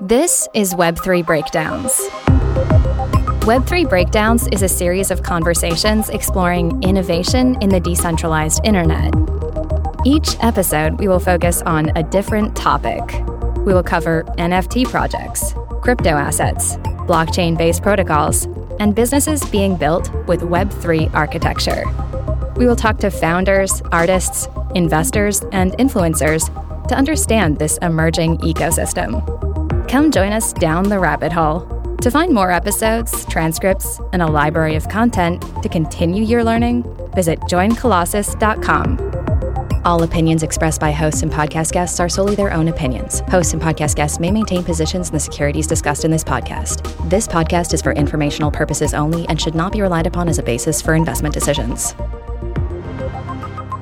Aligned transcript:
This 0.00 0.48
is 0.52 0.74
Web3 0.74 1.24
Breakdowns. 1.24 1.92
Web3 3.42 3.88
Breakdowns 3.88 4.48
is 4.48 4.62
a 4.62 4.68
series 4.68 5.10
of 5.10 5.22
conversations 5.22 6.08
exploring 6.08 6.82
innovation 6.82 7.56
in 7.62 7.68
the 7.68 7.78
decentralized 7.78 8.60
internet. 8.64 9.14
Each 10.04 10.36
episode, 10.40 10.98
we 10.98 11.08
will 11.08 11.20
focus 11.20 11.62
on 11.62 11.96
a 11.96 12.02
different 12.02 12.56
topic. 12.56 13.02
We 13.58 13.72
will 13.72 13.82
cover 13.82 14.24
NFT 14.38 14.88
projects, 14.88 15.54
crypto 15.80 16.10
assets, 16.10 16.76
blockchain 17.06 17.56
based 17.56 17.82
protocols, 17.82 18.46
and 18.80 18.94
businesses 18.94 19.44
being 19.44 19.76
built 19.76 20.12
with 20.26 20.40
Web3 20.40 21.14
architecture. 21.14 21.84
We 22.56 22.66
will 22.66 22.76
talk 22.76 22.98
to 22.98 23.10
founders, 23.10 23.80
artists, 23.92 24.48
investors, 24.74 25.42
and 25.52 25.72
influencers 25.74 26.46
to 26.88 26.94
understand 26.94 27.58
this 27.58 27.78
emerging 27.78 28.38
ecosystem. 28.38 29.41
Come 29.92 30.10
join 30.10 30.32
us 30.32 30.52
down 30.54 30.88
the 30.88 30.98
rabbit 30.98 31.32
hole. 31.32 31.60
To 32.00 32.10
find 32.10 32.32
more 32.32 32.50
episodes, 32.50 33.26
transcripts, 33.26 34.00
and 34.14 34.22
a 34.22 34.26
library 34.26 34.74
of 34.74 34.88
content 34.88 35.42
to 35.62 35.68
continue 35.68 36.24
your 36.24 36.42
learning, 36.42 36.84
visit 37.14 37.38
joincolossus.com. 37.40 39.82
All 39.84 40.02
opinions 40.02 40.42
expressed 40.42 40.80
by 40.80 40.92
hosts 40.92 41.20
and 41.20 41.30
podcast 41.30 41.72
guests 41.72 42.00
are 42.00 42.08
solely 42.08 42.34
their 42.34 42.54
own 42.54 42.68
opinions. 42.68 43.20
Hosts 43.28 43.52
and 43.52 43.60
podcast 43.60 43.94
guests 43.94 44.18
may 44.18 44.30
maintain 44.30 44.64
positions 44.64 45.10
in 45.10 45.12
the 45.12 45.20
securities 45.20 45.66
discussed 45.66 46.06
in 46.06 46.10
this 46.10 46.24
podcast. 46.24 47.10
This 47.10 47.28
podcast 47.28 47.74
is 47.74 47.82
for 47.82 47.92
informational 47.92 48.50
purposes 48.50 48.94
only 48.94 49.28
and 49.28 49.38
should 49.38 49.54
not 49.54 49.72
be 49.72 49.82
relied 49.82 50.06
upon 50.06 50.26
as 50.26 50.38
a 50.38 50.42
basis 50.42 50.80
for 50.80 50.94
investment 50.94 51.34
decisions. 51.34 51.94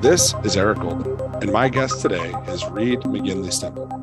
This 0.01 0.33
is 0.43 0.57
Eric 0.57 0.79
Golden, 0.79 1.17
and 1.41 1.53
my 1.53 1.69
guest 1.69 2.01
today 2.01 2.33
is 2.49 2.65
Reed 2.65 2.99
McGinley 3.03 3.47
Stempel. 3.47 4.00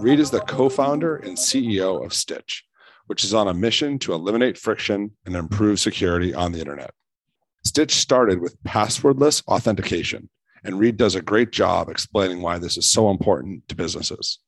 Reed 0.00 0.20
is 0.20 0.30
the 0.30 0.40
co 0.40 0.68
founder 0.68 1.16
and 1.16 1.36
CEO 1.36 2.04
of 2.04 2.12
Stytch, 2.12 2.62
which 3.06 3.24
is 3.24 3.34
on 3.34 3.48
a 3.48 3.54
mission 3.54 3.98
to 4.00 4.12
eliminate 4.12 4.56
friction 4.56 5.10
and 5.26 5.34
improve 5.34 5.80
security 5.80 6.32
on 6.32 6.52
the 6.52 6.60
internet. 6.60 6.92
Stytch 7.66 7.90
started 7.90 8.40
with 8.40 8.62
passwordless 8.62 9.44
authentication, 9.48 10.30
and 10.62 10.78
Reed 10.78 10.96
does 10.96 11.16
a 11.16 11.22
great 11.22 11.50
job 11.50 11.88
explaining 11.88 12.42
why 12.42 12.58
this 12.58 12.76
is 12.76 12.88
so 12.88 13.10
important 13.10 13.66
to 13.68 13.74
businesses. 13.74 14.38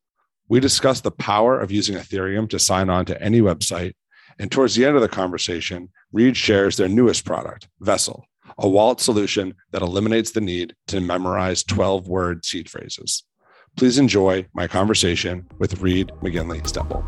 We 0.48 0.60
discuss 0.60 1.00
the 1.00 1.10
power 1.10 1.58
of 1.58 1.72
using 1.72 1.96
Ethereum 1.96 2.48
to 2.50 2.60
sign 2.60 2.88
on 2.88 3.04
to 3.06 3.20
any 3.20 3.40
website. 3.40 3.94
And 4.38 4.52
towards 4.52 4.76
the 4.76 4.86
end 4.86 4.94
of 4.94 5.02
the 5.02 5.08
conversation, 5.08 5.90
Reed 6.12 6.36
shares 6.36 6.76
their 6.76 6.88
newest 6.88 7.24
product, 7.24 7.68
Vessel, 7.80 8.24
a 8.56 8.68
wallet 8.68 9.00
solution 9.00 9.54
that 9.72 9.82
eliminates 9.82 10.30
the 10.30 10.40
need 10.40 10.76
to 10.86 11.00
memorize 11.00 11.64
12 11.64 12.06
word 12.06 12.44
seed 12.44 12.70
phrases. 12.70 13.24
Please 13.80 13.98
enjoy 13.98 14.46
my 14.52 14.68
conversation 14.68 15.46
with 15.58 15.80
Reed 15.80 16.12
McGinley 16.22 16.60
Stempel. 16.60 17.00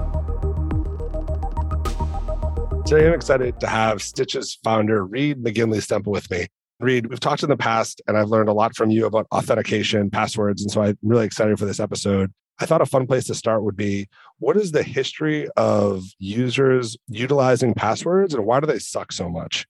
Today, 2.86 3.06
I'm 3.06 3.12
excited 3.12 3.60
to 3.60 3.66
have 3.66 3.98
Stytch's 3.98 4.58
founder, 4.64 5.04
Reed 5.04 5.44
McGinley 5.44 5.82
Stempel, 5.82 6.06
with 6.06 6.30
me. 6.30 6.46
Reed, 6.80 7.08
we've 7.08 7.20
talked 7.20 7.42
in 7.42 7.50
the 7.50 7.58
past, 7.58 8.00
and 8.06 8.16
I've 8.16 8.30
learned 8.30 8.48
a 8.48 8.54
lot 8.54 8.74
from 8.74 8.90
you 8.90 9.04
about 9.04 9.26
authentication, 9.30 10.08
passwords. 10.08 10.62
And 10.62 10.70
so 10.70 10.80
I'm 10.80 10.96
really 11.02 11.26
excited 11.26 11.58
for 11.58 11.66
this 11.66 11.78
episode. 11.78 12.32
I 12.58 12.64
thought 12.64 12.80
a 12.80 12.86
fun 12.86 13.06
place 13.06 13.26
to 13.26 13.34
start 13.34 13.62
would 13.64 13.76
be 13.76 14.08
what 14.38 14.56
is 14.56 14.72
the 14.72 14.82
history 14.82 15.48
of 15.58 16.02
users 16.18 16.96
utilizing 17.06 17.74
passwords 17.74 18.32
and 18.32 18.46
why 18.46 18.60
do 18.60 18.66
they 18.66 18.78
suck 18.78 19.12
so 19.12 19.28
much? 19.28 19.66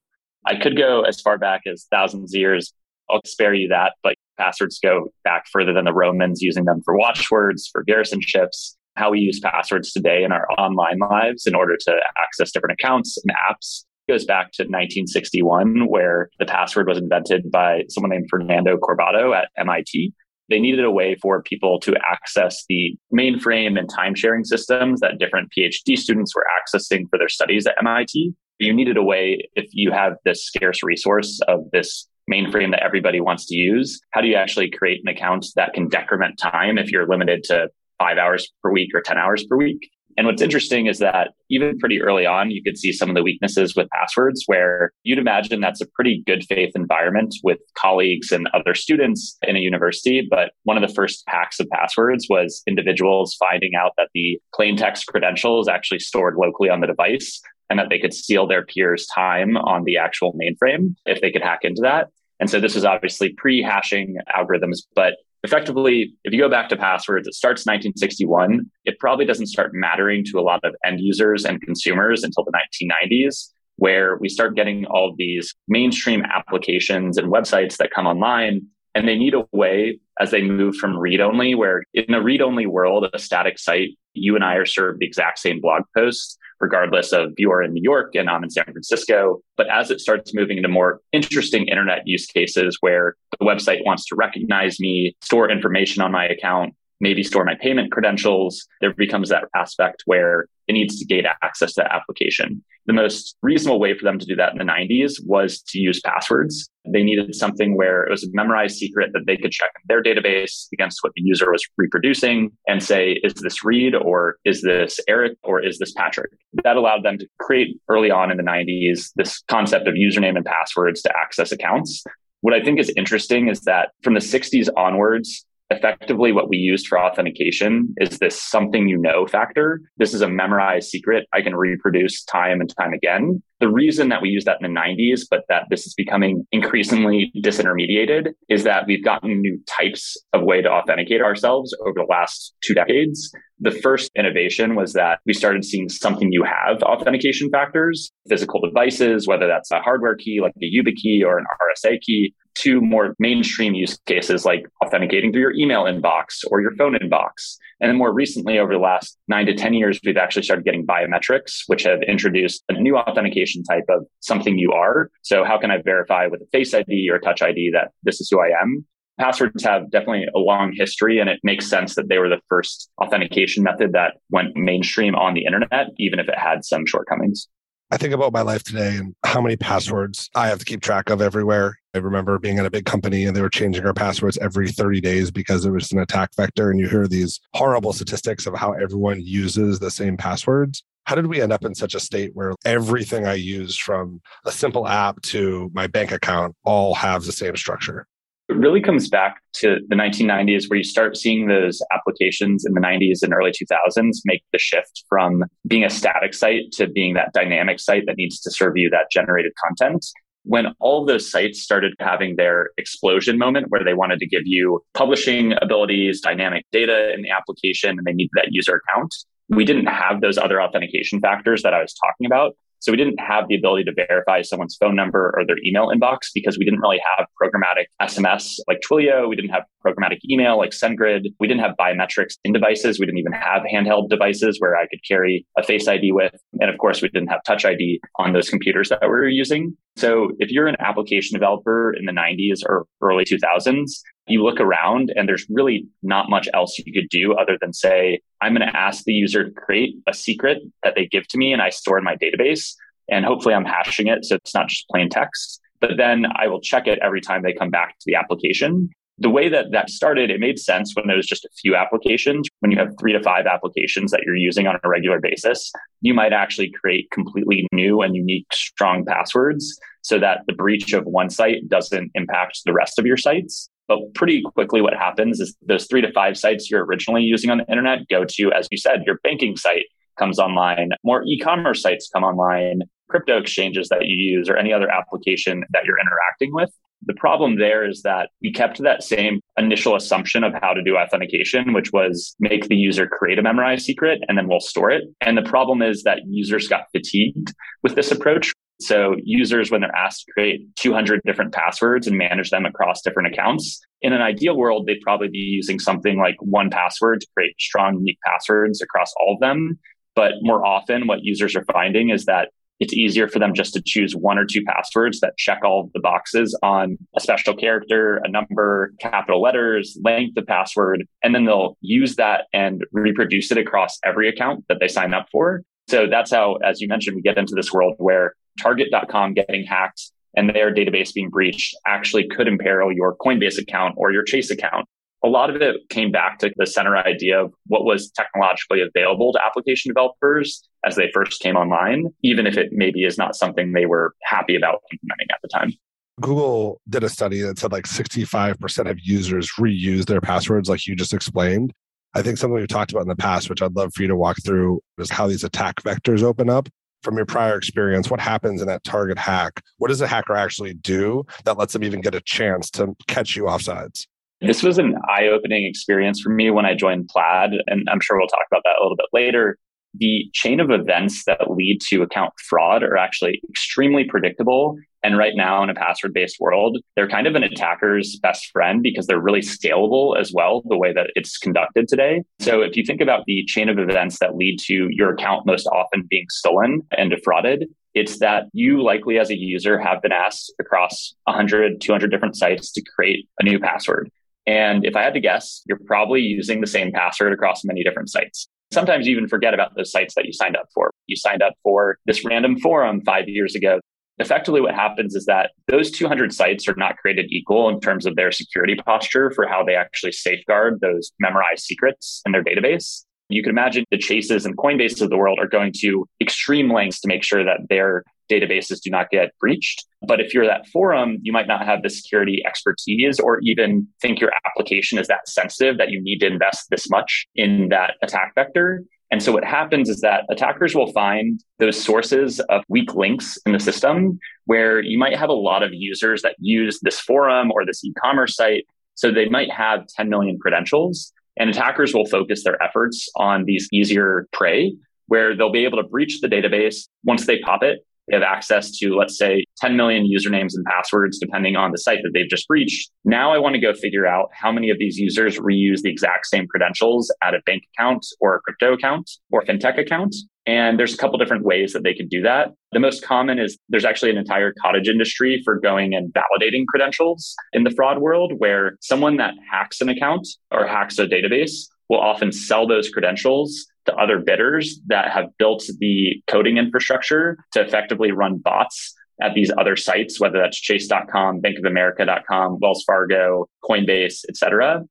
I 0.47 0.55
could 0.55 0.77
go 0.77 1.03
as 1.03 1.20
far 1.20 1.37
back 1.37 1.62
as 1.66 1.84
thousands 1.91 2.33
of 2.33 2.39
years. 2.39 2.72
I'll 3.11 3.22
spare 3.25 3.55
you 3.55 3.66
that, 3.70 3.94
but 4.05 4.14
passwords 4.43 4.79
go 4.83 5.12
back 5.25 5.45
further 5.53 5.73
than 5.73 5.85
the 5.85 5.93
Romans 5.93 6.43
using 6.43 6.65
them 6.65 6.83
for 6.85 6.97
watchwords, 6.97 7.69
for 7.71 7.83
garrison 7.83 8.21
ships. 8.21 8.77
How 8.97 9.11
we 9.11 9.21
use 9.21 9.41
passwords 9.41 9.93
today 9.93 10.23
in 10.23 10.33
our 10.33 10.47
online 10.59 10.99
lives 10.99 11.47
in 11.47 11.55
order 11.55 11.77
to 11.81 11.97
access 12.23 12.51
different 12.51 12.79
accounts 12.79 13.19
and 13.25 13.34
apps 13.49 13.84
goes 14.09 14.25
back 14.25 14.53
to 14.53 14.65
1961, 14.65 15.89
where 15.89 16.29
the 16.39 16.45
password 16.45 16.89
was 16.89 16.99
invented 16.99 17.50
by 17.50 17.84
someone 17.89 18.11
named 18.11 18.27
Fernando 18.28 18.77
Corbato 18.77 19.34
at 19.34 19.49
MIT. 19.56 20.12
They 20.50 20.59
needed 20.59 20.84
a 20.84 20.91
way 20.91 21.15
for 21.22 21.43
people 21.43 21.78
to 21.81 21.97
access 22.11 22.65
the 22.69 22.95
mainframe 23.15 23.78
and 23.78 23.89
time 23.89 24.15
sharing 24.15 24.45
systems 24.45 25.00
that 25.00 25.19
different 25.19 25.50
PhD 25.56 25.97
students 25.97 26.34
were 26.34 26.45
accessing 26.61 27.05
for 27.09 27.19
their 27.19 27.28
studies 27.28 27.66
at 27.66 27.77
MIT 27.78 28.34
you 28.62 28.72
needed 28.72 28.97
a 28.97 29.03
way 29.03 29.49
if 29.55 29.66
you 29.72 29.91
have 29.91 30.15
this 30.25 30.45
scarce 30.45 30.83
resource 30.83 31.41
of 31.49 31.61
this 31.72 32.09
mainframe 32.32 32.70
that 32.70 32.82
everybody 32.82 33.20
wants 33.20 33.47
to 33.47 33.54
use 33.54 34.00
how 34.12 34.20
do 34.20 34.28
you 34.28 34.37
actually 34.37 34.70
create 34.70 35.00
an 35.04 35.09
account 35.09 35.47
that 35.56 35.72
can 35.75 35.88
decrement 35.88 36.38
time 36.38 36.78
if 36.78 36.91
you're 36.91 37.06
limited 37.06 37.43
to 37.44 37.69
five 37.98 38.19
hours 38.19 38.50
per 38.62 38.72
week 38.72 38.91
or 38.94 39.00
10 39.00 39.19
hours 39.19 39.44
per 39.44 39.56
week 39.56 39.91
and 40.16 40.26
what's 40.26 40.42
interesting 40.42 40.87
is 40.87 40.98
that 40.98 41.31
even 41.48 41.78
pretty 41.78 42.03
early 42.03 42.26
on, 42.26 42.50
you 42.50 42.62
could 42.62 42.76
see 42.76 42.92
some 42.92 43.09
of 43.09 43.15
the 43.15 43.22
weaknesses 43.22 43.75
with 43.75 43.88
passwords 43.91 44.44
where 44.47 44.92
you'd 45.04 45.19
imagine 45.19 45.60
that's 45.60 45.81
a 45.81 45.87
pretty 45.87 46.22
good 46.26 46.44
faith 46.44 46.72
environment 46.75 47.34
with 47.42 47.59
colleagues 47.76 48.31
and 48.31 48.48
other 48.53 48.75
students 48.75 49.38
in 49.42 49.56
a 49.56 49.60
university. 49.60 50.26
But 50.28 50.53
one 50.65 50.82
of 50.82 50.87
the 50.87 50.94
first 50.94 51.25
hacks 51.28 51.60
of 51.60 51.69
passwords 51.71 52.26
was 52.28 52.62
individuals 52.66 53.37
finding 53.38 53.75
out 53.75 53.92
that 53.97 54.09
the 54.15 54.38
plain 54.54 54.76
text 54.76 55.06
credential 55.06 55.60
is 55.60 55.69
actually 55.69 56.00
stored 56.00 56.37
locally 56.37 56.69
on 56.69 56.81
the 56.81 56.87
device 56.87 57.41
and 57.71 57.78
that 57.78 57.88
they 57.88 57.98
could 57.98 58.12
steal 58.12 58.47
their 58.47 58.66
peers' 58.66 59.06
time 59.06 59.56
on 59.56 59.84
the 59.84 59.97
actual 59.97 60.34
mainframe 60.34 60.94
if 61.06 61.22
they 61.22 61.31
could 61.31 61.42
hack 61.42 61.60
into 61.62 61.81
that. 61.81 62.09
And 62.42 62.50
so 62.50 62.58
this 62.58 62.75
is 62.75 62.84
obviously 62.84 63.32
pre 63.34 63.62
hashing 63.62 64.16
algorithms, 64.36 64.78
but 64.97 65.14
effectively, 65.44 66.12
if 66.25 66.32
you 66.32 66.41
go 66.41 66.48
back 66.48 66.69
to 66.70 66.76
passwords, 66.76 67.28
it 67.28 67.34
starts 67.34 67.64
1961. 67.66 68.69
It 68.84 68.98
probably 68.98 69.25
doesn't 69.25 69.47
start 69.47 69.70
mattering 69.75 70.25
to 70.32 70.41
a 70.41 70.42
lot 70.42 70.58
of 70.64 70.75
end 70.84 70.98
users 71.00 71.44
and 71.44 71.62
consumers 71.62 72.25
until 72.25 72.44
the 72.44 72.50
1990s, 72.50 73.53
where 73.76 74.16
we 74.16 74.28
start 74.28 74.56
getting 74.56 74.86
all 74.86 75.08
of 75.08 75.16
these 75.19 75.54
mainstream 75.69 76.25
applications 76.25 77.16
and 77.16 77.32
websites 77.32 77.76
that 77.76 77.92
come 77.94 78.08
online. 78.08 78.62
And 78.97 79.06
they 79.06 79.16
need 79.16 79.34
a 79.34 79.44
way 79.53 80.00
as 80.19 80.32
they 80.32 80.42
move 80.42 80.74
from 80.74 80.98
read 80.98 81.20
only, 81.20 81.54
where 81.54 81.84
in 81.94 82.12
a 82.12 82.20
read 82.20 82.42
only 82.42 82.66
world, 82.66 83.09
a 83.14 83.20
static 83.20 83.56
site, 83.56 83.91
you 84.14 84.34
and 84.34 84.42
I 84.42 84.56
are 84.56 84.66
served 84.66 84.98
the 84.98 85.06
exact 85.06 85.38
same 85.38 85.60
blog 85.60 85.84
posts 85.97 86.36
regardless 86.62 87.12
of 87.12 87.33
you 87.37 87.50
are 87.53 87.61
in 87.61 87.75
New 87.75 87.83
York 87.83 88.15
and 88.15 88.31
I'm 88.31 88.45
in 88.45 88.50
San 88.50 88.65
Francisco. 88.65 89.41
But 89.56 89.67
as 89.69 89.91
it 89.91 90.00
starts 90.00 90.33
moving 90.33 90.56
into 90.56 90.69
more 90.69 91.00
interesting 91.12 91.67
internet 91.67 92.03
use 92.06 92.25
cases 92.25 92.78
where 92.81 93.17
the 93.39 93.45
website 93.45 93.84
wants 93.84 94.06
to 94.06 94.15
recognize 94.15 94.81
me, 94.81 95.15
store 95.21 95.51
information 95.51 96.03
on 96.03 96.12
my 96.12 96.25
account, 96.25 96.75
maybe 97.03 97.23
store 97.23 97.45
my 97.45 97.57
payment 97.61 97.93
credentials, 97.93 98.67
there 98.81 98.95
becomes 98.95 99.29
that 99.29 99.45
aspect 99.55 100.05
where 100.07 100.47
it 100.69 100.73
needs 100.73 100.99
to 100.99 101.05
gate 101.05 101.27
access 101.43 101.75
to 101.75 101.83
the 101.83 101.93
application. 101.93 102.65
The 102.87 102.93
most 102.93 103.37
reasonable 103.43 103.81
way 103.81 103.97
for 103.99 104.05
them 104.05 104.19
to 104.19 104.27
do 104.27 104.37
that 104.37 104.53
in 104.53 104.59
the 104.59 104.65
90s 104.65 105.15
was 105.25 105.61
to 105.63 105.79
use 105.79 106.01
passwords. 106.01 106.69
They 106.87 107.03
needed 107.03 107.35
something 107.35 107.77
where 107.77 108.05
it 108.05 108.11
was 108.11 108.25
a 108.25 108.29
memorized 108.33 108.77
secret 108.77 109.11
that 109.13 109.23
they 109.27 109.37
could 109.37 109.51
check 109.51 109.71
in 109.75 109.83
their 109.89 110.03
database 110.03 110.67
against 110.73 110.99
what 111.03 111.13
the 111.15 111.23
user 111.23 111.51
was 111.51 111.65
reproducing 111.77 112.53
and 112.69 112.83
say, 112.83 113.21
is 113.25 113.34
this 113.34 113.65
Reed 113.65 113.95
or 113.95 114.37
is 114.45 114.63
this 114.63 115.01
Eric 115.09 115.37
or 115.43 115.61
is 115.65 115.79
this 115.79 115.93
Patrick? 115.93 116.31
That 116.65 116.77
allowed 116.77 117.05
them 117.05 117.19
to 117.19 117.27
create 117.41 117.77
early 117.89 118.11
on 118.11 118.31
in 118.31 118.37
the 118.37 118.43
90s 118.45 119.11
this 119.17 119.43
concept 119.49 119.89
of 119.89 119.95
username 119.95 120.37
and 120.37 120.45
passwords 120.45 121.03
to 121.03 121.17
access 121.17 121.51
accounts. 121.51 122.05
What 122.41 122.55
I 122.55 122.63
think 122.63 122.81
is 122.81 122.93
interesting 122.97 123.49
is 123.49 123.61
that 123.63 123.91
from 124.03 124.15
the 124.15 124.21
60s 124.21 124.69
onwards, 124.77 125.45
effectively 125.72 126.33
what 126.33 126.49
we 126.49 126.56
used 126.56 126.87
for 126.87 126.99
authentication 126.99 127.94
is 127.99 128.19
this 128.19 128.41
something 128.41 128.88
you 128.88 128.99
know 128.99 129.27
factor. 129.27 129.81
This 129.97 130.15
is 130.15 130.21
a 130.21 130.28
memorized 130.28 130.88
secret 130.88 131.27
I 131.33 131.43
can 131.43 131.56
reproduce 131.56 132.22
time 132.25 132.60
and 132.60 132.72
time 132.77 132.93
again. 132.93 133.43
The 133.62 133.69
reason 133.69 134.09
that 134.09 134.21
we 134.21 134.28
use 134.28 134.45
that 134.47 134.59
in 134.61 134.75
the 134.75 134.81
90s, 134.81 135.21
but 135.31 135.45
that 135.49 135.67
this 135.71 135.87
is 135.87 135.95
becoming 135.95 136.45
increasingly 136.50 137.31
disintermediated, 137.37 138.33
is 138.49 138.65
that 138.65 138.89
we've 138.89 139.05
gotten 139.05 139.41
new 139.41 139.56
types 139.69 140.17
of 140.33 140.43
way 140.43 140.62
to 140.62 140.69
authenticate 140.69 141.23
ourselves 141.23 141.72
over 141.83 141.93
the 141.95 142.06
last 142.11 142.55
two 142.61 142.75
decades. 142.75 143.33
The 143.61 143.71
first 143.71 144.11
innovation 144.17 144.75
was 144.75 144.95
that 144.95 145.21
we 145.27 145.33
started 145.33 145.65
seeing 145.65 145.89
something 145.89 146.33
you 146.33 146.42
have 146.42 146.83
authentication 146.83 147.51
factors, 147.51 148.10
physical 148.28 148.60
devices, 148.60 149.28
whether 149.28 149.47
that's 149.47 149.71
a 149.71 149.78
hardware 149.78 150.16
key 150.16 150.41
like 150.41 150.54
a 150.60 150.66
YubiKey 150.66 151.25
or 151.25 151.39
an 151.39 151.45
RSA 151.63 152.01
key, 152.01 152.34
to 152.54 152.81
more 152.81 153.15
mainstream 153.19 153.75
use 153.75 153.98
cases 154.07 154.45
like 154.45 154.66
authenticating 154.84 155.33
through 155.33 155.41
your 155.41 155.54
email 155.54 155.84
inbox 155.84 156.45
or 156.51 156.60
your 156.60 156.75
phone 156.77 156.95
inbox. 156.95 157.57
And 157.81 157.89
then 157.89 157.97
more 157.97 158.15
recently, 158.15 158.60
over 158.60 158.72
the 158.72 158.78
last 158.78 159.19
nine 159.27 159.45
to 159.47 159.54
10 159.54 159.75
years, 159.75 159.98
we've 160.04 160.16
actually 160.16 160.45
started 160.45 160.65
getting 160.65 160.86
biometrics, 160.86 161.63
which 161.66 161.83
have 161.83 162.01
introduced 162.03 162.63
a 162.69 162.75
new 162.75 162.97
authentication 162.97 163.52
type 163.63 163.84
of 163.89 164.07
something 164.21 164.59
you 164.59 164.72
are. 164.72 165.10
So 165.22 165.45
how 165.45 165.59
can 165.59 165.71
I 165.71 165.83
verify 165.83 166.27
with 166.27 166.41
a 166.41 166.47
face 166.53 166.72
ID 166.72 167.09
or 167.10 167.16
a 167.16 167.21
touch 167.21 167.43
ID 167.43 167.71
that 167.75 167.89
this 168.03 168.21
is 168.21 168.28
who 168.31 168.41
I 168.41 168.49
am? 168.60 168.87
Passwords 169.21 169.63
have 169.65 169.91
definitely 169.91 170.27
a 170.34 170.39
long 170.39 170.72
history, 170.75 171.19
and 171.19 171.28
it 171.28 171.39
makes 171.45 171.66
sense 171.66 171.95
that 171.97 172.09
they 172.09 172.19
were 172.19 172.31
the 172.31 172.41
first 172.49 172.91
authentication 173.01 173.63
method 173.63 173.93
that 173.93 174.15
went 174.31 174.57
mainstream 174.57 175.15
on 175.15 175.34
the 175.34 175.45
internet, 175.45 175.89
even 175.99 176.19
if 176.19 176.28
it 176.28 176.39
had 176.39 176.65
some 176.65 176.87
shortcomings. 176.87 177.47
I 177.92 177.98
think 177.98 178.15
about 178.15 178.33
my 178.33 178.41
life 178.41 178.62
today 178.62 178.97
and 178.97 179.15
how 179.22 179.42
many 179.42 179.54
passwords 179.54 180.30
I 180.34 180.48
have 180.48 180.59
to 180.60 180.65
keep 180.65 180.80
track 180.80 181.10
of 181.10 181.21
everywhere. 181.21 181.78
I 181.92 181.98
remember 181.98 182.39
being 182.39 182.59
at 182.59 182.65
a 182.65 182.71
big 182.71 182.86
company 182.86 183.27
and 183.27 183.36
they 183.36 183.42
were 183.42 183.50
changing 183.50 183.84
our 183.84 183.92
passwords 183.92 184.39
every 184.39 184.71
30 184.71 185.03
days 185.03 185.30
because 185.30 185.66
it 185.66 185.72
was 185.72 185.92
an 185.92 185.98
attack 185.98 186.30
vector. 186.34 186.71
And 186.71 186.80
you 186.80 186.89
hear 186.89 187.06
these 187.06 187.39
horrible 187.53 187.92
statistics 187.92 188.47
of 188.47 188.54
how 188.54 188.72
everyone 188.72 189.21
uses 189.21 189.78
the 189.78 189.91
same 189.91 190.16
passwords. 190.16 190.83
How 191.04 191.16
did 191.16 191.27
we 191.27 191.42
end 191.42 191.53
up 191.53 191.66
in 191.66 191.74
such 191.74 191.94
a 191.94 192.00
state 192.00 192.30
where 192.33 192.54
everything 192.65 193.27
I 193.27 193.34
use 193.34 193.77
from 193.77 194.22
a 194.47 194.53
simple 194.53 194.88
app 194.88 195.21
to 195.24 195.71
my 195.74 195.86
bank 195.86 196.12
account 196.12 196.56
all 196.65 196.95
have 196.95 197.24
the 197.24 197.33
same 197.33 197.56
structure? 197.56 198.06
It 198.53 198.59
really 198.59 198.83
comes 198.83 199.09
back 199.09 199.41
to 199.54 199.78
the 199.89 199.97
1990s 199.97 200.69
where 200.69 200.77
you 200.77 200.84
start 200.84 201.16
seeing 201.16 201.49
those 201.49 201.81
applications 201.91 202.66
in 202.66 202.75
the 202.75 202.83
90s 202.83 203.22
and 203.22 203.33
early 203.33 203.51
2000s 203.51 204.19
make 204.27 204.45
the 204.53 204.59
shift 204.59 205.04
from 205.09 205.45
being 205.66 205.84
a 205.84 205.89
static 205.89 206.34
site 206.34 206.71
to 206.72 206.87
being 206.87 207.15
that 207.15 207.33
dynamic 207.33 207.81
site 207.81 208.03
that 208.07 208.19
needs 208.19 208.41
to 208.41 208.51
serve 208.51 208.77
you 208.77 208.91
that 208.91 209.10
generated 209.10 209.53
content. 209.66 210.04
When 210.43 210.66
all 210.81 211.07
those 211.07 211.31
sites 211.31 211.63
started 211.63 211.95
having 211.99 212.37
their 212.37 212.72
explosion 212.77 213.39
moment 213.39 213.69
where 213.71 213.83
they 213.83 213.95
wanted 213.95 214.19
to 214.19 214.27
give 214.27 214.43
you 214.45 214.84
publishing 214.93 215.55
abilities, 215.63 216.21
dynamic 216.21 216.66
data 216.72 217.10
in 217.15 217.22
the 217.22 217.31
application, 217.31 217.97
and 217.97 218.07
they 218.07 218.13
needed 218.13 218.33
that 218.34 218.48
user 218.51 218.83
account, 218.87 219.15
we 219.48 219.65
didn't 219.65 219.87
have 219.87 220.21
those 220.21 220.37
other 220.37 220.60
authentication 220.60 221.21
factors 221.21 221.63
that 221.63 221.72
I 221.72 221.81
was 221.81 221.95
talking 221.95 222.27
about. 222.27 222.53
So 222.83 222.91
we 222.91 222.99
didn't 222.99 223.21
have 223.21 223.47
the 223.49 223.55
ability 223.55 223.84
to 223.84 224.07
verify 224.09 224.43
someone's 224.43 224.77
phone 224.77 224.97
number 224.97 225.33
or 225.37 225.47
their 225.47 225.57
email 225.65 225.93
inbox 225.95 226.31
because 226.34 226.59
we 226.59 226.65
didn't 226.65 226.81
really 226.81 227.01
have 227.17 227.27
programmatic 227.41 227.84
SMS 228.01 228.57
like 228.67 228.81
Twilio. 228.81 229.29
We 229.29 229.37
didn't 229.37 229.53
have 229.53 229.63
programmatic 229.87 230.19
email 230.29 230.59
like 230.59 230.71
SendGrid. 230.71 231.27
We 231.39 231.47
didn't 231.47 231.61
have 231.61 231.77
biometrics 231.79 232.34
in 232.45 232.53
devices. 232.53 232.99
We 232.99 233.07
didn't 233.07 233.21
even 233.21 233.33
have 233.34 233.63
handheld 233.73 234.11
devices 234.11 234.57
where 234.59 234.77
I 234.77 234.89
could 234.89 234.99
carry 235.07 235.47
a 235.57 235.63
face 235.63 235.87
ID 235.87 236.11
with. 236.11 236.34
And 236.61 236.69
of 236.69 236.79
course, 236.79 237.03
we 237.03 237.09
didn't 237.09 237.29
have 237.29 237.45
touch 237.45 237.65
ID 237.65 238.01
on 238.19 238.33
those 238.33 238.51
computers 238.51 238.89
that 238.89 238.99
we 239.03 239.09
were 239.09 239.29
using. 239.29 239.77
So 239.97 240.30
if 240.39 240.50
you're 240.50 240.68
an 240.68 240.77
application 240.80 241.34
developer 241.34 241.92
in 241.92 242.06
the 242.06 242.12
90s 242.12 242.60
or 242.66 242.86
early 243.00 243.24
2000s, 243.24 243.91
you 244.27 244.42
look 244.42 244.60
around 244.60 245.12
and 245.15 245.28
there's 245.28 245.47
really 245.50 245.86
not 246.03 246.30
much 246.30 246.48
else 246.54 246.78
you 246.78 246.92
could 246.92 247.09
do 247.10 247.34
other 247.34 247.59
than 247.60 247.72
say, 247.72 248.21
I'm 248.41 248.54
going 248.54 248.66
to 248.66 248.77
ask 248.77 249.04
the 249.04 249.12
user 249.12 249.44
to 249.44 249.50
create 249.50 249.97
a 250.06 250.15
secret 250.15 250.59
that 250.83 250.94
they 250.94 251.06
give 251.06 251.27
to 251.28 251.39
me 251.39 251.53
and 251.53 251.60
I 251.60 251.71
store 251.71 251.98
in 251.98 252.04
my 252.04 252.16
database. 252.16 252.74
And 253.10 253.24
hopefully 253.24 253.54
I'm 253.54 253.65
hashing 253.65 254.06
it. 254.06 254.24
So 254.24 254.36
it's 254.36 254.54
not 254.54 254.68
just 254.68 254.89
plain 254.89 255.10
text, 255.10 255.60
but 255.80 255.92
then 255.97 256.25
I 256.37 256.47
will 256.47 256.61
check 256.61 256.87
it 256.87 256.99
every 257.02 257.21
time 257.21 257.42
they 257.42 257.52
come 257.52 257.71
back 257.71 257.99
to 257.99 258.04
the 258.06 258.14
application. 258.14 258.90
The 259.23 259.30
way 259.30 259.49
that 259.49 259.71
that 259.71 259.88
started, 259.88 260.30
it 260.30 260.40
made 260.40 260.59
sense 260.59 260.97
when 260.97 261.07
there 261.07 261.16
was 261.16 261.28
just 261.28 261.45
a 261.45 261.49
few 261.61 261.76
applications. 261.76 262.49
When 262.59 262.73
you 262.73 262.78
have 262.78 262.88
three 262.99 263.12
to 263.12 263.23
five 263.23 263.47
applications 263.47 264.11
that 264.11 264.23
you're 264.26 264.35
using 264.35 264.66
on 264.66 264.80
a 264.83 264.88
regular 264.88 265.21
basis, 265.21 265.71
you 266.00 266.12
might 266.12 266.33
actually 266.33 266.73
create 266.73 267.09
completely 267.12 267.69
new 267.71 268.02
and 268.02 268.16
unique 268.16 268.52
strong 268.52 269.04
passwords 269.04 269.78
so 270.02 270.19
that 270.19 270.40
the 270.49 270.52
breach 270.52 270.92
of 270.92 271.04
one 271.04 271.30
site 271.30 271.69
doesn't 271.69 272.11
impact 272.16 272.62
the 272.66 272.73
rest 272.73 272.99
of 272.99 273.07
your 273.07 273.16
sites. 273.16 273.71
But 273.87 274.00
pretty 274.16 274.42
quickly, 274.42 274.80
what 274.80 274.95
happens 274.95 275.38
is 275.38 275.54
those 275.62 275.87
three 275.87 276.00
to 276.00 276.11
five 276.11 276.37
sites 276.37 276.69
you're 276.69 276.85
originally 276.85 277.23
using 277.23 277.49
on 277.50 277.59
the 277.59 277.66
internet 277.69 278.09
go 278.09 278.25
to, 278.25 278.52
as 278.52 278.66
you 278.73 278.78
said, 278.78 279.04
your 279.07 279.21
banking 279.23 279.57
site 279.57 279.85
comes 280.19 280.40
online, 280.40 280.90
more 281.04 281.23
e 281.23 281.38
commerce 281.38 281.80
sites 281.80 282.11
come 282.12 282.25
online, 282.25 282.80
crypto 283.09 283.38
exchanges 283.38 283.88
that 283.90 284.04
you 284.04 284.16
use, 284.16 284.49
or 284.49 284.57
any 284.57 284.73
other 284.73 284.90
application 284.90 285.62
that 285.71 285.85
you're 285.85 286.00
interacting 286.00 286.52
with. 286.52 286.71
The 287.07 287.14
problem 287.14 287.59
there 287.59 287.88
is 287.88 288.02
that 288.02 288.31
we 288.43 288.52
kept 288.52 288.78
that 288.83 289.02
same 289.02 289.40
initial 289.57 289.97
assumption 289.97 290.45
of 290.45 290.52
how 290.61 290.73
to 290.73 290.83
do 290.83 290.97
authentication, 290.97 291.73
which 291.73 291.93
was 291.93 292.35
make 292.38 292.69
the 292.69 292.76
user 292.76 293.07
create 293.07 293.38
a 293.38 293.43
memorized 293.43 293.85
secret 293.85 294.21
and 294.28 294.38
then 294.38 294.49
we'll 294.49 294.61
store 294.61 294.90
it. 294.90 295.04
And 295.21 295.37
the 295.37 295.43
problem 295.43 295.83
is 295.83 296.04
that 296.04 296.21
users 296.28 296.69
got 296.69 296.85
fatigued 296.93 297.52
with 297.83 297.97
this 297.97 298.12
approach 298.12 298.52
so 298.83 299.16
users, 299.23 299.71
when 299.71 299.81
they're 299.81 299.97
asked 299.97 300.26
to 300.26 300.33
create 300.33 300.75
200 300.76 301.21
different 301.25 301.52
passwords 301.52 302.07
and 302.07 302.19
manage 302.19 302.50
them 302.50 302.66
across 302.66 303.02
different 303.02 303.33
accounts, 303.33 303.81
in 304.00 304.12
an 304.12 304.21
ideal 304.21 304.57
world, 304.57 304.87
they'd 304.87 305.00
probably 305.00 305.28
be 305.28 305.38
using 305.38 305.78
something 305.78 306.19
like 306.19 306.37
1Password 306.43 307.21
to 307.21 307.26
create 307.37 307.55
strong, 307.61 307.99
unique 307.99 308.19
passwords 308.25 308.83
across 308.83 309.12
all 309.21 309.35
of 309.35 309.40
them. 309.40 309.78
But 310.14 310.33
more 310.43 310.66
often, 310.66 311.07
what 311.07 311.21
users 311.23 311.55
are 311.57 311.64
finding 311.73 312.11
is 312.11 312.26
that 312.26 312.50
it's 312.83 312.93
easier 312.93 313.29
for 313.29 313.38
them 313.38 313.55
just 313.55 313.73
to 313.75 313.81
choose 313.81 314.17
one 314.17 314.38
or 314.38 314.45
two 314.45 314.64
passwords 314.64 315.21
that 315.21 315.37
check 315.38 315.61
all 315.64 315.88
the 315.95 316.00
boxes 316.00 316.59
on 316.64 316.99
a 317.17 317.21
special 317.21 317.55
character, 317.55 318.21
a 318.25 318.29
number, 318.29 318.93
capital 318.99 319.40
letters, 319.40 319.97
length 320.02 320.37
of 320.37 320.45
password, 320.49 321.07
and 321.23 321.33
then 321.33 321.45
they'll 321.45 321.76
use 321.81 322.17
that 322.17 322.47
and 322.52 322.85
reproduce 322.90 323.52
it 323.52 323.59
across 323.59 324.00
every 324.05 324.29
account 324.29 324.64
that 324.69 324.79
they 324.81 324.88
sign 324.88 325.14
up 325.14 325.29
for. 325.31 325.62
So 325.87 326.09
that's 326.09 326.33
how, 326.33 326.57
as 326.57 326.81
you 326.81 326.88
mentioned, 326.88 327.14
we 327.14 327.23
get 327.23 327.38
into 327.38 327.55
this 327.55 327.73
world 327.73 327.95
where 327.99 328.35
Target.com 328.61 329.35
getting 329.35 329.64
hacked 329.64 330.11
and 330.37 330.50
their 330.50 330.75
database 330.75 331.14
being 331.14 331.31
breached 331.31 331.76
actually 331.87 332.26
could 332.26 332.49
imperil 332.49 332.90
your 332.90 333.17
Coinbase 333.17 333.59
account 333.59 333.95
or 333.97 334.11
your 334.11 334.25
Chase 334.25 334.50
account. 334.50 334.88
A 335.25 335.28
lot 335.28 335.50
of 335.50 335.62
it 335.62 335.88
came 335.88 336.11
back 336.11 336.38
to 336.40 336.52
the 336.57 336.66
center 336.66 336.97
idea 336.97 337.45
of 337.45 337.52
what 337.66 337.85
was 337.85 338.11
technologically 338.11 338.80
available 338.83 339.33
to 339.33 339.45
application 339.45 339.90
developers 339.90 340.69
as 340.85 340.97
they 340.97 341.11
first 341.14 341.40
came 341.40 341.57
online, 341.57 342.09
even 342.23 342.47
if 342.47 342.57
it 342.57 342.71
maybe 342.73 343.04
is 343.04 343.19
not 343.19 343.37
something 343.37 343.73
they 343.73 343.87
were 343.87 344.14
happy 344.25 344.57
about 344.57 344.80
implementing 344.92 345.28
at 345.30 345.38
the 345.42 345.49
time. 345.49 345.73
Google 346.21 346.80
did 346.88 347.04
a 347.04 347.09
study 347.09 347.40
that 347.40 347.59
said 347.59 347.73
like 347.73 347.85
65% 347.85 348.90
of 348.90 348.99
users 349.02 349.50
reuse 349.59 350.07
their 350.07 350.21
passwords, 350.21 350.69
like 350.69 350.87
you 350.87 350.97
just 350.97 351.14
explained. 351.14 351.73
I 352.14 352.23
think 352.23 352.37
something 352.37 352.54
we've 352.54 352.69
talked 352.69 352.90
about 352.90 353.02
in 353.02 353.09
the 353.09 353.16
past, 353.16 353.49
which 353.49 353.62
I'd 353.62 353.75
love 353.75 353.95
for 353.95 354.02
you 354.02 354.09
to 354.09 354.16
walk 354.16 354.37
through, 354.45 354.80
is 354.99 355.11
how 355.11 355.26
these 355.26 355.45
attack 355.45 355.83
vectors 355.83 356.23
open 356.23 356.50
up 356.50 356.69
from 357.02 357.16
your 357.16 357.26
prior 357.26 357.57
experience, 357.57 358.11
what 358.11 358.21
happens 358.21 358.61
in 358.61 358.69
that 358.69 358.85
target 358.85 359.19
hack? 359.19 359.61
What 359.78 359.88
does 359.88 360.00
a 360.00 360.07
hacker 360.07 360.35
actually 360.35 360.75
do 360.75 361.25
that 361.45 361.59
lets 361.59 361.73
them 361.73 361.85
even 361.85 362.00
get 362.00 362.14
a 362.14 362.21
chance 362.21 362.71
to 362.73 362.95
catch 363.09 363.37
you 363.37 363.45
offsides? 363.45 364.07
This 364.42 364.62
was 364.62 364.78
an 364.78 364.97
eye 365.09 365.28
opening 365.28 365.64
experience 365.64 366.21
for 366.21 366.30
me 366.30 366.50
when 366.50 366.66
I 366.66 366.75
joined 366.75 367.09
Plaid. 367.09 367.52
And 367.66 367.88
I'm 367.90 368.00
sure 368.00 368.18
we'll 368.18 368.26
talk 368.26 368.47
about 368.50 368.62
that 368.64 368.76
a 368.80 368.83
little 368.83 368.97
bit 368.97 369.06
later 369.12 369.56
the 369.94 370.28
chain 370.33 370.61
of 370.61 370.71
events 370.71 371.25
that 371.26 371.50
lead 371.50 371.80
to 371.88 372.02
account 372.02 372.33
fraud 372.49 372.83
are 372.83 372.97
actually 372.97 373.40
extremely 373.50 374.04
predictable. 374.04 374.76
And 375.04 375.18
right 375.18 375.35
now 375.35 375.62
in 375.62 375.68
a 375.68 375.75
password 375.75 376.14
based 376.14 376.37
world, 376.38 376.78
they're 376.94 377.09
kind 377.09 377.26
of 377.26 377.35
an 377.35 377.42
attacker's 377.42 378.18
best 378.23 378.50
friend 378.52 378.83
because 378.83 379.06
they're 379.06 379.21
really 379.21 379.40
scalable 379.40 380.18
as 380.18 380.33
well, 380.33 380.62
the 380.66 380.78
way 380.78 380.92
that 380.92 381.09
it's 381.14 381.38
conducted 381.38 381.88
today. 381.88 382.23
So 382.40 382.62
if 382.62 382.76
you 382.76 382.85
think 382.85 383.00
about 383.00 383.25
the 383.26 383.45
chain 383.47 383.68
of 383.68 383.78
events 383.78 384.18
that 384.21 384.37
lead 384.37 384.59
to 384.66 384.88
your 384.90 385.12
account 385.12 385.45
most 385.45 385.66
often 385.66 386.06
being 386.09 386.26
stolen 386.30 386.83
and 386.97 387.11
defrauded, 387.11 387.68
it's 387.95 388.21
that 388.21 388.45
you 388.52 388.83
likely 388.83 389.18
as 389.18 389.28
a 389.30 389.37
user 389.37 389.78
have 389.78 390.00
been 390.00 390.12
asked 390.12 390.52
across 390.61 391.14
100, 391.25 391.80
200 391.80 392.11
different 392.11 392.37
sites 392.37 392.71
to 392.73 392.83
create 392.97 393.28
a 393.40 393.45
new 393.45 393.59
password. 393.59 394.11
And 394.47 394.85
if 394.85 394.97
I 394.97 395.02
had 395.02 395.14
to 395.14 395.21
guess, 395.21 395.62
you're 395.66 395.78
probably 395.87 396.21
using 396.21 396.61
the 396.61 396.66
same 396.66 396.92
password 396.92 397.33
across 397.33 397.64
many 397.64 397.85
different 397.85 398.11
sites. 398.11 398.49
Sometimes 398.73 399.06
you 399.06 399.12
even 399.14 399.28
forget 399.28 399.54
about 399.54 399.76
those 399.76 399.92
sites 399.92 400.14
that 400.14 400.25
you 400.25 400.33
signed 400.33 400.56
up 400.56 400.66
for. 400.75 400.93
You 401.07 401.17
signed 401.17 401.43
up 401.43 401.55
for 401.62 401.99
this 402.07 402.25
random 402.25 402.59
forum 402.59 403.02
five 403.02 403.28
years 403.28 403.55
ago. 403.55 403.81
Effectively, 404.19 404.61
what 404.61 404.75
happens 404.75 405.14
is 405.14 405.26
that 405.26 405.50
those 405.69 405.90
200 405.90 406.33
sites 406.33 406.69
are 406.69 406.75
not 406.76 406.97
created 406.97 407.26
equal 407.31 407.69
in 407.69 407.81
terms 407.81 408.07
of 408.07 408.17
their 408.17 408.31
security 408.31 408.75
posture 408.75 409.31
for 409.31 409.47
how 409.47 409.64
they 409.64 409.75
actually 409.75 410.12
safeguard 410.12 410.81
those 410.81 411.12
memorized 411.19 411.64
secrets 411.64 412.23
in 412.26 412.33
their 412.33 412.45
database. 412.45 413.05
You 413.29 413.43
can 413.43 413.50
imagine 413.50 413.85
the 413.91 413.99
Chases 413.99 414.45
and 414.45 414.57
Coinbases 414.57 415.00
of 415.00 415.11
the 415.11 415.17
world 415.17 415.38
are 415.38 415.49
going 415.49 415.73
to 415.79 416.07
extreme 416.21 416.73
lengths 416.73 417.00
to 417.00 417.09
make 417.09 417.23
sure 417.23 417.45
that 417.45 417.61
their 417.69 418.05
databases 418.31 418.81
do 418.81 418.91
not 418.91 419.11
get 419.11 419.31
breached. 419.38 419.85
But 420.07 420.21
if 420.21 420.33
you're 420.33 420.47
that 420.47 420.67
forum, 420.69 421.19
you 421.23 421.33
might 421.33 421.47
not 421.47 421.64
have 421.64 421.83
the 421.83 421.91
security 421.91 422.43
expertise 422.47 423.21
or 423.21 423.41
even 423.41 423.88
think 424.00 424.21
your 424.21 424.33
application 424.47 424.99
is 424.99 425.09
that 425.09 425.29
sensitive 425.29 425.79
that 425.79 425.91
you 425.91 426.02
need 426.02 426.19
to 426.21 426.26
invest 426.26 426.69
this 426.71 426.88
much 426.91 427.26
in 427.35 427.69
that 427.71 427.95
attack 428.02 428.33
vector. 428.35 428.83
And 429.11 429.23
so 429.23 429.31
what 429.33 429.45
happens 429.45 429.91
is 429.91 430.00
that 430.00 430.25
attackers 430.31 430.75
will 430.75 430.91
find 430.93 431.38
those 431.59 431.79
sources 431.83 432.41
of 432.49 432.64
weak 432.69 432.95
links 432.95 433.38
in 433.45 433.52
the 433.52 433.61
system 433.61 434.19
where 434.47 434.81
you 434.81 434.99
might 434.99 435.19
have 435.19 435.29
a 435.29 435.35
lot 435.35 435.62
of 435.62 435.71
users 435.75 436.23
that 436.23 436.35
use 436.38 436.81
this 436.81 436.99
forum 436.99 437.52
or 437.52 437.67
this 437.67 437.85
e-commerce 437.85 438.35
site. 438.35 438.64
So 438.95 439.12
they 439.12 439.29
might 439.29 439.50
have 439.50 439.87
10 439.88 440.09
million 440.09 440.38
credentials 440.38 441.12
and 441.39 441.51
attackers 441.51 441.95
will 441.95 442.07
focus 442.07 442.45
their 442.45 442.62
efforts 442.62 443.09
on 443.17 443.45
these 443.45 443.69
easier 443.73 444.27
prey 444.33 444.75
where 445.07 445.37
they'll 445.37 445.53
be 445.53 445.65
able 445.65 445.83
to 445.83 445.89
breach 445.89 446.21
the 446.21 446.29
database. 446.29 446.89
Once 447.05 447.27
they 447.27 447.39
pop 447.41 447.62
it 447.62 447.85
they 448.09 448.17
have 448.17 448.23
access 448.23 448.71
to, 448.79 448.97
let's 448.97 449.17
say, 449.17 449.45
10 449.62 449.76
million 449.76 450.04
usernames 450.04 450.54
and 450.54 450.64
passwords, 450.66 451.21
depending 451.21 451.54
on 451.54 451.71
the 451.71 451.78
site 451.78 452.00
that 452.02 452.11
they've 452.12 452.28
just 452.28 452.49
breached. 452.49 452.90
Now 453.04 453.33
I 453.33 453.38
want 453.38 453.54
to 453.54 453.61
go 453.61 453.73
figure 453.73 454.07
out 454.07 454.28
how 454.33 454.50
many 454.50 454.71
of 454.71 454.78
these 454.78 454.99
users 454.99 455.38
reuse 455.38 455.83
the 455.83 455.90
exact 455.90 456.26
same 456.26 456.49
credentials 456.49 457.14
at 457.23 457.35
a 457.35 457.40
bank 457.47 457.62
account 457.73 458.04
or 458.21 458.35
a 458.35 458.40
crypto 458.40 458.73
account 458.73 459.09
or 459.31 459.45
fintech 459.45 459.78
account. 459.78 460.16
And 460.47 460.81
there's 460.81 460.92
a 460.92 460.97
couple 460.97 461.16
different 461.16 461.45
ways 461.45 461.73
that 461.75 461.85
they 461.85 461.95
could 461.95 462.11
do 462.11 462.23
that. 462.23 462.49
The 462.73 462.81
most 462.81 463.04
common 463.04 463.38
is 463.38 463.57
there's 463.69 463.85
actually 463.85 464.11
an 464.11 464.16
entire 464.16 464.52
cottage 464.61 464.88
industry 464.88 465.40
for 465.45 465.61
going 465.61 465.95
and 465.95 466.12
validating 466.12 466.64
credentials 466.66 467.37
in 467.52 467.62
the 467.62 467.71
fraud 467.71 467.99
world 468.00 468.33
where 468.38 468.76
someone 468.81 469.16
that 469.19 469.35
hacks 469.49 469.81
an 469.81 469.88
account 469.88 470.26
or 470.50 470.66
hacks 470.66 470.99
a 470.99 471.07
database 471.07 471.69
will 471.88 472.00
often 472.00 472.33
sell 472.33 472.66
those 472.66 472.88
credentials 472.88 473.66
to 473.87 473.95
other 473.95 474.19
bidders 474.19 474.81
that 474.87 475.12
have 475.12 475.26
built 475.38 475.64
the 475.78 476.21
coding 476.26 476.57
infrastructure 476.57 477.37
to 477.52 477.61
effectively 477.61 478.11
run 478.11 478.38
bots 478.38 478.95
at 479.23 479.35
these 479.35 479.50
other 479.59 479.76
sites, 479.76 480.21
whether 480.21 480.38
that's 480.38 480.59
chase.com, 480.61 481.41
bankofamerica.com, 481.41 482.59
Wells 482.61 482.85
Fargo, 482.87 483.49
Coinbase, 483.64 484.25
et 484.29 484.37
cetera. 484.37 484.83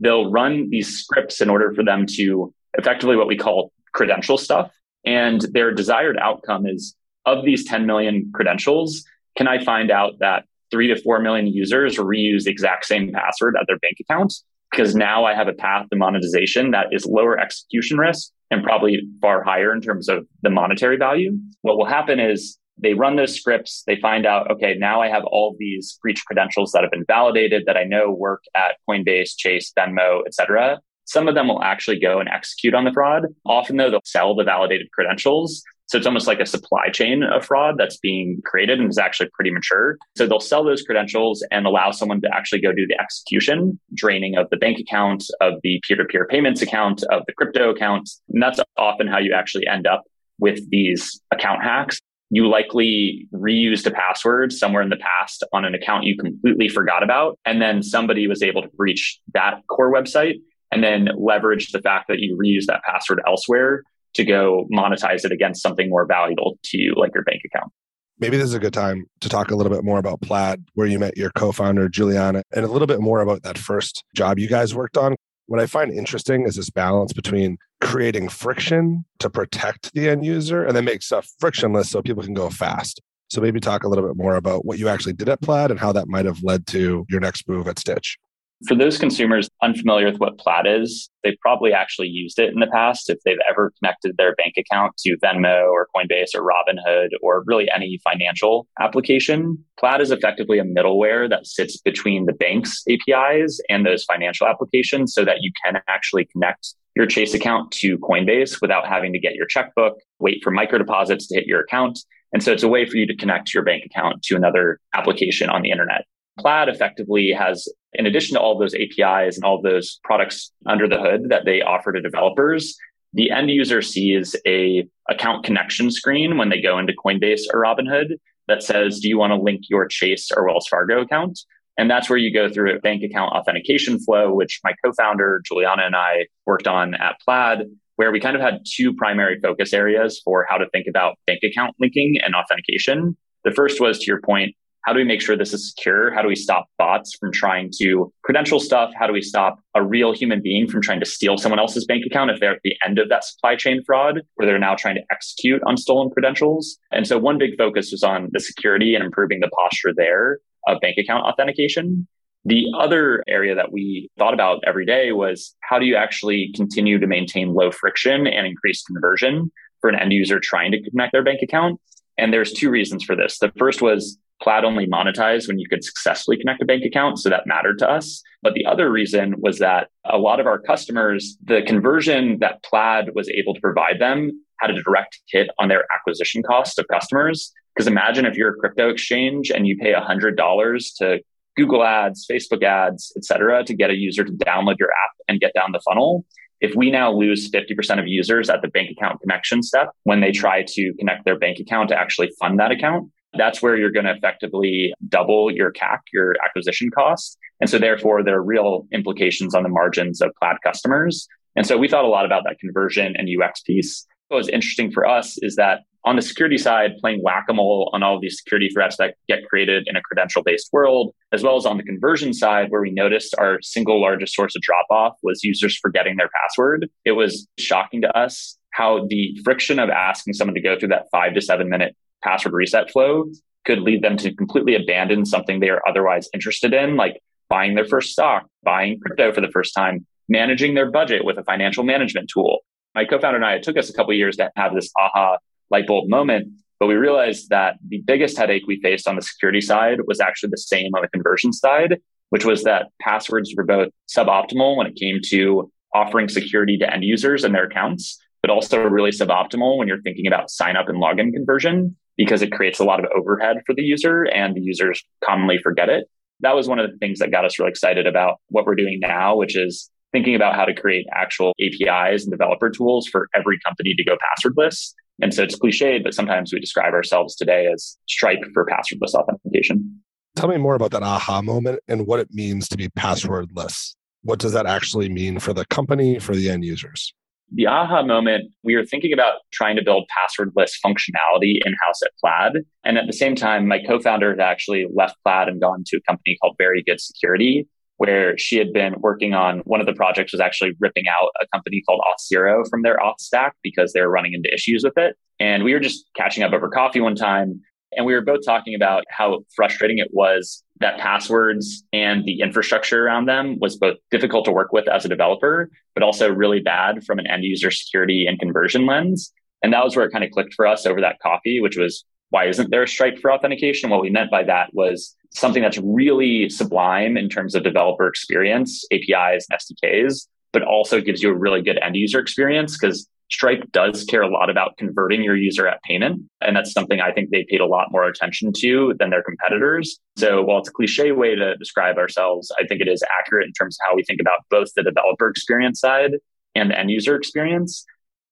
They'll 0.00 0.30
run 0.30 0.68
these 0.70 0.98
scripts 0.98 1.40
in 1.40 1.48
order 1.48 1.72
for 1.72 1.84
them 1.84 2.06
to 2.16 2.52
effectively 2.76 3.16
what 3.16 3.28
we 3.28 3.36
call 3.36 3.72
credential 3.94 4.36
stuff. 4.36 4.70
And 5.04 5.40
their 5.52 5.72
desired 5.72 6.18
outcome 6.18 6.66
is 6.66 6.94
of 7.24 7.44
these 7.44 7.64
10 7.64 7.86
million 7.86 8.30
credentials, 8.34 9.04
can 9.36 9.48
I 9.48 9.62
find 9.62 9.90
out 9.90 10.14
that 10.20 10.44
three 10.70 10.88
to 10.88 10.96
four 11.00 11.20
million 11.20 11.46
users 11.46 11.96
reuse 11.96 12.44
the 12.44 12.50
exact 12.50 12.86
same 12.86 13.12
password 13.12 13.56
at 13.60 13.66
their 13.66 13.78
bank 13.78 13.96
account? 14.00 14.32
Because 14.70 14.94
now 14.94 15.24
I 15.24 15.34
have 15.34 15.48
a 15.48 15.52
path 15.52 15.88
to 15.90 15.96
monetization 15.96 16.72
that 16.72 16.86
is 16.90 17.06
lower 17.06 17.38
execution 17.38 17.98
risk 17.98 18.30
and 18.50 18.64
probably 18.64 19.00
far 19.20 19.42
higher 19.42 19.72
in 19.72 19.80
terms 19.80 20.08
of 20.08 20.26
the 20.42 20.50
monetary 20.50 20.96
value. 20.96 21.36
What 21.62 21.76
will 21.76 21.86
happen 21.86 22.18
is 22.18 22.58
they 22.78 22.94
run 22.94 23.16
those 23.16 23.34
scripts, 23.34 23.82
they 23.86 23.96
find 24.00 24.26
out, 24.26 24.50
okay, 24.50 24.74
now 24.74 25.00
I 25.00 25.08
have 25.08 25.24
all 25.24 25.56
these 25.58 25.98
breach 26.02 26.24
credentials 26.26 26.72
that 26.72 26.82
have 26.82 26.90
been 26.90 27.04
validated 27.06 27.64
that 27.66 27.76
I 27.76 27.84
know 27.84 28.10
work 28.10 28.44
at 28.56 28.76
Coinbase, 28.88 29.36
Chase, 29.36 29.72
Venmo, 29.78 30.20
et 30.26 30.34
cetera. 30.34 30.80
Some 31.04 31.28
of 31.28 31.34
them 31.34 31.48
will 31.48 31.62
actually 31.62 32.00
go 32.00 32.18
and 32.18 32.28
execute 32.28 32.74
on 32.74 32.84
the 32.84 32.92
fraud. 32.92 33.26
Often, 33.46 33.76
though, 33.76 33.90
they'll 33.90 34.00
sell 34.04 34.34
the 34.34 34.44
validated 34.44 34.90
credentials. 34.92 35.62
So 35.88 35.96
it's 35.96 36.06
almost 36.06 36.26
like 36.26 36.40
a 36.40 36.46
supply 36.46 36.88
chain 36.90 37.22
of 37.22 37.46
fraud 37.46 37.76
that's 37.78 37.96
being 37.98 38.42
created 38.44 38.80
and 38.80 38.90
is 38.90 38.98
actually 38.98 39.28
pretty 39.32 39.52
mature. 39.52 39.96
So 40.16 40.26
they'll 40.26 40.40
sell 40.40 40.64
those 40.64 40.82
credentials 40.82 41.46
and 41.52 41.64
allow 41.64 41.92
someone 41.92 42.20
to 42.22 42.28
actually 42.34 42.60
go 42.60 42.72
do 42.72 42.88
the 42.88 43.00
execution, 43.00 43.78
draining 43.94 44.36
of 44.36 44.50
the 44.50 44.56
bank 44.56 44.80
account, 44.80 45.22
of 45.40 45.54
the 45.62 45.80
peer 45.86 45.96
to 45.96 46.04
peer 46.04 46.26
payments 46.26 46.60
account, 46.60 47.04
of 47.04 47.22
the 47.28 47.32
crypto 47.34 47.70
account. 47.70 48.10
And 48.30 48.42
that's 48.42 48.58
often 48.76 49.06
how 49.06 49.18
you 49.18 49.32
actually 49.32 49.68
end 49.68 49.86
up 49.86 50.02
with 50.40 50.68
these 50.70 51.20
account 51.32 51.62
hacks. 51.62 52.00
You 52.30 52.48
likely 52.48 53.28
reused 53.32 53.86
a 53.86 53.90
password 53.90 54.52
somewhere 54.52 54.82
in 54.82 54.90
the 54.90 54.96
past 54.96 55.44
on 55.52 55.64
an 55.64 55.74
account 55.74 56.04
you 56.04 56.16
completely 56.16 56.68
forgot 56.68 57.02
about. 57.02 57.38
And 57.44 57.62
then 57.62 57.82
somebody 57.82 58.26
was 58.26 58.42
able 58.42 58.62
to 58.62 58.68
breach 58.68 59.20
that 59.32 59.62
core 59.68 59.92
website 59.92 60.34
and 60.72 60.82
then 60.82 61.08
leverage 61.16 61.70
the 61.70 61.80
fact 61.80 62.08
that 62.08 62.18
you 62.18 62.36
reused 62.36 62.66
that 62.66 62.82
password 62.82 63.20
elsewhere 63.26 63.82
to 64.14 64.24
go 64.24 64.66
monetize 64.72 65.24
it 65.24 65.32
against 65.32 65.62
something 65.62 65.88
more 65.88 66.06
valuable 66.06 66.58
to 66.64 66.78
you, 66.78 66.94
like 66.96 67.12
your 67.14 67.22
bank 67.22 67.42
account. 67.44 67.70
Maybe 68.18 68.38
this 68.38 68.46
is 68.46 68.54
a 68.54 68.58
good 68.58 68.72
time 68.72 69.04
to 69.20 69.28
talk 69.28 69.50
a 69.50 69.54
little 69.54 69.70
bit 69.70 69.84
more 69.84 69.98
about 69.98 70.22
Plaid, 70.22 70.64
where 70.72 70.86
you 70.86 70.98
met 70.98 71.18
your 71.18 71.30
co 71.30 71.52
founder, 71.52 71.88
Juliana, 71.88 72.42
and 72.54 72.64
a 72.64 72.68
little 72.68 72.86
bit 72.86 73.00
more 73.00 73.20
about 73.20 73.42
that 73.42 73.58
first 73.58 74.04
job 74.14 74.38
you 74.38 74.48
guys 74.48 74.74
worked 74.74 74.96
on. 74.96 75.16
What 75.46 75.60
I 75.60 75.66
find 75.66 75.92
interesting 75.92 76.44
is 76.44 76.56
this 76.56 76.70
balance 76.70 77.12
between 77.12 77.58
creating 77.80 78.28
friction 78.28 79.04
to 79.20 79.30
protect 79.30 79.94
the 79.94 80.08
end 80.08 80.24
user 80.24 80.64
and 80.64 80.76
then 80.76 80.84
make 80.84 81.02
stuff 81.02 81.28
frictionless 81.38 81.90
so 81.90 82.02
people 82.02 82.22
can 82.22 82.34
go 82.34 82.50
fast. 82.50 83.00
So 83.28 83.40
maybe 83.40 83.60
talk 83.60 83.84
a 83.84 83.88
little 83.88 84.06
bit 84.06 84.16
more 84.16 84.36
about 84.36 84.64
what 84.64 84.78
you 84.78 84.88
actually 84.88 85.12
did 85.12 85.28
at 85.28 85.40
Plaid 85.40 85.70
and 85.70 85.78
how 85.78 85.92
that 85.92 86.08
might 86.08 86.26
have 86.26 86.42
led 86.42 86.66
to 86.68 87.06
your 87.08 87.20
next 87.20 87.48
move 87.48 87.68
at 87.68 87.76
Stytch. 87.76 88.16
For 88.64 88.74
those 88.74 88.96
consumers 88.96 89.50
unfamiliar 89.62 90.06
with 90.06 90.18
what 90.18 90.38
Plaid 90.38 90.66
is, 90.66 91.10
they've 91.22 91.38
probably 91.42 91.74
actually 91.74 92.08
used 92.08 92.38
it 92.38 92.54
in 92.54 92.58
the 92.58 92.66
past 92.68 93.10
if 93.10 93.18
they've 93.22 93.36
ever 93.50 93.70
connected 93.78 94.16
their 94.16 94.34
bank 94.36 94.54
account 94.56 94.96
to 94.98 95.18
Venmo 95.18 95.70
or 95.70 95.88
Coinbase 95.94 96.34
or 96.34 96.40
Robinhood 96.40 97.08
or 97.20 97.44
really 97.46 97.68
any 97.74 98.00
financial 98.02 98.66
application. 98.80 99.62
Plaid 99.78 100.00
is 100.00 100.10
effectively 100.10 100.58
a 100.58 100.64
middleware 100.64 101.28
that 101.28 101.46
sits 101.46 101.76
between 101.76 102.24
the 102.24 102.32
bank's 102.32 102.82
APIs 102.88 103.60
and 103.68 103.84
those 103.84 104.04
financial 104.04 104.46
applications 104.46 105.12
so 105.12 105.22
that 105.22 105.42
you 105.42 105.52
can 105.62 105.78
actually 105.86 106.24
connect 106.24 106.74
your 106.94 107.04
Chase 107.04 107.34
account 107.34 107.70
to 107.72 107.98
Coinbase 107.98 108.62
without 108.62 108.88
having 108.88 109.12
to 109.12 109.18
get 109.18 109.34
your 109.34 109.46
checkbook, 109.46 109.98
wait 110.18 110.42
for 110.42 110.50
micro 110.50 110.78
deposits 110.78 111.26
to 111.26 111.34
hit 111.34 111.46
your 111.46 111.60
account. 111.60 111.98
And 112.32 112.42
so 112.42 112.52
it's 112.52 112.62
a 112.62 112.68
way 112.68 112.86
for 112.86 112.96
you 112.96 113.06
to 113.06 113.14
connect 113.14 113.52
your 113.52 113.62
bank 113.62 113.84
account 113.84 114.22
to 114.24 114.34
another 114.34 114.80
application 114.94 115.50
on 115.50 115.60
the 115.60 115.70
internet. 115.70 116.06
Plaid 116.38 116.68
effectively 116.68 117.32
has, 117.32 117.68
in 117.96 118.06
addition 118.06 118.34
to 118.34 118.40
all 118.40 118.58
those 118.58 118.74
APIs 118.74 119.36
and 119.36 119.44
all 119.44 119.60
those 119.60 119.98
products 120.04 120.52
under 120.66 120.88
the 120.88 120.98
hood 120.98 121.28
that 121.28 121.44
they 121.44 121.62
offer 121.62 121.92
to 121.92 122.00
developers, 122.00 122.76
the 123.12 123.30
end 123.30 123.50
user 123.50 123.82
sees 123.82 124.36
a 124.46 124.86
account 125.08 125.44
connection 125.44 125.90
screen 125.90 126.36
when 126.36 126.48
they 126.48 126.60
go 126.60 126.78
into 126.78 126.92
Coinbase 126.92 127.42
or 127.52 127.62
Robinhood 127.62 128.16
that 128.48 128.62
says, 128.62 129.00
do 129.00 129.08
you 129.08 129.18
want 129.18 129.32
to 129.32 129.36
link 129.36 129.62
your 129.68 129.86
Chase 129.86 130.30
or 130.34 130.46
Wells 130.46 130.68
Fargo 130.68 131.00
account? 131.00 131.38
And 131.78 131.90
that's 131.90 132.08
where 132.08 132.18
you 132.18 132.32
go 132.32 132.48
through 132.48 132.74
a 132.74 132.80
bank 132.80 133.02
account 133.02 133.32
authentication 133.32 133.98
flow, 133.98 134.32
which 134.32 134.60
my 134.64 134.72
co-founder 134.84 135.42
Juliana 135.44 135.82
and 135.84 135.96
I 135.96 136.26
worked 136.46 136.66
on 136.66 136.94
at 136.94 137.16
Plaid, 137.24 137.66
where 137.96 138.10
we 138.10 138.20
kind 138.20 138.36
of 138.36 138.42
had 138.42 138.60
two 138.66 138.94
primary 138.94 139.38
focus 139.40 139.72
areas 139.72 140.20
for 140.24 140.46
how 140.48 140.56
to 140.58 140.68
think 140.70 140.86
about 140.88 141.18
bank 141.26 141.40
account 141.42 141.74
linking 141.78 142.16
and 142.22 142.34
authentication. 142.34 143.16
The 143.44 143.50
first 143.50 143.80
was 143.80 143.98
to 143.98 144.06
your 144.06 144.20
point, 144.20 144.54
how 144.86 144.92
do 144.92 144.98
we 144.98 145.04
make 145.04 145.20
sure 145.20 145.36
this 145.36 145.52
is 145.52 145.70
secure? 145.70 146.14
How 146.14 146.22
do 146.22 146.28
we 146.28 146.36
stop 146.36 146.68
bots 146.78 147.16
from 147.18 147.32
trying 147.32 147.72
to 147.78 148.12
credential 148.22 148.60
stuff? 148.60 148.92
How 148.96 149.08
do 149.08 149.12
we 149.12 149.20
stop 149.20 149.58
a 149.74 149.82
real 149.82 150.14
human 150.14 150.40
being 150.40 150.68
from 150.68 150.80
trying 150.80 151.00
to 151.00 151.06
steal 151.06 151.36
someone 151.36 151.58
else's 151.58 151.84
bank 151.84 152.04
account 152.06 152.30
if 152.30 152.38
they're 152.38 152.54
at 152.54 152.60
the 152.62 152.76
end 152.86 153.00
of 153.00 153.08
that 153.08 153.24
supply 153.24 153.56
chain 153.56 153.82
fraud 153.84 154.20
where 154.36 154.46
they're 154.46 154.60
now 154.60 154.76
trying 154.76 154.94
to 154.94 155.02
execute 155.10 155.60
on 155.66 155.76
stolen 155.76 156.08
credentials? 156.10 156.78
And 156.92 157.04
so 157.04 157.18
one 157.18 157.36
big 157.36 157.58
focus 157.58 157.90
was 157.90 158.04
on 158.04 158.28
the 158.30 158.38
security 158.38 158.94
and 158.94 159.04
improving 159.04 159.40
the 159.40 159.48
posture 159.48 159.92
there 159.94 160.38
of 160.68 160.80
bank 160.80 160.98
account 160.98 161.24
authentication. 161.24 162.06
The 162.44 162.66
other 162.78 163.24
area 163.26 163.56
that 163.56 163.72
we 163.72 164.08
thought 164.16 164.34
about 164.34 164.62
every 164.64 164.86
day 164.86 165.10
was 165.10 165.52
how 165.68 165.80
do 165.80 165.84
you 165.84 165.96
actually 165.96 166.52
continue 166.54 167.00
to 167.00 167.08
maintain 167.08 167.54
low 167.54 167.72
friction 167.72 168.28
and 168.28 168.46
increase 168.46 168.84
conversion 168.84 169.50
for 169.80 169.90
an 169.90 169.98
end 169.98 170.12
user 170.12 170.38
trying 170.38 170.70
to 170.70 170.90
connect 170.90 171.10
their 171.10 171.24
bank 171.24 171.40
account? 171.42 171.80
And 172.18 172.32
there's 172.32 172.52
two 172.52 172.70
reasons 172.70 173.04
for 173.04 173.14
this. 173.14 173.38
The 173.38 173.52
first 173.58 173.82
was 173.82 174.18
Plaid 174.42 174.64
only 174.64 174.86
monetized 174.86 175.48
when 175.48 175.58
you 175.58 175.68
could 175.68 175.82
successfully 175.82 176.36
connect 176.36 176.62
a 176.62 176.66
bank 176.66 176.84
account. 176.84 177.18
So 177.18 177.30
that 177.30 177.46
mattered 177.46 177.78
to 177.78 177.90
us. 177.90 178.22
But 178.42 178.54
the 178.54 178.66
other 178.66 178.90
reason 178.90 179.34
was 179.38 179.58
that 179.58 179.88
a 180.04 180.18
lot 180.18 180.40
of 180.40 180.46
our 180.46 180.58
customers, 180.58 181.38
the 181.42 181.62
conversion 181.66 182.38
that 182.40 182.62
Plaid 182.62 183.14
was 183.14 183.28
able 183.30 183.54
to 183.54 183.60
provide 183.60 183.98
them 183.98 184.44
had 184.60 184.70
a 184.70 184.82
direct 184.82 185.20
hit 185.28 185.48
on 185.58 185.68
their 185.68 185.84
acquisition 185.94 186.42
cost 186.42 186.78
of 186.78 186.86
customers. 186.88 187.52
Because 187.74 187.86
imagine 187.86 188.24
if 188.24 188.36
you're 188.36 188.50
a 188.50 188.56
crypto 188.56 188.88
exchange 188.88 189.50
and 189.50 189.66
you 189.66 189.76
pay 189.76 189.92
$100 189.92 190.96
to 190.98 191.20
Google 191.56 191.84
ads, 191.84 192.26
Facebook 192.30 192.62
ads, 192.62 193.12
et 193.16 193.24
cetera, 193.24 193.64
to 193.64 193.74
get 193.74 193.90
a 193.90 193.94
user 193.94 194.24
to 194.24 194.32
download 194.32 194.76
your 194.78 194.90
app 194.90 195.12
and 195.28 195.40
get 195.40 195.52
down 195.54 195.72
the 195.72 195.80
funnel. 195.80 196.24
If 196.60 196.74
we 196.74 196.90
now 196.90 197.12
lose 197.12 197.50
50% 197.50 197.98
of 197.98 198.06
users 198.06 198.48
at 198.48 198.62
the 198.62 198.68
bank 198.68 198.90
account 198.90 199.20
connection 199.20 199.62
step 199.62 199.90
when 200.04 200.20
they 200.20 200.32
try 200.32 200.64
to 200.66 200.94
connect 200.98 201.24
their 201.24 201.38
bank 201.38 201.58
account 201.58 201.90
to 201.90 201.98
actually 201.98 202.30
fund 202.40 202.58
that 202.58 202.70
account, 202.70 203.10
that's 203.34 203.60
where 203.60 203.76
you're 203.76 203.90
going 203.90 204.06
to 204.06 204.14
effectively 204.14 204.94
double 205.08 205.50
your 205.50 205.72
CAC, 205.72 205.98
your 206.12 206.34
acquisition 206.44 206.90
cost. 206.90 207.36
And 207.60 207.68
so 207.68 207.78
therefore 207.78 208.22
there 208.22 208.36
are 208.36 208.42
real 208.42 208.86
implications 208.92 209.54
on 209.54 209.62
the 209.62 209.68
margins 209.68 210.20
of 210.20 210.30
Plaid 210.40 210.56
customers. 210.64 211.28
And 211.56 211.66
so 211.66 211.76
we 211.76 211.88
thought 211.88 212.04
a 212.04 212.08
lot 212.08 212.24
about 212.24 212.44
that 212.44 212.58
conversion 212.58 213.14
and 213.16 213.28
UX 213.28 213.60
piece. 213.60 214.06
What 214.28 214.38
was 214.38 214.48
interesting 214.48 214.90
for 214.90 215.06
us 215.06 215.38
is 215.42 215.56
that 215.56 215.80
on 216.06 216.14
the 216.14 216.22
security 216.22 216.56
side, 216.56 216.92
playing 217.00 217.20
whack-a-mole 217.22 217.90
on 217.92 218.02
all 218.04 218.14
of 218.14 218.22
these 218.22 218.38
security 218.38 218.70
threats 218.72 218.96
that 218.96 219.16
get 219.28 219.44
created 219.48 219.88
in 219.88 219.96
a 219.96 220.00
credential-based 220.00 220.68
world, 220.72 221.12
as 221.32 221.42
well 221.42 221.56
as 221.56 221.66
on 221.66 221.76
the 221.76 221.82
conversion 221.82 222.32
side, 222.32 222.70
where 222.70 222.80
we 222.80 222.92
noticed 222.92 223.34
our 223.38 223.58
single 223.60 224.00
largest 224.00 224.32
source 224.32 224.54
of 224.54 224.62
drop-off 224.62 225.14
was 225.24 225.42
users 225.42 225.76
forgetting 225.76 226.16
their 226.16 226.30
password. 226.42 226.88
It 227.04 227.12
was 227.12 227.48
shocking 227.58 228.00
to 228.02 228.16
us 228.16 228.56
how 228.70 229.06
the 229.08 229.36
friction 229.42 229.80
of 229.80 229.90
asking 229.90 230.34
someone 230.34 230.54
to 230.54 230.60
go 230.60 230.78
through 230.78 230.88
that 230.88 231.06
five 231.10 231.34
to 231.34 231.40
seven 231.40 231.68
minute 231.68 231.96
password 232.22 232.54
reset 232.54 232.90
flow 232.90 233.24
could 233.64 233.80
lead 233.80 234.02
them 234.02 234.16
to 234.18 234.32
completely 234.34 234.76
abandon 234.76 235.26
something 235.26 235.58
they 235.58 235.70
are 235.70 235.82
otherwise 235.88 236.28
interested 236.32 236.72
in, 236.72 236.94
like 236.94 237.20
buying 237.48 237.74
their 237.74 237.86
first 237.86 238.12
stock, 238.12 238.46
buying 238.62 239.00
crypto 239.00 239.32
for 239.32 239.40
the 239.40 239.50
first 239.52 239.74
time, 239.74 240.06
managing 240.28 240.74
their 240.74 240.90
budget 240.90 241.24
with 241.24 241.36
a 241.36 241.42
financial 241.42 241.82
management 241.82 242.30
tool. 242.32 242.60
My 242.94 243.04
co-founder 243.04 243.36
and 243.36 243.44
I, 243.44 243.54
it 243.54 243.64
took 243.64 243.76
us 243.76 243.90
a 243.90 243.92
couple 243.92 244.14
years 244.14 244.36
to 244.36 244.50
have 244.56 244.72
this 244.72 244.90
aha 244.98 245.38
light 245.70 245.86
bulb 245.86 246.08
moment, 246.08 246.48
but 246.78 246.86
we 246.86 246.94
realized 246.94 247.48
that 247.50 247.76
the 247.86 248.02
biggest 248.06 248.36
headache 248.36 248.64
we 248.66 248.80
faced 248.80 249.08
on 249.08 249.16
the 249.16 249.22
security 249.22 249.60
side 249.60 249.98
was 250.06 250.20
actually 250.20 250.50
the 250.50 250.58
same 250.58 250.94
on 250.94 251.02
the 251.02 251.08
conversion 251.08 251.52
side, 251.52 251.98
which 252.30 252.44
was 252.44 252.64
that 252.64 252.88
passwords 253.00 253.54
were 253.56 253.64
both 253.64 253.88
suboptimal 254.14 254.76
when 254.76 254.86
it 254.86 254.96
came 254.96 255.20
to 255.26 255.70
offering 255.94 256.28
security 256.28 256.76
to 256.78 256.92
end 256.92 257.04
users 257.04 257.44
and 257.44 257.54
their 257.54 257.64
accounts, 257.64 258.18
but 258.42 258.50
also 258.50 258.82
really 258.82 259.10
suboptimal 259.10 259.78
when 259.78 259.88
you're 259.88 260.02
thinking 260.02 260.26
about 260.26 260.50
sign 260.50 260.76
up 260.76 260.88
and 260.88 260.98
login 260.98 261.32
conversion 261.32 261.96
because 262.16 262.42
it 262.42 262.52
creates 262.52 262.78
a 262.78 262.84
lot 262.84 263.00
of 263.00 263.06
overhead 263.16 263.58
for 263.66 263.74
the 263.74 263.82
user 263.82 264.24
and 264.24 264.54
the 264.54 264.60
users 264.60 265.02
commonly 265.24 265.58
forget 265.62 265.88
it. 265.88 266.04
That 266.40 266.54
was 266.54 266.68
one 266.68 266.78
of 266.78 266.90
the 266.90 266.96
things 266.98 267.18
that 267.20 267.30
got 267.30 267.46
us 267.46 267.58
really 267.58 267.70
excited 267.70 268.06
about 268.06 268.36
what 268.48 268.66
we're 268.66 268.74
doing 268.74 269.00
now, 269.00 269.36
which 269.36 269.56
is 269.56 269.90
thinking 270.12 270.34
about 270.34 270.54
how 270.54 270.64
to 270.64 270.74
create 270.74 271.06
actual 271.12 271.54
APIs 271.60 272.24
and 272.24 272.30
developer 272.30 272.70
tools 272.70 273.06
for 273.06 273.28
every 273.34 273.58
company 273.64 273.94
to 273.94 274.04
go 274.04 274.16
passwordless. 274.16 274.92
And 275.20 275.32
so 275.32 275.42
it's 275.42 275.58
cliched, 275.58 276.02
but 276.02 276.14
sometimes 276.14 276.52
we 276.52 276.60
describe 276.60 276.92
ourselves 276.92 277.36
today 277.36 277.66
as 277.72 277.96
Stripe 278.08 278.44
for 278.52 278.66
passwordless 278.66 279.14
authentication. 279.14 280.02
Tell 280.36 280.48
me 280.48 280.58
more 280.58 280.74
about 280.74 280.90
that 280.90 281.02
aha 281.02 281.40
moment 281.40 281.80
and 281.88 282.06
what 282.06 282.20
it 282.20 282.28
means 282.30 282.68
to 282.68 282.76
be 282.76 282.88
passwordless. 282.88 283.94
What 284.22 284.38
does 284.38 284.52
that 284.52 284.66
actually 284.66 285.08
mean 285.08 285.38
for 285.38 285.54
the 285.54 285.64
company, 285.66 286.18
for 286.18 286.34
the 286.34 286.50
end 286.50 286.64
users? 286.64 287.14
The 287.52 287.66
aha 287.66 288.02
moment, 288.02 288.52
we 288.64 288.74
were 288.74 288.84
thinking 288.84 289.12
about 289.12 289.34
trying 289.52 289.76
to 289.76 289.82
build 289.82 290.08
passwordless 290.18 290.72
functionality 290.84 291.58
in 291.64 291.74
house 291.84 292.02
at 292.04 292.10
Plaid. 292.20 292.64
And 292.84 292.98
at 292.98 293.06
the 293.06 293.12
same 293.12 293.36
time, 293.36 293.68
my 293.68 293.78
co 293.78 294.00
founder 294.00 294.30
had 294.30 294.40
actually 294.40 294.86
left 294.92 295.14
Plaid 295.24 295.48
and 295.48 295.60
gone 295.60 295.84
to 295.86 295.96
a 295.96 296.00
company 296.00 296.36
called 296.42 296.56
Very 296.58 296.82
Good 296.82 297.00
Security, 297.00 297.68
where 297.98 298.36
she 298.36 298.56
had 298.58 298.72
been 298.72 298.94
working 298.98 299.34
on 299.34 299.60
one 299.60 299.80
of 299.80 299.86
the 299.86 299.92
projects 299.92 300.32
was 300.32 300.40
actually 300.40 300.72
ripping 300.80 301.04
out 301.08 301.30
a 301.40 301.46
company 301.52 301.82
called 301.86 302.00
Auth0 302.10 302.68
from 302.68 302.82
their 302.82 302.98
Auth 302.98 303.20
stack 303.20 303.56
because 303.62 303.92
they 303.92 304.00
were 304.00 304.10
running 304.10 304.34
into 304.34 304.52
issues 304.52 304.84
with 304.84 304.96
it. 304.96 305.16
And 305.40 305.64
we 305.64 305.72
were 305.72 305.80
just 305.80 306.06
catching 306.14 306.42
up 306.42 306.52
over 306.52 306.68
coffee 306.68 307.00
one 307.00 307.14
time. 307.14 307.60
And 307.92 308.04
we 308.04 308.14
were 308.14 308.22
both 308.22 308.40
talking 308.44 308.74
about 308.74 309.04
how 309.08 309.40
frustrating 309.54 309.98
it 309.98 310.08
was 310.12 310.62
that 310.80 310.98
passwords 310.98 311.84
and 311.92 312.24
the 312.26 312.40
infrastructure 312.40 313.06
around 313.06 313.26
them 313.26 313.58
was 313.60 313.76
both 313.76 313.96
difficult 314.10 314.44
to 314.46 314.52
work 314.52 314.72
with 314.72 314.88
as 314.88 315.04
a 315.04 315.08
developer, 315.08 315.70
but 315.94 316.02
also 316.02 316.30
really 316.30 316.60
bad 316.60 317.04
from 317.04 317.18
an 317.18 317.26
end 317.26 317.44
user 317.44 317.70
security 317.70 318.26
and 318.26 318.38
conversion 318.38 318.84
lens. 318.86 319.32
And 319.62 319.72
that 319.72 319.84
was 319.84 319.96
where 319.96 320.04
it 320.04 320.12
kind 320.12 320.24
of 320.24 320.30
clicked 320.30 320.52
for 320.54 320.66
us 320.66 320.84
over 320.84 321.00
that 321.00 321.18
coffee, 321.22 321.60
which 321.60 321.78
was 321.78 322.04
why 322.30 322.46
isn't 322.46 322.70
there 322.70 322.82
a 322.82 322.88
stripe 322.88 323.18
for 323.18 323.32
authentication? 323.32 323.90
What 323.90 324.02
we 324.02 324.10
meant 324.10 324.30
by 324.30 324.42
that 324.44 324.70
was 324.72 325.14
something 325.30 325.62
that's 325.62 325.78
really 325.78 326.48
sublime 326.48 327.16
in 327.16 327.28
terms 327.28 327.54
of 327.54 327.62
developer 327.62 328.06
experience, 328.08 328.84
APIs 328.92 329.46
and 329.48 329.58
SDKs, 329.58 330.26
but 330.52 330.62
also 330.62 331.00
gives 331.00 331.22
you 331.22 331.30
a 331.30 331.34
really 331.34 331.62
good 331.62 331.78
end 331.82 331.96
user 331.96 332.18
experience 332.18 332.76
because 332.76 333.08
Stripe 333.30 333.64
does 333.72 334.04
care 334.04 334.22
a 334.22 334.28
lot 334.28 334.50
about 334.50 334.76
converting 334.76 335.22
your 335.22 335.36
user 335.36 335.66
at 335.66 335.82
payment. 335.82 336.22
And 336.40 336.54
that's 336.54 336.72
something 336.72 337.00
I 337.00 337.10
think 337.10 337.30
they 337.30 337.44
paid 337.48 337.60
a 337.60 337.66
lot 337.66 337.90
more 337.90 338.04
attention 338.04 338.52
to 338.58 338.94
than 338.98 339.10
their 339.10 339.22
competitors. 339.22 339.98
So 340.16 340.42
while 340.42 340.58
it's 340.58 340.68
a 340.68 340.72
cliche 340.72 341.10
way 341.10 341.34
to 341.34 341.56
describe 341.56 341.98
ourselves, 341.98 342.52
I 342.58 342.66
think 342.66 342.80
it 342.80 342.88
is 342.88 343.02
accurate 343.18 343.46
in 343.46 343.52
terms 343.52 343.76
of 343.80 343.88
how 343.88 343.96
we 343.96 344.04
think 344.04 344.20
about 344.20 344.40
both 344.48 344.68
the 344.76 344.84
developer 344.84 345.28
experience 345.28 345.80
side 345.80 346.12
and 346.54 346.70
the 346.70 346.78
end 346.78 346.90
user 346.90 347.16
experience. 347.16 347.84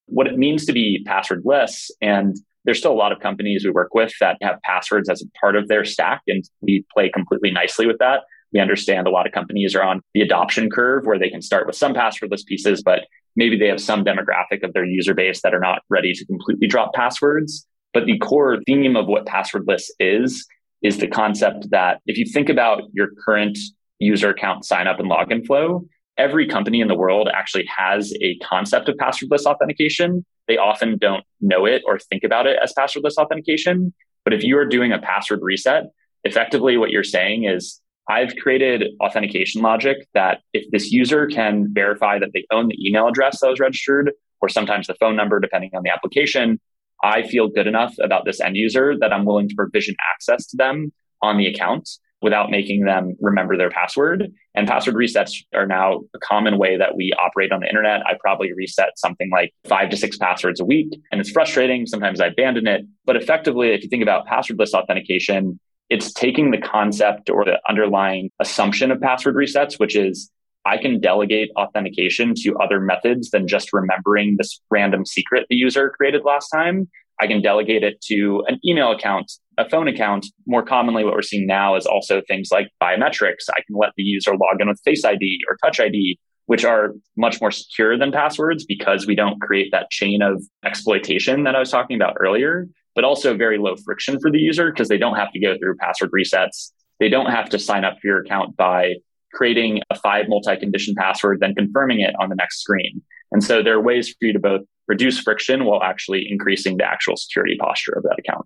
What 0.05 0.27
it 0.27 0.37
means 0.37 0.65
to 0.65 0.73
be 0.73 1.05
passwordless. 1.05 1.91
And 2.01 2.37
there's 2.65 2.79
still 2.79 2.91
a 2.91 2.93
lot 2.93 3.11
of 3.11 3.19
companies 3.19 3.63
we 3.63 3.71
work 3.71 3.93
with 3.93 4.13
that 4.19 4.37
have 4.41 4.61
passwords 4.63 5.09
as 5.09 5.21
a 5.21 5.39
part 5.39 5.55
of 5.55 5.67
their 5.67 5.85
stack, 5.85 6.21
and 6.27 6.43
we 6.61 6.85
play 6.93 7.09
completely 7.09 7.51
nicely 7.51 7.87
with 7.87 7.97
that. 7.99 8.21
We 8.53 8.59
understand 8.59 9.07
a 9.07 9.11
lot 9.11 9.27
of 9.27 9.33
companies 9.33 9.75
are 9.75 9.83
on 9.83 10.01
the 10.13 10.21
adoption 10.21 10.69
curve 10.69 11.05
where 11.05 11.19
they 11.19 11.29
can 11.29 11.41
start 11.41 11.67
with 11.67 11.75
some 11.75 11.93
passwordless 11.93 12.45
pieces, 12.45 12.81
but 12.83 13.01
maybe 13.35 13.57
they 13.57 13.67
have 13.67 13.81
some 13.81 14.03
demographic 14.03 14.63
of 14.63 14.73
their 14.73 14.85
user 14.85 15.13
base 15.13 15.41
that 15.41 15.53
are 15.53 15.59
not 15.59 15.81
ready 15.89 16.13
to 16.13 16.25
completely 16.25 16.67
drop 16.67 16.93
passwords. 16.93 17.67
But 17.93 18.05
the 18.05 18.17
core 18.19 18.59
theme 18.65 18.95
of 18.95 19.07
what 19.07 19.25
passwordless 19.25 19.83
is, 19.99 20.45
is 20.81 20.97
the 20.97 21.07
concept 21.07 21.69
that 21.71 22.01
if 22.05 22.17
you 22.17 22.25
think 22.25 22.49
about 22.49 22.83
your 22.93 23.09
current 23.25 23.57
user 23.99 24.29
account 24.29 24.65
sign 24.65 24.87
up 24.87 24.99
and 24.99 25.09
login 25.09 25.45
flow, 25.45 25.85
every 26.17 26.47
company 26.47 26.81
in 26.81 26.87
the 26.87 26.95
world 26.95 27.29
actually 27.33 27.65
has 27.75 28.13
a 28.21 28.37
concept 28.39 28.89
of 28.89 28.95
passwordless 28.95 29.45
authentication. 29.45 30.25
They 30.47 30.57
often 30.57 30.97
don't 30.97 31.23
know 31.41 31.65
it 31.65 31.81
or 31.85 31.99
think 31.99 32.23
about 32.23 32.47
it 32.47 32.57
as 32.61 32.73
passwordless 32.77 33.17
authentication. 33.17 33.93
But 34.23 34.33
if 34.33 34.43
you 34.43 34.57
are 34.57 34.65
doing 34.65 34.91
a 34.91 34.99
password 34.99 35.39
reset, 35.41 35.85
effectively 36.23 36.77
what 36.77 36.89
you're 36.89 37.03
saying 37.03 37.45
is 37.45 37.81
I've 38.07 38.35
created 38.35 38.83
authentication 39.01 39.61
logic 39.61 39.97
that 40.13 40.41
if 40.53 40.69
this 40.71 40.91
user 40.91 41.27
can 41.27 41.67
verify 41.73 42.19
that 42.19 42.29
they 42.33 42.45
own 42.51 42.67
the 42.67 42.87
email 42.87 43.07
address 43.07 43.39
that 43.41 43.49
was 43.49 43.59
registered, 43.59 44.11
or 44.41 44.49
sometimes 44.49 44.87
the 44.87 44.93
phone 44.95 45.15
number, 45.15 45.39
depending 45.39 45.71
on 45.75 45.83
the 45.83 45.89
application, 45.89 46.59
I 47.03 47.23
feel 47.23 47.47
good 47.47 47.67
enough 47.67 47.95
about 47.99 48.25
this 48.25 48.39
end 48.39 48.55
user 48.55 48.95
that 48.99 49.11
I'm 49.11 49.25
willing 49.25 49.49
to 49.49 49.55
provision 49.55 49.95
access 50.13 50.45
to 50.47 50.57
them 50.57 50.93
on 51.21 51.37
the 51.37 51.47
account 51.47 51.89
without 52.25 52.49
making 52.49 52.85
them 52.85 53.15
remember 53.21 53.55
their 53.55 53.69
password. 53.69 54.33
And 54.55 54.67
password 54.67 54.95
resets 54.95 55.45
are 55.53 55.67
now 55.67 56.01
a 56.15 56.19
common 56.23 56.57
way 56.57 56.75
that 56.75 56.95
we 56.95 57.13
operate 57.23 57.51
on 57.51 57.59
the 57.59 57.67
internet. 57.67 58.01
I 58.03 58.15
probably 58.19 58.51
reset 58.51 58.97
something 58.97 59.29
like 59.31 59.53
five 59.65 59.91
to 59.91 59.95
six 59.95 60.17
passwords 60.17 60.59
a 60.59 60.65
week. 60.65 60.99
And 61.11 61.21
it's 61.21 61.29
frustrating. 61.29 61.85
Sometimes 61.85 62.19
I 62.19 62.27
abandon 62.27 62.65
it. 62.65 62.81
But 63.05 63.15
effectively, 63.15 63.75
if 63.75 63.83
you 63.83 63.89
think 63.89 64.01
about 64.01 64.25
passwordless 64.25 64.73
authentication, 64.73 65.59
it's 65.91 66.11
taking 66.11 66.49
the 66.49 66.57
concept 66.57 67.29
or 67.29 67.45
the 67.45 67.59
underlying 67.69 68.31
assumption 68.39 68.89
of 68.89 68.99
password 68.99 69.35
resets, 69.35 69.79
which 69.79 69.95
is 69.95 70.31
I 70.65 70.77
can 70.77 70.99
delegate 70.99 71.51
authentication 71.55 72.33
to 72.37 72.57
other 72.57 72.79
methods 72.81 73.29
than 73.29 73.47
just 73.47 73.71
remembering 73.71 74.37
this 74.39 74.59
random 74.71 75.05
secret 75.05 75.45
the 75.47 75.55
user 75.55 75.91
created 75.91 76.23
last 76.25 76.49
time. 76.49 76.89
I 77.19 77.27
can 77.27 77.41
delegate 77.41 77.83
it 77.83 78.01
to 78.07 78.43
an 78.47 78.59
email 78.65 78.91
account, 78.91 79.31
a 79.57 79.69
phone 79.69 79.87
account. 79.87 80.25
More 80.47 80.63
commonly, 80.63 81.03
what 81.03 81.13
we're 81.13 81.21
seeing 81.21 81.47
now 81.47 81.75
is 81.75 81.85
also 81.85 82.21
things 82.27 82.49
like 82.51 82.69
biometrics. 82.81 83.45
I 83.49 83.61
can 83.65 83.75
let 83.75 83.91
the 83.95 84.03
user 84.03 84.31
log 84.31 84.59
in 84.59 84.67
with 84.67 84.81
Face 84.83 85.05
ID 85.05 85.39
or 85.49 85.57
Touch 85.63 85.79
ID, 85.79 86.19
which 86.47 86.65
are 86.65 86.93
much 87.15 87.39
more 87.39 87.51
secure 87.51 87.97
than 87.97 88.11
passwords 88.11 88.65
because 88.65 89.07
we 89.07 89.15
don't 89.15 89.39
create 89.41 89.69
that 89.71 89.89
chain 89.91 90.21
of 90.21 90.43
exploitation 90.65 91.43
that 91.43 91.55
I 91.55 91.59
was 91.59 91.71
talking 91.71 91.95
about 91.95 92.15
earlier 92.19 92.67
but 92.95 93.03
also 93.03 93.35
very 93.35 93.57
low 93.59 93.75
friction 93.75 94.19
for 94.19 94.31
the 94.31 94.39
user 94.39 94.71
because 94.71 94.87
they 94.87 94.97
don't 94.97 95.17
have 95.17 95.31
to 95.33 95.39
go 95.39 95.55
through 95.57 95.75
password 95.75 96.09
resets. 96.17 96.71
They 96.99 97.09
don't 97.09 97.29
have 97.29 97.49
to 97.49 97.59
sign 97.59 97.83
up 97.83 97.99
for 98.01 98.07
your 98.07 98.19
account 98.21 98.55
by 98.55 98.95
creating 99.35 99.81
a 99.89 99.99
five 99.99 100.25
multi-condition 100.27 100.95
password, 100.95 101.39
then 101.41 101.53
confirming 101.53 101.99
it 101.99 102.15
on 102.19 102.29
the 102.29 102.35
next 102.35 102.61
screen. 102.61 103.01
And 103.31 103.43
so 103.43 103.61
there 103.61 103.75
are 103.75 103.81
ways 103.81 104.09
for 104.09 104.25
you 104.25 104.33
to 104.33 104.39
both 104.39 104.61
reduce 104.87 105.19
friction 105.19 105.65
while 105.65 105.83
actually 105.83 106.25
increasing 106.29 106.77
the 106.77 106.85
actual 106.85 107.17
security 107.17 107.57
posture 107.59 107.93
of 107.93 108.03
that 108.03 108.17
account. 108.17 108.45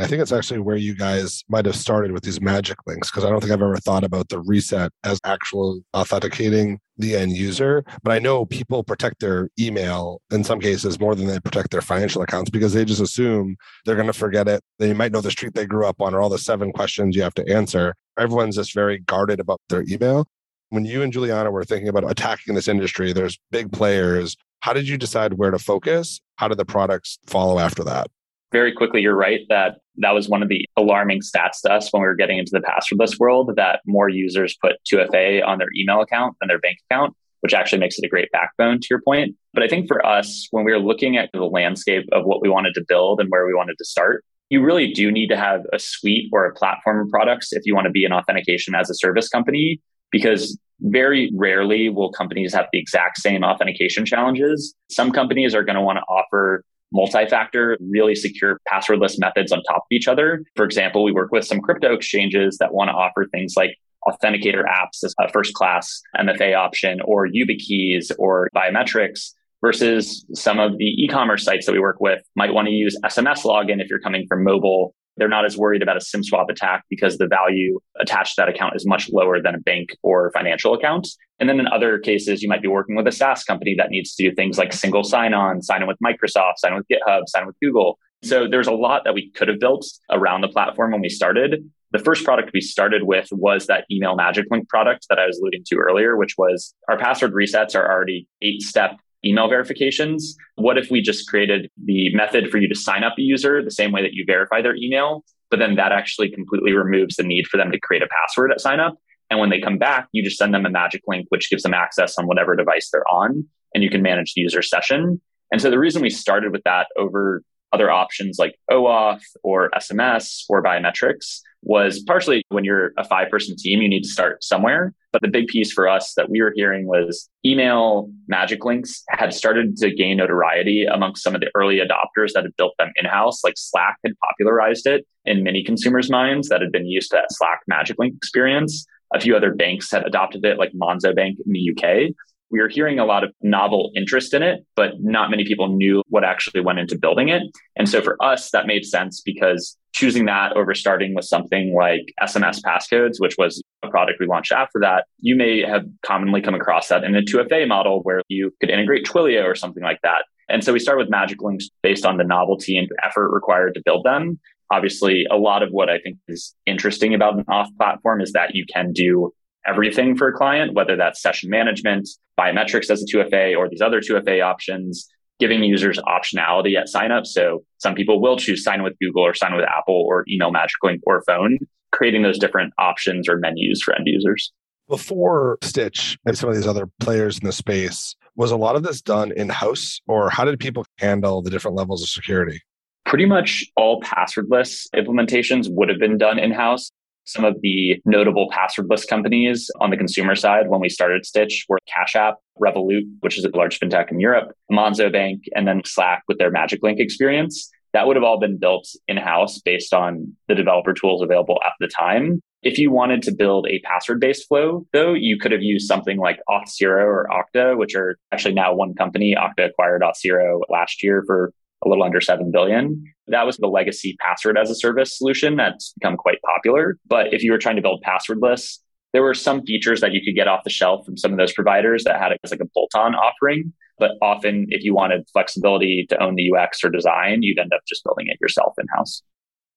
I 0.00 0.06
think 0.06 0.22
it's 0.22 0.32
actually 0.32 0.60
where 0.60 0.76
you 0.76 0.94
guys 0.94 1.44
might 1.48 1.66
have 1.66 1.76
started 1.76 2.12
with 2.12 2.22
these 2.22 2.40
magic 2.40 2.78
links 2.86 3.10
because 3.10 3.24
I 3.24 3.28
don't 3.28 3.40
think 3.40 3.52
I've 3.52 3.60
ever 3.60 3.76
thought 3.76 4.02
about 4.02 4.30
the 4.30 4.40
reset 4.40 4.92
as 5.04 5.20
actual 5.24 5.80
authenticating 5.94 6.80
the 6.96 7.16
end 7.16 7.32
user. 7.32 7.84
But 8.02 8.12
I 8.12 8.18
know 8.18 8.46
people 8.46 8.82
protect 8.82 9.20
their 9.20 9.50
email 9.58 10.22
in 10.30 10.42
some 10.42 10.58
cases 10.58 10.98
more 10.98 11.14
than 11.14 11.26
they 11.26 11.38
protect 11.38 11.70
their 11.70 11.82
financial 11.82 12.22
accounts 12.22 12.50
because 12.50 12.72
they 12.72 12.84
just 12.84 13.00
assume 13.00 13.56
they're 13.84 13.94
going 13.94 14.06
to 14.06 14.14
forget 14.14 14.48
it. 14.48 14.62
They 14.78 14.94
might 14.94 15.12
know 15.12 15.20
the 15.20 15.30
street 15.30 15.54
they 15.54 15.66
grew 15.66 15.86
up 15.86 16.00
on 16.00 16.14
or 16.14 16.20
all 16.20 16.30
the 16.30 16.38
seven 16.38 16.72
questions 16.72 17.14
you 17.14 17.22
have 17.22 17.34
to 17.34 17.52
answer. 17.52 17.94
Everyone's 18.18 18.56
just 18.56 18.74
very 18.74 19.00
guarded 19.00 19.38
about 19.38 19.60
their 19.68 19.84
email. 19.88 20.26
When 20.70 20.86
you 20.86 21.02
and 21.02 21.12
Juliana 21.12 21.50
were 21.50 21.64
thinking 21.64 21.88
about 21.88 22.10
attacking 22.10 22.54
this 22.54 22.68
industry, 22.68 23.12
there's 23.12 23.38
big 23.50 23.70
players. 23.70 24.36
How 24.60 24.72
did 24.72 24.88
you 24.88 24.96
decide 24.96 25.34
where 25.34 25.50
to 25.50 25.58
focus? 25.58 26.20
How 26.36 26.48
did 26.48 26.58
the 26.58 26.64
products 26.64 27.18
follow 27.26 27.58
after 27.58 27.84
that? 27.84 28.06
Very 28.52 28.72
quickly, 28.72 29.00
you're 29.00 29.16
right 29.16 29.40
that 29.48 29.78
that 29.96 30.12
was 30.12 30.28
one 30.28 30.42
of 30.42 30.48
the 30.48 30.64
alarming 30.76 31.20
stats 31.20 31.60
to 31.62 31.72
us 31.72 31.92
when 31.92 32.00
we 32.00 32.06
were 32.06 32.14
getting 32.14 32.38
into 32.38 32.52
the 32.52 32.60
passwordless 32.60 33.18
world 33.18 33.52
that 33.56 33.80
more 33.86 34.08
users 34.08 34.56
put 34.60 34.76
2FA 34.90 35.46
on 35.46 35.58
their 35.58 35.68
email 35.76 36.00
account 36.00 36.36
than 36.40 36.48
their 36.48 36.58
bank 36.58 36.78
account, 36.90 37.14
which 37.40 37.54
actually 37.54 37.78
makes 37.78 37.98
it 37.98 38.04
a 38.04 38.08
great 38.08 38.30
backbone 38.32 38.80
to 38.80 38.86
your 38.90 39.02
point. 39.02 39.36
But 39.52 39.62
I 39.62 39.68
think 39.68 39.88
for 39.88 40.04
us, 40.04 40.48
when 40.50 40.64
we 40.64 40.72
were 40.72 40.78
looking 40.78 41.16
at 41.16 41.30
the 41.32 41.44
landscape 41.44 42.08
of 42.12 42.24
what 42.24 42.40
we 42.40 42.48
wanted 42.48 42.74
to 42.74 42.84
build 42.88 43.20
and 43.20 43.28
where 43.30 43.46
we 43.46 43.54
wanted 43.54 43.76
to 43.78 43.84
start, 43.84 44.24
you 44.48 44.62
really 44.62 44.92
do 44.92 45.12
need 45.12 45.28
to 45.28 45.36
have 45.36 45.60
a 45.72 45.78
suite 45.78 46.28
or 46.32 46.44
a 46.44 46.54
platform 46.54 47.06
of 47.06 47.08
products 47.10 47.52
if 47.52 47.62
you 47.64 47.74
want 47.74 47.86
to 47.86 47.90
be 47.90 48.04
an 48.04 48.12
authentication 48.12 48.74
as 48.74 48.90
a 48.90 48.94
service 48.94 49.28
company, 49.28 49.80
because 50.10 50.58
very 50.80 51.30
rarely 51.36 51.88
will 51.88 52.10
companies 52.10 52.52
have 52.54 52.66
the 52.72 52.78
exact 52.78 53.18
same 53.18 53.44
authentication 53.44 54.04
challenges. 54.04 54.74
Some 54.90 55.12
companies 55.12 55.54
are 55.54 55.62
going 55.62 55.76
to 55.76 55.82
want 55.82 55.98
to 55.98 56.02
offer 56.02 56.64
multi-factor, 56.92 57.76
really 57.80 58.14
secure 58.14 58.60
passwordless 58.70 59.18
methods 59.18 59.52
on 59.52 59.62
top 59.64 59.78
of 59.78 59.92
each 59.92 60.08
other. 60.08 60.42
For 60.56 60.64
example, 60.64 61.04
we 61.04 61.12
work 61.12 61.32
with 61.32 61.44
some 61.44 61.60
crypto 61.60 61.94
exchanges 61.94 62.58
that 62.58 62.74
want 62.74 62.88
to 62.88 62.94
offer 62.94 63.26
things 63.32 63.54
like 63.56 63.76
authenticator 64.08 64.64
apps 64.64 65.04
as 65.04 65.14
a 65.20 65.28
first 65.30 65.54
class 65.54 66.00
MFA 66.18 66.56
option 66.56 67.00
or 67.02 67.28
YubiKeys 67.28 68.10
or 68.18 68.48
biometrics 68.54 69.32
versus 69.60 70.24
some 70.34 70.58
of 70.58 70.78
the 70.78 70.86
e-commerce 70.86 71.44
sites 71.44 71.66
that 71.66 71.72
we 71.72 71.78
work 71.78 72.00
with 72.00 72.22
might 72.34 72.54
want 72.54 72.66
to 72.66 72.72
use 72.72 72.96
SMS 73.04 73.44
login 73.44 73.82
if 73.82 73.90
you're 73.90 74.00
coming 74.00 74.26
from 74.26 74.42
mobile 74.42 74.94
they're 75.20 75.28
not 75.28 75.44
as 75.44 75.56
worried 75.56 75.82
about 75.82 75.98
a 75.98 76.00
SIM 76.00 76.24
swap 76.24 76.48
attack 76.48 76.84
because 76.88 77.18
the 77.18 77.26
value 77.26 77.78
attached 78.00 78.36
to 78.36 78.40
that 78.40 78.48
account 78.48 78.74
is 78.74 78.86
much 78.86 79.10
lower 79.10 79.40
than 79.40 79.54
a 79.54 79.58
bank 79.58 79.90
or 80.02 80.32
financial 80.32 80.72
account. 80.72 81.06
And 81.38 81.46
then 81.46 81.60
in 81.60 81.68
other 81.68 81.98
cases, 81.98 82.42
you 82.42 82.48
might 82.48 82.62
be 82.62 82.68
working 82.68 82.96
with 82.96 83.06
a 83.06 83.12
SaaS 83.12 83.44
company 83.44 83.74
that 83.76 83.90
needs 83.90 84.14
to 84.14 84.30
do 84.30 84.34
things 84.34 84.56
like 84.56 84.72
single 84.72 85.04
sign 85.04 85.34
on, 85.34 85.60
sign 85.60 85.82
in 85.82 85.88
with 85.88 85.98
Microsoft, 86.02 86.54
sign 86.56 86.72
in 86.72 86.78
with 86.78 86.86
GitHub, 86.88 87.28
sign 87.28 87.42
in 87.42 87.48
with 87.48 87.60
Google. 87.62 87.98
So 88.22 88.48
there's 88.48 88.66
a 88.66 88.72
lot 88.72 89.04
that 89.04 89.12
we 89.12 89.30
could 89.32 89.48
have 89.48 89.60
built 89.60 89.86
around 90.10 90.40
the 90.40 90.48
platform 90.48 90.92
when 90.92 91.02
we 91.02 91.10
started. 91.10 91.70
The 91.92 91.98
first 91.98 92.24
product 92.24 92.50
we 92.54 92.62
started 92.62 93.02
with 93.02 93.28
was 93.30 93.66
that 93.66 93.84
email 93.90 94.16
magic 94.16 94.46
link 94.50 94.70
product 94.70 95.06
that 95.10 95.18
I 95.18 95.26
was 95.26 95.38
alluding 95.38 95.64
to 95.66 95.76
earlier, 95.76 96.16
which 96.16 96.36
was 96.38 96.74
our 96.88 96.96
password 96.96 97.34
resets 97.34 97.74
are 97.74 97.90
already 97.90 98.26
eight 98.40 98.62
step 98.62 98.96
email 99.24 99.48
verifications. 99.48 100.36
What 100.56 100.78
if 100.78 100.90
we 100.90 101.02
just 101.02 101.28
created 101.28 101.70
the 101.82 102.14
method 102.14 102.50
for 102.50 102.58
you 102.58 102.68
to 102.68 102.74
sign 102.74 103.04
up 103.04 103.14
a 103.18 103.22
user 103.22 103.62
the 103.62 103.70
same 103.70 103.92
way 103.92 104.02
that 104.02 104.12
you 104.12 104.24
verify 104.26 104.62
their 104.62 104.76
email, 104.76 105.24
but 105.50 105.58
then 105.58 105.76
that 105.76 105.92
actually 105.92 106.30
completely 106.30 106.72
removes 106.72 107.16
the 107.16 107.22
need 107.22 107.46
for 107.46 107.56
them 107.56 107.70
to 107.70 107.80
create 107.80 108.02
a 108.02 108.08
password 108.08 108.52
at 108.52 108.60
sign 108.60 108.80
up. 108.80 108.94
And 109.30 109.38
when 109.38 109.50
they 109.50 109.60
come 109.60 109.78
back, 109.78 110.08
you 110.12 110.24
just 110.24 110.38
send 110.38 110.52
them 110.54 110.66
a 110.66 110.70
magic 110.70 111.02
link, 111.06 111.26
which 111.28 111.50
gives 111.50 111.62
them 111.62 111.74
access 111.74 112.18
on 112.18 112.26
whatever 112.26 112.56
device 112.56 112.90
they're 112.90 113.08
on, 113.08 113.46
and 113.74 113.84
you 113.84 113.90
can 113.90 114.02
manage 114.02 114.34
the 114.34 114.40
user 114.40 114.62
session. 114.62 115.20
And 115.52 115.60
so 115.60 115.70
the 115.70 115.78
reason 115.78 116.02
we 116.02 116.10
started 116.10 116.52
with 116.52 116.62
that 116.64 116.88
over 116.96 117.42
other 117.72 117.90
options 117.90 118.38
like 118.38 118.56
OAuth 118.70 119.22
or 119.44 119.70
SMS 119.70 120.44
or 120.48 120.62
biometrics 120.62 121.40
was 121.62 122.00
partially 122.00 122.42
when 122.48 122.64
you're 122.64 122.92
a 122.96 123.04
five 123.04 123.28
person 123.30 123.56
team, 123.56 123.82
you 123.82 123.88
need 123.88 124.02
to 124.02 124.08
start 124.08 124.42
somewhere. 124.42 124.94
But 125.12 125.22
the 125.22 125.28
big 125.28 125.48
piece 125.48 125.72
for 125.72 125.88
us 125.88 126.14
that 126.14 126.30
we 126.30 126.40
were 126.40 126.52
hearing 126.54 126.86
was 126.86 127.28
email 127.44 128.10
magic 128.28 128.64
links 128.64 129.02
had 129.08 129.34
started 129.34 129.76
to 129.78 129.90
gain 129.90 130.18
notoriety 130.18 130.84
amongst 130.84 131.22
some 131.22 131.34
of 131.34 131.40
the 131.40 131.50
early 131.54 131.78
adopters 131.78 132.32
that 132.34 132.44
had 132.44 132.56
built 132.56 132.74
them 132.78 132.92
in 132.96 133.06
house. 133.06 133.42
Like 133.42 133.54
Slack 133.56 133.96
had 134.04 134.14
popularized 134.20 134.86
it 134.86 135.06
in 135.24 135.42
many 135.42 135.64
consumers' 135.64 136.10
minds 136.10 136.48
that 136.48 136.60
had 136.60 136.72
been 136.72 136.86
used 136.86 137.10
to 137.10 137.16
that 137.16 137.32
Slack 137.32 137.60
magic 137.66 137.98
link 137.98 138.14
experience. 138.16 138.86
A 139.12 139.20
few 139.20 139.36
other 139.36 139.52
banks 139.52 139.90
had 139.90 140.06
adopted 140.06 140.44
it, 140.44 140.58
like 140.58 140.72
Monzo 140.72 141.14
Bank 141.14 141.38
in 141.44 141.52
the 141.52 141.72
UK 141.72 142.14
we 142.50 142.60
were 142.60 142.68
hearing 142.68 142.98
a 142.98 143.04
lot 143.04 143.24
of 143.24 143.32
novel 143.42 143.92
interest 143.94 144.34
in 144.34 144.42
it, 144.42 144.66
but 144.74 144.94
not 145.00 145.30
many 145.30 145.44
people 145.44 145.68
knew 145.68 146.02
what 146.08 146.24
actually 146.24 146.60
went 146.60 146.78
into 146.78 146.98
building 146.98 147.28
it. 147.28 147.42
And 147.76 147.88
so 147.88 148.02
for 148.02 148.22
us, 148.22 148.50
that 148.50 148.66
made 148.66 148.84
sense 148.84 149.20
because 149.20 149.76
choosing 149.92 150.26
that 150.26 150.56
over 150.56 150.74
starting 150.74 151.14
with 151.14 151.24
something 151.24 151.74
like 151.74 152.12
SMS 152.22 152.60
passcodes, 152.62 153.14
which 153.18 153.36
was 153.38 153.62
a 153.82 153.88
product 153.88 154.20
we 154.20 154.26
launched 154.26 154.52
after 154.52 154.80
that, 154.80 155.04
you 155.18 155.36
may 155.36 155.62
have 155.62 155.84
commonly 156.02 156.40
come 156.40 156.54
across 156.54 156.88
that 156.88 157.04
in 157.04 157.14
a 157.14 157.22
2FA 157.22 157.66
model 157.66 158.00
where 158.02 158.22
you 158.28 158.52
could 158.60 158.70
integrate 158.70 159.04
Twilio 159.04 159.44
or 159.44 159.54
something 159.54 159.82
like 159.82 160.00
that. 160.02 160.24
And 160.48 160.64
so 160.64 160.72
we 160.72 160.78
started 160.78 161.00
with 161.00 161.10
Magic 161.10 161.42
Links 161.42 161.68
based 161.82 162.04
on 162.04 162.16
the 162.16 162.24
novelty 162.24 162.76
and 162.76 162.88
effort 163.02 163.30
required 163.30 163.74
to 163.74 163.82
build 163.84 164.04
them. 164.04 164.40
Obviously, 164.70 165.26
a 165.30 165.36
lot 165.36 165.62
of 165.62 165.70
what 165.70 165.88
I 165.88 165.98
think 165.98 166.18
is 166.28 166.54
interesting 166.66 167.14
about 167.14 167.36
an 167.36 167.44
auth 167.44 167.74
platform 167.76 168.20
is 168.20 168.32
that 168.32 168.54
you 168.54 168.64
can 168.66 168.92
do 168.92 169.32
everything 169.66 170.16
for 170.16 170.28
a 170.28 170.32
client, 170.32 170.74
whether 170.74 170.96
that's 170.96 171.20
session 171.20 171.50
management, 171.50 172.08
biometrics 172.38 172.90
as 172.90 173.02
a 173.02 173.06
2FA, 173.06 173.56
or 173.56 173.68
these 173.68 173.80
other 173.80 174.00
2FA 174.00 174.44
options, 174.44 175.08
giving 175.40 175.64
users 175.64 175.98
optionality 175.98 176.78
at 176.78 176.88
sign 176.88 177.10
up. 177.10 177.26
So 177.26 177.64
some 177.78 177.94
people 177.94 178.20
will 178.20 178.36
choose 178.36 178.62
sign 178.62 178.82
with 178.82 178.94
Google 179.00 179.22
or 179.22 179.34
sign 179.34 179.56
with 179.56 179.64
Apple 179.64 180.04
or 180.06 180.24
email 180.28 180.50
Magic 180.50 180.76
Link 180.82 181.00
or 181.04 181.22
phone, 181.26 181.58
creating 181.90 182.22
those 182.22 182.38
different 182.38 182.72
options 182.78 183.28
or 183.28 183.38
menus 183.38 183.82
for 183.82 183.94
end 183.94 184.06
users. 184.06 184.52
Before 184.88 185.58
Stytch 185.62 186.18
and 186.26 186.36
some 186.36 186.50
of 186.50 186.56
these 186.56 186.66
other 186.66 186.88
players 187.00 187.38
in 187.38 187.46
the 187.46 187.52
space, 187.52 188.16
was 188.36 188.50
a 188.50 188.56
lot 188.56 188.76
of 188.76 188.82
this 188.82 189.00
done 189.00 189.32
in 189.32 189.48
house 189.48 190.00
or 190.06 190.30
how 190.30 190.44
did 190.44 190.58
people 190.58 190.84
handle 190.98 191.42
the 191.42 191.50
different 191.50 191.76
levels 191.76 192.02
of 192.02 192.08
security? 192.08 192.60
Pretty 193.04 193.26
much 193.26 193.64
all 193.76 194.00
passwordless 194.02 194.86
implementations 194.94 195.68
would 195.70 195.88
have 195.88 195.98
been 195.98 196.18
done 196.18 196.38
in 196.38 196.50
house. 196.50 196.90
Some 197.24 197.44
of 197.44 197.56
the 197.62 198.00
notable 198.04 198.50
passwordless 198.50 199.06
companies 199.06 199.70
on 199.80 199.90
the 199.90 199.96
consumer 199.96 200.34
side 200.34 200.68
when 200.68 200.80
we 200.80 200.88
started 200.88 201.22
Stytch 201.22 201.64
were 201.68 201.78
Cash 201.86 202.16
App, 202.16 202.36
Revolut, 202.60 203.02
which 203.20 203.38
is 203.38 203.44
a 203.44 203.56
large 203.56 203.78
fintech 203.78 204.10
in 204.10 204.20
Europe, 204.20 204.52
Monzo 204.70 205.12
Bank, 205.12 205.44
and 205.54 205.68
then 205.68 205.82
Slack 205.84 206.22
with 206.28 206.38
their 206.38 206.50
Magic 206.50 206.82
Link 206.82 206.98
experience. 206.98 207.70
That 207.92 208.06
would 208.06 208.16
have 208.16 208.22
all 208.22 208.38
been 208.38 208.58
built 208.58 208.88
in 209.08 209.16
house 209.16 209.58
based 209.60 209.92
on 209.92 210.36
the 210.48 210.54
developer 210.54 210.92
tools 210.92 211.22
available 211.22 211.60
at 211.64 211.72
the 211.80 211.88
time. 211.88 212.40
If 212.62 212.78
you 212.78 212.90
wanted 212.90 213.22
to 213.22 213.32
build 213.32 213.66
a 213.68 213.80
password 213.80 214.20
based 214.20 214.46
flow, 214.46 214.86
though, 214.92 215.14
you 215.14 215.38
could 215.38 215.50
have 215.52 215.62
used 215.62 215.86
something 215.86 216.18
like 216.18 216.40
Auth0 216.48 216.90
or 216.90 217.28
Okta, 217.30 217.76
which 217.76 217.94
are 217.94 218.18
actually 218.32 218.54
now 218.54 218.74
one 218.74 218.94
company. 218.94 219.34
Okta 219.34 219.70
acquired 219.70 220.02
Auth0 220.02 220.60
last 220.68 221.02
year 221.02 221.24
for 221.26 221.52
a 221.84 221.88
little 221.88 222.04
under 222.04 222.20
7 222.20 222.50
billion. 222.50 223.04
That 223.28 223.46
was 223.46 223.56
the 223.56 223.68
legacy 223.68 224.16
password 224.20 224.58
as 224.58 224.70
a 224.70 224.74
service 224.74 225.16
solution 225.16 225.56
that's 225.56 225.92
become 226.00 226.16
quite 226.16 226.38
popular. 226.42 226.98
But 227.06 227.32
if 227.32 227.42
you 227.42 227.52
were 227.52 227.58
trying 227.58 227.76
to 227.76 227.82
build 227.82 228.04
passwordless, 228.06 228.78
there 229.12 229.22
were 229.22 229.34
some 229.34 229.64
features 229.64 230.00
that 230.00 230.12
you 230.12 230.20
could 230.24 230.34
get 230.34 230.48
off 230.48 230.64
the 230.64 230.70
shelf 230.70 231.04
from 231.04 231.16
some 231.16 231.32
of 231.32 231.38
those 231.38 231.52
providers 231.52 232.04
that 232.04 232.20
had 232.20 232.32
it 232.32 232.40
as 232.44 232.50
like 232.50 232.60
a 232.60 232.68
bolt-on 232.74 233.14
offering. 233.14 233.72
But 233.98 234.12
often 234.22 234.66
if 234.68 234.82
you 234.82 234.94
wanted 234.94 235.28
flexibility 235.32 236.06
to 236.08 236.22
own 236.22 236.34
the 236.36 236.52
UX 236.52 236.82
or 236.84 236.90
design, 236.90 237.42
you'd 237.42 237.58
end 237.58 237.72
up 237.74 237.80
just 237.88 238.04
building 238.04 238.28
it 238.28 238.38
yourself 238.40 238.74
in-house. 238.78 239.22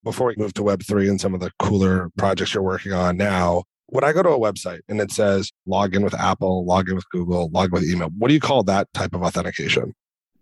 Before 0.04 0.28
we 0.28 0.36
move 0.38 0.54
to 0.56 0.64
Web3 0.64 1.10
and 1.10 1.22
some 1.22 1.34
of 1.34 1.40
the 1.40 1.52
cooler 1.60 2.10
projects 2.18 2.54
you're 2.54 2.64
working 2.64 2.94
on 2.94 3.18
now, 3.18 3.64
when 3.88 4.04
I 4.04 4.12
go 4.12 4.24
to 4.24 4.30
a 4.30 4.40
website 4.40 4.80
and 4.90 5.00
it 5.00 5.12
says 5.12 5.52
log 5.66 5.96
in 5.96 6.04
with 6.04 6.14
Apple, 6.14 6.66
log 6.66 6.90
in 6.90 6.96
with 6.96 7.10
Google, 7.10 7.50
log 7.52 7.68
in 7.68 7.74
with 7.74 7.90
email, 7.90 8.10
what 8.18 8.28
do 8.28 8.34
you 8.34 8.40
call 8.40 8.64
that 8.64 8.88
type 8.94 9.14
of 9.14 9.24
authentication? 9.24 9.94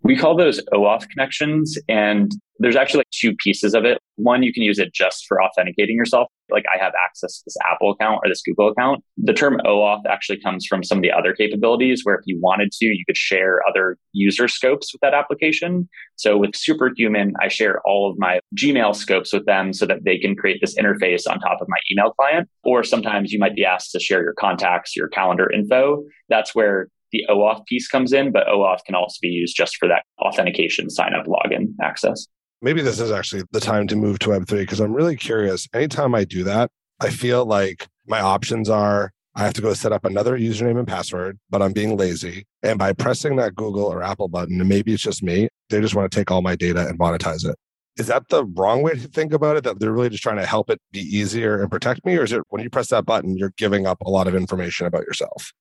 We 0.03 0.17
call 0.17 0.35
those 0.35 0.61
OAuth 0.73 1.07
connections. 1.09 1.77
And 1.87 2.31
there's 2.61 2.75
actually 2.75 2.99
like 2.99 3.09
two 3.11 3.35
pieces 3.35 3.73
of 3.73 3.85
it. 3.85 3.97
One, 4.17 4.43
you 4.43 4.53
can 4.53 4.61
use 4.61 4.77
it 4.77 4.93
just 4.93 5.25
for 5.27 5.41
authenticating 5.41 5.95
yourself. 5.95 6.27
Like 6.51 6.63
I 6.73 6.77
have 6.83 6.93
access 7.03 7.39
to 7.39 7.43
this 7.47 7.57
Apple 7.69 7.91
account 7.91 8.19
or 8.23 8.29
this 8.29 8.43
Google 8.43 8.67
account. 8.69 9.03
The 9.17 9.33
term 9.33 9.59
OAuth 9.65 10.01
actually 10.07 10.39
comes 10.41 10.67
from 10.67 10.83
some 10.83 10.99
of 10.99 11.01
the 11.01 11.11
other 11.11 11.33
capabilities 11.33 12.01
where 12.03 12.15
if 12.15 12.21
you 12.25 12.39
wanted 12.39 12.71
to, 12.73 12.85
you 12.85 13.03
could 13.07 13.17
share 13.17 13.61
other 13.67 13.97
user 14.13 14.47
scopes 14.47 14.93
with 14.93 15.01
that 15.01 15.15
application. 15.15 15.89
So 16.17 16.37
with 16.37 16.55
Superhuman, 16.55 17.33
I 17.41 17.47
share 17.47 17.81
all 17.83 18.11
of 18.11 18.19
my 18.19 18.41
Gmail 18.55 18.95
scopes 18.95 19.33
with 19.33 19.47
them 19.47 19.73
so 19.73 19.87
that 19.87 20.03
they 20.03 20.19
can 20.19 20.35
create 20.35 20.59
this 20.61 20.77
interface 20.77 21.27
on 21.27 21.39
top 21.39 21.61
of 21.61 21.67
my 21.67 21.77
email 21.91 22.11
client. 22.11 22.47
Or 22.63 22.83
sometimes 22.83 23.31
you 23.31 23.39
might 23.39 23.55
be 23.55 23.65
asked 23.65 23.91
to 23.93 23.99
share 23.99 24.21
your 24.21 24.33
contacts, 24.33 24.95
your 24.95 25.07
calendar 25.07 25.51
info. 25.51 26.03
That's 26.29 26.53
where 26.53 26.89
the 27.12 27.26
OAuth 27.30 27.65
piece 27.65 27.88
comes 27.88 28.13
in, 28.13 28.32
but 28.32 28.47
OAuth 28.47 28.84
can 28.86 28.95
also 28.95 29.17
be 29.21 29.30
used 29.30 29.56
just 29.56 29.78
for 29.78 29.88
that 29.88 30.04
authentication, 30.19 30.89
sign 30.89 31.13
up, 31.13 31.26
login 31.26 31.74
access. 31.82 32.28
Maybe 32.62 32.82
this 32.82 33.00
is 33.00 33.12
actually 33.12 33.43
the 33.52 33.60
time 33.60 33.88
to 33.88 33.95
move 33.95 34.19
to 34.19 34.30
Web3 34.30 34.60
because 34.60 34.80
I'm 34.80 34.93
really 34.93 35.15
curious. 35.15 35.67
Anytime 35.74 36.13
I 36.13 36.24
do 36.24 36.43
that, 36.43 36.69
I 37.00 37.10
feel 37.10 37.45
like 37.45 37.88
my 38.08 38.21
options 38.21 38.69
are 38.69 39.12
I 39.34 39.43
have 39.43 39.54
to 39.54 39.62
go 39.62 39.74
set 39.74 39.93
up 39.93 40.04
another 40.04 40.38
username 40.38 40.78
and 40.78 40.88
password, 40.88 41.39
but 41.50 41.62
I'm 41.62 41.71
being 41.71 41.95
lazy. 41.95 42.45
And 42.63 42.78
by 42.78 42.91
pressing 42.91 43.38
that 43.38 43.56
Google 43.56 43.86
or 43.86 44.04
Apple 44.04 44.28
button, 44.28 44.60
and 44.60 44.67
maybe 44.67 44.93
it's 44.93 45.04
just 45.04 45.24
me, 45.24 45.47
they 45.69 45.80
just 45.80 45.95
want 45.95 46.12
to 46.12 46.15
take 46.15 46.30
all 46.30 46.41
my 46.41 46.56
data 46.56 46.88
and 46.88 47.00
monetize 47.00 47.45
it. 47.45 47.56
Is 47.97 48.08
that 48.08 48.28
the 48.30 48.45
wrong 48.45 48.82
way 48.82 48.93
to 48.93 49.08
think 49.08 49.32
about 49.32 49.58
it? 49.58 49.63
That 49.63 49.80
they're 49.80 49.91
really 49.91 50.10
just 50.10 50.24
trying 50.24 50.38
to 50.38 50.45
help 50.45 50.69
it 50.69 50.80
be 50.91 51.00
easier 51.00 51.62
and 51.62 51.71
protect 51.71 52.06
me? 52.06 52.17
Or 52.17 52.24
is 52.24 52.34
it 52.34 52.41
when 52.50 52.62
you 52.62 52.69
press 52.69 52.89
that 52.89 53.06
button, 53.06 53.38
you're 53.38 53.54
giving 53.58 53.86
up 53.86 54.02
a 54.02 54.10
lot 54.10 54.28
of 54.28 54.36
information 54.36 54.86
about 54.86 55.04
yourself? 55.04 55.54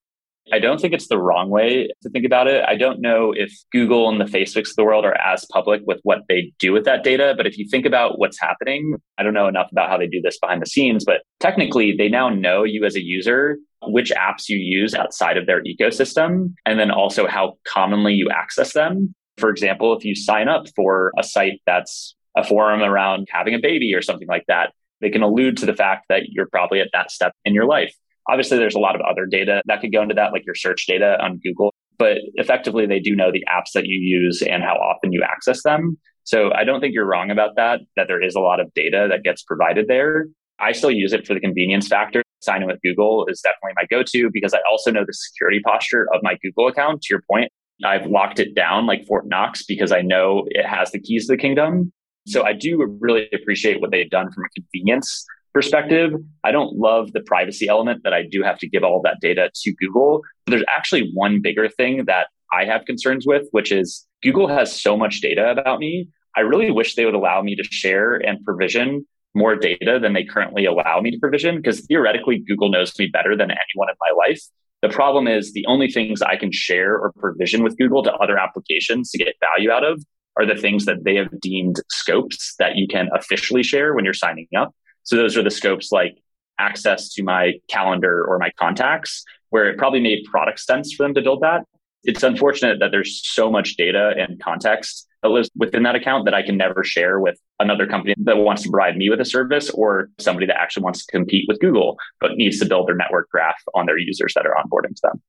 I 0.53 0.59
don't 0.59 0.81
think 0.81 0.95
it's 0.95 1.09
the 1.09 1.19
wrong 1.19 1.51
way 1.51 1.89
to 2.03 2.11
think 2.11 2.25
about 2.25 2.47
it. 2.47 2.65
I 2.67 2.77
don't 2.77 3.01
know 3.01 3.33
if 3.33 3.53
Google 3.73 4.09
and 4.09 4.21
the 4.21 4.25
Facebooks 4.25 4.71
of 4.71 4.77
the 4.77 4.85
world 4.85 5.05
are 5.05 5.19
as 5.19 5.45
public 5.47 5.83
with 5.87 6.01
what 6.03 6.21
they 6.29 6.53
do 6.59 6.73
with 6.73 6.85
that 6.85 7.05
data. 7.05 7.35
But 7.37 7.47
if 7.47 7.57
you 7.59 7.69
think 7.69 7.87
about 7.87 8.19
what's 8.19 8.41
happening, 8.41 8.95
I 9.19 9.23
don't 9.23 9.35
know 9.35 9.49
enough 9.49 9.71
about 9.71 9.89
how 9.89 9.99
they 9.99 10.07
do 10.07 10.21
this 10.21 10.39
behind 10.39 10.63
the 10.63 10.67
scenes, 10.67 11.05
but 11.05 11.23
technically 11.39 11.95
they 11.97 12.09
now 12.09 12.29
know 12.29 12.65
you 12.65 12.85
as 12.85 12.97
a 12.97 13.03
user, 13.03 13.59
which 13.83 14.11
apps 14.11 14.49
you 14.49 14.57
use 14.57 14.95
outside 14.95 15.37
of 15.37 15.47
their 15.47 15.63
ecosystem, 15.63 16.55
and 16.67 16.79
then 16.79 16.91
also 16.91 17.27
how 17.27 17.59
commonly 17.65 18.15
you 18.15 18.31
access 18.31 18.73
them. 18.73 19.15
For 19.39 19.51
example, 19.51 19.97
if 19.97 20.05
you 20.05 20.15
sign 20.15 20.49
up 20.49 20.67
for 20.77 21.13
a 21.19 21.23
site 21.23 21.63
that's 21.67 22.15
a 22.37 22.45
forum 22.45 22.83
around 22.83 23.29
having 23.31 23.55
a 23.55 23.59
baby 23.59 23.95
or 23.95 24.03
something 24.03 24.29
like 24.29 24.45
that, 24.49 24.73
they 25.01 25.11
can 25.11 25.23
allude 25.23 25.57
to 25.59 25.67
the 25.67 25.75
fact 25.75 26.07
that 26.09 26.29
you're 26.29 26.49
probably 26.49 26.81
at 26.81 26.91
that 26.93 27.11
step 27.11 27.33
in 27.45 27.55
your 27.55 27.65
life. 27.65 27.95
Obviously, 28.31 28.59
there's 28.59 28.77
a 28.77 28.81
lot 28.81 28.95
of 28.95 29.01
other 29.01 29.27
data 29.27 29.61
that 29.67 29.81
could 29.81 29.93
go 29.93 30.03
into 30.03 30.15
that, 30.15 30.33
like 30.33 30.47
your 30.47 30.55
search 30.55 30.87
data 30.87 31.17
on 31.21 31.41
Google, 31.43 31.75
but 31.99 32.19
effectively, 32.35 32.87
they 32.87 33.01
do 33.01 33.17
know 33.17 33.33
the 33.33 33.45
apps 33.49 33.73
that 33.75 33.87
you 33.87 33.99
use 33.99 34.41
and 34.41 34.63
how 34.63 34.75
often 34.75 35.13
you 35.13 35.23
access 35.23 35.63
them. 35.65 35.99
So 36.25 36.53
I 36.55 36.65
don't 36.65 36.81
think 36.81 36.95
you're 36.95 37.07
wrong 37.07 37.31
about 37.31 37.57
that, 37.57 37.81
that 37.97 38.07
there 38.07 38.23
is 38.23 38.37
a 38.37 38.41
lot 38.41 38.61
of 38.61 38.73
data 38.75 39.09
that 39.11 39.25
gets 39.25 39.43
provided 39.43 39.89
there. 39.89 40.27
I 40.61 40.73
still 40.73 40.91
use 40.91 41.13
it 41.13 41.27
for 41.27 41.35
the 41.35 41.41
convenience 41.41 41.89
factor. 41.89 42.23
Signing 42.41 42.69
with 42.69 42.81
Google 42.83 43.27
is 43.27 43.41
definitely 43.41 43.73
my 43.77 43.87
go 43.91 44.03
to 44.03 44.31
because 44.33 44.55
I 44.55 44.61
also 44.71 44.91
know 44.91 45.05
the 45.05 45.13
security 45.13 45.61
posture 45.65 46.07
of 46.15 46.23
my 46.23 46.37
Google 46.43 46.69
account. 46.69 47.03
To 47.03 47.15
your 47.15 47.23
point, 47.31 47.51
I've 47.85 48.07
locked 48.07 48.39
it 48.39 48.55
down 48.55 48.87
like 48.87 49.07
Fort 49.07 49.27
Knox 49.27 49.65
because 49.65 49.91
I 49.93 50.03
know 50.03 50.45
it 50.49 50.67
has 50.67 50.93
the 50.93 51.01
keys 51.01 51.27
to 51.27 51.33
the 51.33 51.39
kingdom. 51.39 51.93
So 52.27 52.45
I 52.45 52.53
do 52.53 52.97
really 53.01 53.29
appreciate 53.33 53.81
what 53.81 53.91
they've 53.91 54.11
done 54.11 54.31
from 54.31 54.45
a 54.45 54.49
convenience 54.51 55.27
perspective, 55.53 56.13
I 56.45 56.53
don't 56.53 56.77
love 56.77 57.13
the 57.13 57.21
privacy 57.21 57.69
element 57.69 58.03
that 58.05 58.13
I 58.13 58.23
do 58.23 58.43
have 58.43 58.59
to 58.59 58.69
give 58.69 58.85
all 58.85 59.01
that 59.03 59.19
data 59.21 59.51
to 59.55 59.75
Google. 59.75 60.23
But 60.47 60.53
there's 60.53 60.65
actually 60.75 61.11
one 61.15 61.41
bigger 61.43 61.69
thing 61.69 62.05
that 62.07 62.29
I 62.53 62.65
have 62.65 62.85
concerns 62.85 63.27
with, 63.27 63.47
which 63.53 63.73
is 63.73 64.07
Google 64.23 64.49
has 64.49 64.79
so 64.79 64.97
much 64.97 65.21
data 65.21 65.51
about 65.51 65.79
me. 65.79 66.09
I 66.37 66.41
really 66.41 66.71
wish 66.71 66.95
they 66.95 67.05
would 67.05 67.15
allow 67.15 67.43
me 67.43 67.57
to 67.57 67.65
share 67.65 68.15
and 68.17 68.45
provision 68.45 69.07
more 69.35 69.57
data 69.57 69.99
than 70.01 70.13
they 70.13 70.25
currently 70.25 70.65
allow 70.65 71.01
me 71.01 71.11
to 71.11 71.19
provision 71.19 71.57
because 71.57 71.81
theoretically 71.87 72.39
Google 72.47 72.71
knows 72.71 72.97
me 72.99 73.07
better 73.07 73.37
than 73.37 73.51
anyone 73.51 73.89
in 73.89 73.95
my 74.01 74.13
life. 74.17 74.41
The 74.83 74.89
problem 74.89 75.29
is 75.29 75.53
the 75.53 75.67
only 75.67 75.91
things 75.91 76.23
I 76.23 76.37
can 76.37 76.51
share 76.53 76.97
or 76.97 77.13
provision 77.13 77.63
with 77.63 77.77
Google 77.77 78.03
to 78.05 78.13
other 78.15 78.39
applications 78.39 79.11
to 79.11 79.19
get 79.19 79.35
value 79.41 79.71
out 79.71 79.85
of 79.85 80.03
are 80.37 80.47
the 80.47 80.61
things 80.61 80.87
that 80.87 81.05
they 81.05 81.17
have 81.17 81.41
deemed 81.41 81.81
scopes 81.91 82.55
that 82.59 82.77
you 82.77 82.87
can 82.89 83.09
officially 83.15 83.63
share 83.63 83.95
when 83.95 84.05
you're 84.05 84.15
signing 84.15 84.47
up. 84.57 84.75
So 85.05 85.17
those 85.17 85.37
are 85.37 85.43
the 85.43 85.51
scopes 85.51 85.91
like 85.93 86.19
access 86.59 87.13
to 87.15 87.23
my 87.23 87.55
calendar 87.69 88.25
or 88.25 88.39
my 88.39 88.51
contacts, 88.59 89.25
where 89.49 89.69
it 89.69 89.79
probably 89.79 90.01
made 90.01 90.25
product 90.25 90.61
sense 90.61 90.93
for 90.93 91.03
them 91.03 91.15
to 91.15 91.23
build 91.23 91.43
that. 91.43 91.65
It's 92.05 92.23
unfortunate 92.23 92.79
that 92.81 92.91
there's 92.93 93.21
so 93.27 93.51
much 93.51 93.77
data 93.77 94.15
and 94.17 94.41
context 94.41 95.07
that 95.23 95.29
lives 95.29 95.51
within 95.55 95.83
that 95.83 95.95
account 95.95 96.25
that 96.25 96.35
I 96.35 96.43
can 96.43 96.57
never 96.57 96.83
share 96.83 97.21
with 97.21 97.39
another 97.59 97.87
company 97.87 98.15
that 98.17 98.39
wants 98.39 98.63
to 98.63 98.71
provide 98.71 98.97
me 98.97 99.11
with 99.11 99.21
a 99.21 99.25
service 99.25 99.69
or 99.71 100.09
somebody 100.19 100.47
that 100.47 100.59
actually 100.59 100.85
wants 100.85 101.05
to 101.05 101.13
compete 101.13 101.45
with 101.47 101.61
Google, 101.61 101.99
but 102.21 102.33
needs 102.37 102.59
to 102.61 102.67
build 102.67 102.89
their 102.89 102.97
network 102.97 103.29
graph 103.29 103.61
on 103.75 103.85
their 103.87 103.99
users 103.99 104.33
that 104.35 104.47
are 104.47 104.55
onboarding 104.55 104.95
to 104.95 105.01
them. 105.03 105.23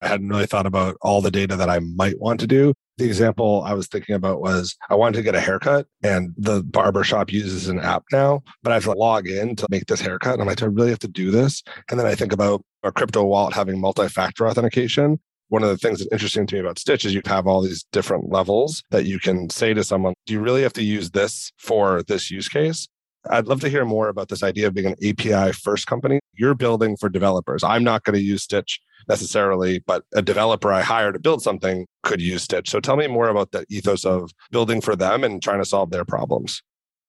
I 0.00 0.08
hadn't 0.08 0.28
really 0.28 0.46
thought 0.46 0.66
about 0.66 0.96
all 1.02 1.20
the 1.20 1.30
data 1.30 1.56
that 1.56 1.68
I 1.68 1.80
might 1.80 2.18
want 2.18 2.40
to 2.40 2.46
do. 2.46 2.74
The 2.96 3.04
example 3.04 3.62
I 3.66 3.74
was 3.74 3.88
thinking 3.88 4.14
about 4.14 4.40
was 4.40 4.76
I 4.88 4.94
wanted 4.94 5.16
to 5.16 5.22
get 5.24 5.34
a 5.34 5.40
haircut 5.40 5.86
and 6.04 6.32
the 6.36 6.62
barbershop 6.62 7.32
uses 7.32 7.68
an 7.68 7.80
app 7.80 8.04
now, 8.12 8.42
but 8.62 8.70
I 8.70 8.74
have 8.74 8.84
to 8.84 8.92
log 8.92 9.26
in 9.26 9.56
to 9.56 9.66
make 9.68 9.86
this 9.86 10.00
haircut. 10.00 10.34
And 10.34 10.42
I'm 10.42 10.48
like, 10.48 10.58
do 10.58 10.66
I 10.66 10.68
really 10.68 10.90
have 10.90 11.00
to 11.00 11.08
do 11.08 11.32
this? 11.32 11.62
And 11.90 11.98
then 11.98 12.06
I 12.06 12.14
think 12.14 12.32
about 12.32 12.64
a 12.84 12.92
crypto 12.92 13.24
wallet 13.24 13.54
having 13.54 13.80
multi 13.80 14.08
factor 14.08 14.46
authentication. 14.46 15.18
One 15.48 15.62
of 15.62 15.68
the 15.70 15.76
things 15.76 15.98
that's 15.98 16.12
interesting 16.12 16.46
to 16.46 16.54
me 16.54 16.60
about 16.60 16.76
Stytch 16.76 17.04
is 17.04 17.14
you 17.14 17.22
have 17.26 17.46
all 17.46 17.62
these 17.62 17.84
different 17.92 18.30
levels 18.30 18.82
that 18.90 19.06
you 19.06 19.18
can 19.18 19.50
say 19.50 19.74
to 19.74 19.82
someone, 19.82 20.14
do 20.26 20.32
you 20.32 20.40
really 20.40 20.62
have 20.62 20.72
to 20.74 20.82
use 20.82 21.10
this 21.10 21.52
for 21.58 22.02
this 22.04 22.30
use 22.30 22.48
case? 22.48 22.88
I'd 23.28 23.46
love 23.46 23.60
to 23.60 23.68
hear 23.68 23.84
more 23.84 24.08
about 24.08 24.28
this 24.28 24.42
idea 24.42 24.68
of 24.68 24.74
being 24.74 24.86
an 24.86 24.96
API 25.02 25.52
first 25.52 25.86
company. 25.86 26.20
You're 26.34 26.54
building 26.54 26.96
for 26.96 27.08
developers. 27.08 27.64
I'm 27.64 27.84
not 27.84 28.04
going 28.04 28.14
to 28.14 28.22
use 28.22 28.46
Stytch 28.46 28.78
necessarily, 29.08 29.80
but 29.80 30.04
a 30.14 30.22
developer 30.22 30.72
I 30.72 30.82
hire 30.82 31.12
to 31.12 31.18
build 31.18 31.42
something 31.42 31.86
could 32.02 32.20
use 32.20 32.46
Stytch. 32.46 32.68
So 32.68 32.80
tell 32.80 32.96
me 32.96 33.06
more 33.06 33.28
about 33.28 33.52
the 33.52 33.64
ethos 33.68 34.04
of 34.04 34.30
building 34.50 34.80
for 34.80 34.96
them 34.96 35.24
and 35.24 35.42
trying 35.42 35.60
to 35.60 35.64
solve 35.64 35.90
their 35.90 36.04
problems. 36.04 36.62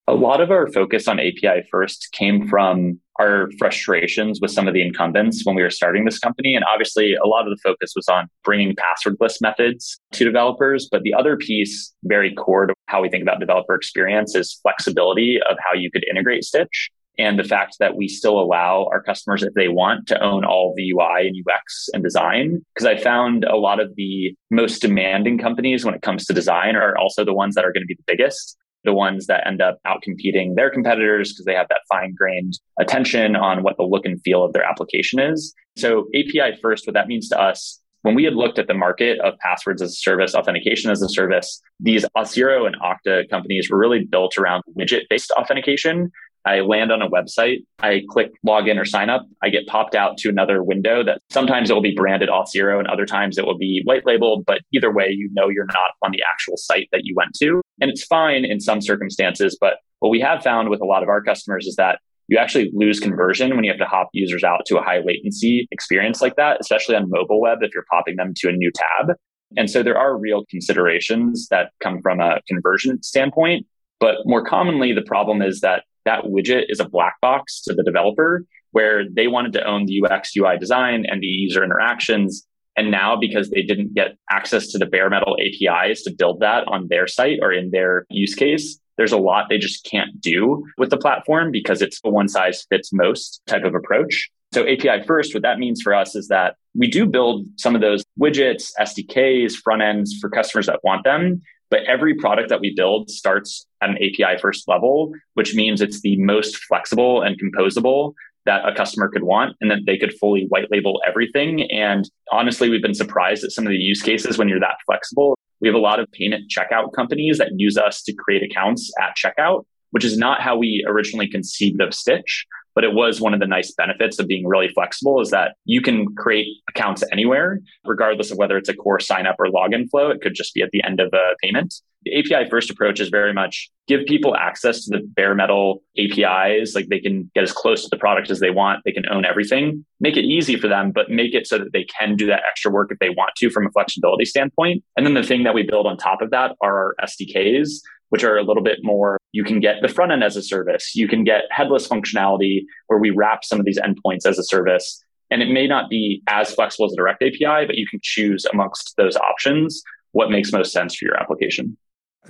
A 0.08 0.13
lot 0.13 0.39
of 0.39 0.51
our 0.51 0.67
focus 0.67 1.08
on 1.08 1.19
API 1.19 1.67
first 1.71 2.10
came 2.12 2.47
from 2.47 2.99
our 3.19 3.49
frustrations 3.58 4.39
with 4.39 4.51
some 4.51 4.67
of 4.67 4.73
the 4.73 4.81
incumbents 4.81 5.43
when 5.45 5.55
we 5.55 5.63
were 5.63 5.69
starting 5.71 6.05
this 6.05 6.19
company. 6.19 6.53
And 6.53 6.63
obviously, 6.71 7.15
a 7.15 7.25
lot 7.25 7.47
of 7.47 7.49
the 7.49 7.60
focus 7.63 7.93
was 7.95 8.08
on 8.08 8.27
bringing 8.43 8.75
passwordless 8.75 9.41
methods 9.41 9.99
to 10.12 10.23
developers. 10.23 10.88
But 10.91 11.03
the 11.03 11.13
other 11.13 11.38
piece, 11.38 11.93
very 12.03 12.36
core 12.36 12.67
to 12.67 12.73
how 12.88 13.01
we 13.01 13.10
think 13.10 13.23
about 13.23 13.39
developer 13.39 13.73
experience, 13.73 14.36
is 14.36 14.60
flexibility 14.62 15.39
of 15.49 15.58
how 15.60 15.73
you 15.73 15.89
could 15.89 16.05
integrate 16.08 16.43
Stytch 16.43 16.89
and 17.17 17.39
the 17.39 17.43
fact 17.43 17.78
that 17.80 17.95
we 17.95 18.08
still 18.08 18.39
allow 18.39 18.88
our 18.91 19.01
customers, 19.01 19.43
if 19.43 19.54
they 19.54 19.67
want, 19.67 20.08
to 20.08 20.21
own 20.21 20.45
all 20.45 20.73
the 20.75 20.91
UI 20.91 21.28
and 21.28 21.36
UX 21.36 21.89
and 21.93 22.04
design. 22.04 22.65
Because 22.73 22.86
I 22.86 22.97
found 22.97 23.43
a 23.43 23.56
lot 23.56 23.80
of 23.80 23.95
the 23.95 24.36
most 24.51 24.82
demanding 24.82 25.38
companies 25.38 25.86
when 25.86 25.93
it 25.93 26.01
comes 26.01 26.25
to 26.25 26.34
design 26.34 26.75
are 26.75 26.97
also 26.97 27.23
the 27.23 27.34
ones 27.34 27.56
that 27.56 27.65
are 27.65 27.71
going 27.71 27.84
to 27.84 27.88
be 27.88 27.95
the 27.95 28.04
biggest, 28.06 28.58
the 28.84 28.93
ones 28.93 29.28
that 29.28 29.45
end 29.47 29.62
up 29.62 29.80
outcompeting 29.86 30.56
their 30.56 30.69
competitors 30.69 31.34
because 31.34 31.45
they 31.45 31.56
have 31.56 31.67
that 31.69 31.82
fine 31.89 32.13
grained 32.13 32.60
attention 32.80 33.36
on 33.36 33.63
what 33.63 33.78
the 33.78 33.84
look 33.84 34.06
and 34.06 34.21
feel 34.21 34.43
of 34.43 34.54
their 34.54 34.63
application 34.63 35.19
is. 35.19 35.54
So 35.78 36.08
API 36.15 36.58
first, 36.62 36.88
what 36.88 36.93
that 36.93 37.08
means 37.08 37.30
to 37.30 37.41
us 37.41 37.82
when 38.06 38.13
we 38.13 38.23
had 38.23 38.36
looked 38.36 38.60
at 38.60 38.67
the 38.67 38.75
market 38.75 39.19
of 39.21 39.34
passwords 39.39 39.82
as 39.82 39.89
a 39.89 39.95
service, 39.95 40.36
authentication 40.36 40.91
as 40.91 41.01
a 41.01 41.10
service, 41.10 41.60
these 41.80 42.06
Auth0 42.15 42.67
and 42.67 42.75
Okta 42.80 43.28
companies 43.32 43.67
were 43.67 43.80
really 43.80 44.04
built 44.04 44.38
around 44.38 44.62
widget 44.78 45.06
based 45.10 45.32
authentication. 45.32 46.12
I 46.45 46.60
land 46.60 46.91
on 46.91 47.01
a 47.01 47.10
website, 47.10 47.65
I 47.79 48.03
click 48.10 48.31
login 48.45 48.79
or 48.79 48.86
sign 48.86 49.10
up, 49.10 49.25
I 49.41 49.49
get 49.49 49.65
popped 49.67 49.95
out 49.95 50.17
to 50.19 50.29
another 50.29 50.63
window 50.63 51.03
that 51.03 51.21
sometimes 51.31 51.69
it 51.69 51.73
will 51.73 51.81
be 51.81 51.95
branded 51.95 52.29
Auth0 52.29 52.79
and 52.79 52.88
other 52.88 53.05
times 53.05 53.38
it 53.38 53.45
will 53.45 53.58
be 53.58 53.81
white 53.86 54.05
labeled, 54.05 54.45
but 54.45 54.62
either 54.71 54.93
way, 54.93 55.08
you 55.10 55.29
know 55.34 55.49
you're 55.49 55.65
not 55.65 55.91
on 56.03 56.12
the 56.12 56.21
actual 56.31 56.58
site 56.58 56.88
that 56.91 57.01
you 57.03 57.15
went 57.15 57.34
to. 57.36 57.62
And 57.81 57.89
it's 57.89 58.03
fine 58.03 58.45
in 58.45 58.60
some 58.60 58.81
circumstances, 58.81 59.58
but 59.60 59.77
what 59.99 60.10
we 60.10 60.19
have 60.19 60.43
found 60.43 60.69
with 60.69 60.81
a 60.81 60.86
lot 60.86 61.01
of 61.01 61.10
our 61.10 61.21
customers 61.21 61.65
is 61.65 61.75
that 61.77 61.99
you 62.27 62.38
actually 62.38 62.71
lose 62.73 62.99
conversion 62.99 63.55
when 63.55 63.63
you 63.63 63.71
have 63.71 63.79
to 63.79 63.86
hop 63.86 64.10
users 64.13 64.43
out 64.43 64.65
to 64.67 64.77
a 64.77 64.81
high 64.81 64.99
latency 64.99 65.67
experience 65.71 66.21
like 66.21 66.36
that, 66.36 66.58
especially 66.60 66.95
on 66.95 67.10
mobile 67.10 67.41
web 67.41 67.60
if 67.62 67.71
you're 67.73 67.86
popping 67.91 68.15
them 68.15 68.34
to 68.38 68.49
a 68.49 68.51
new 68.51 68.71
tab. 68.71 69.15
And 69.58 69.69
so 69.69 69.84
there 69.84 69.97
are 69.97 70.17
real 70.17 70.43
considerations 70.49 71.47
that 71.49 71.71
come 71.81 72.01
from 72.01 72.19
a 72.19 72.39
conversion 72.47 73.01
standpoint. 73.03 73.65
But 73.99 74.17
more 74.25 74.43
commonly, 74.43 74.91
the 74.91 75.03
problem 75.03 75.41
is 75.41 75.62
that 75.62 75.84
that 76.05 76.23
widget 76.25 76.65
is 76.69 76.79
a 76.79 76.87
black 76.87 77.19
box 77.21 77.61
to 77.63 77.73
the 77.73 77.83
developer 77.83 78.45
where 78.71 79.03
they 79.09 79.27
wanted 79.27 79.53
to 79.53 79.63
own 79.65 79.85
the 79.85 80.03
UX, 80.03 80.35
UI 80.35 80.57
design 80.57 81.05
and 81.07 81.21
the 81.21 81.27
user 81.27 81.63
interactions. 81.63 82.45
And 82.77 82.91
now, 82.91 83.15
because 83.15 83.49
they 83.49 83.61
didn't 83.61 83.93
get 83.93 84.17
access 84.29 84.67
to 84.73 84.77
the 84.77 84.85
bare 84.85 85.09
metal 85.09 85.37
APIs 85.39 86.03
to 86.03 86.13
build 86.13 86.41
that 86.41 86.67
on 86.67 86.87
their 86.89 87.07
site 87.07 87.39
or 87.41 87.53
in 87.53 87.71
their 87.71 88.05
use 88.09 88.35
case, 88.35 88.77
there's 88.97 89.13
a 89.13 89.17
lot 89.17 89.45
they 89.49 89.57
just 89.57 89.85
can't 89.85 90.19
do 90.19 90.65
with 90.77 90.89
the 90.89 90.97
platform 90.97 91.51
because 91.51 91.81
it's 91.81 91.99
a 92.03 92.09
one 92.09 92.27
size 92.27 92.65
fits 92.69 92.91
most 92.91 93.41
type 93.47 93.63
of 93.63 93.75
approach. 93.75 94.29
So 94.53 94.67
API 94.67 95.03
first, 95.05 95.33
what 95.33 95.43
that 95.43 95.59
means 95.59 95.81
for 95.81 95.93
us 95.93 96.15
is 96.15 96.27
that 96.27 96.55
we 96.77 96.87
do 96.87 97.05
build 97.05 97.45
some 97.57 97.75
of 97.75 97.81
those 97.81 98.03
widgets, 98.19 98.71
SDKs, 98.79 99.53
front 99.53 99.81
ends 99.81 100.15
for 100.19 100.29
customers 100.29 100.67
that 100.67 100.81
want 100.83 101.03
them. 101.03 101.41
But 101.75 101.83
every 101.89 102.13
product 102.15 102.47
that 102.51 102.61
we 102.61 102.73
build 102.73 103.09
starts 103.09 103.67
at 103.81 103.89
an 103.89 103.97
API 103.97 104.39
first 104.41 104.65
level, 104.65 105.11
which 105.33 105.55
means 105.55 105.81
it's 105.81 105.99
the 105.99 106.15
most 106.15 106.55
flexible 106.55 107.21
and 107.21 107.38
composable 107.38 108.13
that 108.45 108.65
a 108.65 108.73
customer 108.73 109.09
could 109.09 109.23
want 109.23 109.57
and 109.59 109.69
that 109.69 109.79
they 109.85 109.97
could 109.97 110.13
fully 110.13 110.45
white 110.47 110.71
label 110.71 111.01
everything. 111.05 111.69
And 111.69 112.09
honestly, 112.31 112.69
we've 112.69 112.81
been 112.81 112.93
surprised 112.93 113.43
at 113.43 113.51
some 113.51 113.65
of 113.65 113.71
the 113.71 113.75
use 113.75 114.01
cases 114.01 114.38
when 114.38 114.47
you're 114.47 114.61
that 114.61 114.77
flexible. 114.85 115.38
We 115.59 115.67
have 115.67 115.75
a 115.75 115.79
lot 115.79 115.99
of 115.99 116.09
payment 116.13 116.49
checkout 116.49 116.93
companies 116.93 117.39
that 117.39 117.51
use 117.57 117.77
us 117.77 118.01
to 118.03 118.13
create 118.13 118.49
accounts 118.49 118.89
at 119.01 119.17
checkout, 119.17 119.65
which 119.91 120.05
is 120.05 120.17
not 120.17 120.39
how 120.39 120.55
we 120.55 120.85
originally 120.88 121.27
conceived 121.27 121.81
of 121.81 121.89
Stytch. 121.89 122.45
But 122.75 122.83
it 122.83 122.93
was 122.93 123.21
one 123.21 123.33
of 123.33 123.39
the 123.39 123.47
nice 123.47 123.73
benefits 123.73 124.19
of 124.19 124.27
being 124.27 124.45
really 124.45 124.69
flexible 124.69 125.21
is 125.21 125.31
that 125.31 125.55
you 125.63 125.81
can 125.81 126.13
create 126.15 126.47
accounts 126.69 127.03
anywhere, 127.11 127.59
regardless 127.85 128.31
of 128.31 128.38
whether 128.38 128.57
it's 128.57 128.69
a 128.69 128.75
core 128.75 128.99
sign 128.99 129.25
up 129.25 129.38
or 129.39 129.47
login 129.47 129.89
flow. 129.89 130.09
It 130.09 130.21
could 130.21 130.35
just 130.35 130.53
be 130.53 130.61
at 130.61 130.69
the 130.71 130.83
end 130.83 130.99
of 130.99 131.13
a 131.13 131.35
payment. 131.41 131.73
The 132.03 132.19
API 132.19 132.47
first 132.49 132.69
approach 132.69 132.99
is 132.99 133.09
very 133.09 133.33
much 133.33 133.71
give 133.88 134.05
people 134.05 134.35
access 134.35 134.85
to 134.85 134.97
the 134.97 135.03
bare 135.03 135.33
metal 135.33 135.81
APIs. 135.97 136.75
Like 136.75 136.88
they 136.88 136.99
can 136.99 137.31
get 137.33 137.43
as 137.43 137.51
close 137.51 137.83
to 137.83 137.89
the 137.89 137.97
product 137.97 138.29
as 138.29 138.39
they 138.39 138.51
want. 138.51 138.81
They 138.85 138.91
can 138.91 139.07
own 139.09 139.25
everything. 139.25 139.85
Make 139.99 140.17
it 140.17 140.23
easy 140.23 140.55
for 140.55 140.67
them, 140.67 140.91
but 140.91 141.09
make 141.09 141.33
it 141.33 141.47
so 141.47 141.57
that 141.57 141.73
they 141.73 141.85
can 141.85 142.15
do 142.15 142.27
that 142.27 142.43
extra 142.47 142.71
work 142.71 142.91
if 142.91 142.99
they 142.99 143.09
want 143.09 143.31
to 143.38 143.49
from 143.49 143.65
a 143.65 143.71
flexibility 143.71 144.25
standpoint. 144.25 144.83
And 144.95 145.05
then 145.05 145.13
the 145.13 145.23
thing 145.23 145.43
that 145.43 145.53
we 145.53 145.63
build 145.63 145.88
on 145.88 145.97
top 145.97 146.21
of 146.21 146.31
that 146.31 146.55
are 146.61 146.77
our 146.77 146.95
SDKs 147.03 147.79
which 148.15 148.23
are 148.23 148.38
a 148.38 148.43
little 148.43 148.63
bit 148.63 148.80
more, 148.82 149.17
you 149.34 149.43
can 149.43 149.60
get 149.60 149.82
the 149.82 149.89
front 149.89 150.13
end 150.13 150.23
as 150.23 150.38
a 150.38 150.41
service. 150.41 150.95
You 150.95 151.06
can 151.06 151.25
get 151.25 151.41
headless 151.49 151.86
functionality 151.86 152.62
where 152.88 152.97
we 152.97 153.10
wrap 153.10 153.43
some 153.43 153.60
of 153.60 153.65
these 153.65 153.78
endpoints 153.78 154.25
as 154.25 154.39
a 154.39 154.43
service. 154.43 155.04
And 155.32 155.41
it 155.41 155.49
may 155.49 155.67
not 155.67 155.89
be 155.89 156.23
as 156.30 156.56
flexible 156.56 156.86
as 156.86 156.93
a 156.93 156.95
direct 156.95 157.21
API, 157.21 157.65
but 157.65 157.75
you 157.75 157.86
can 157.86 157.99
choose 158.01 158.45
amongst 158.54 158.93
those 158.95 159.17
options 159.17 159.84
what 160.13 160.32
makes 160.32 160.54
most 160.54 160.71
sense 160.71 160.95
for 160.95 161.04
your 161.04 161.17
application. 161.17 161.78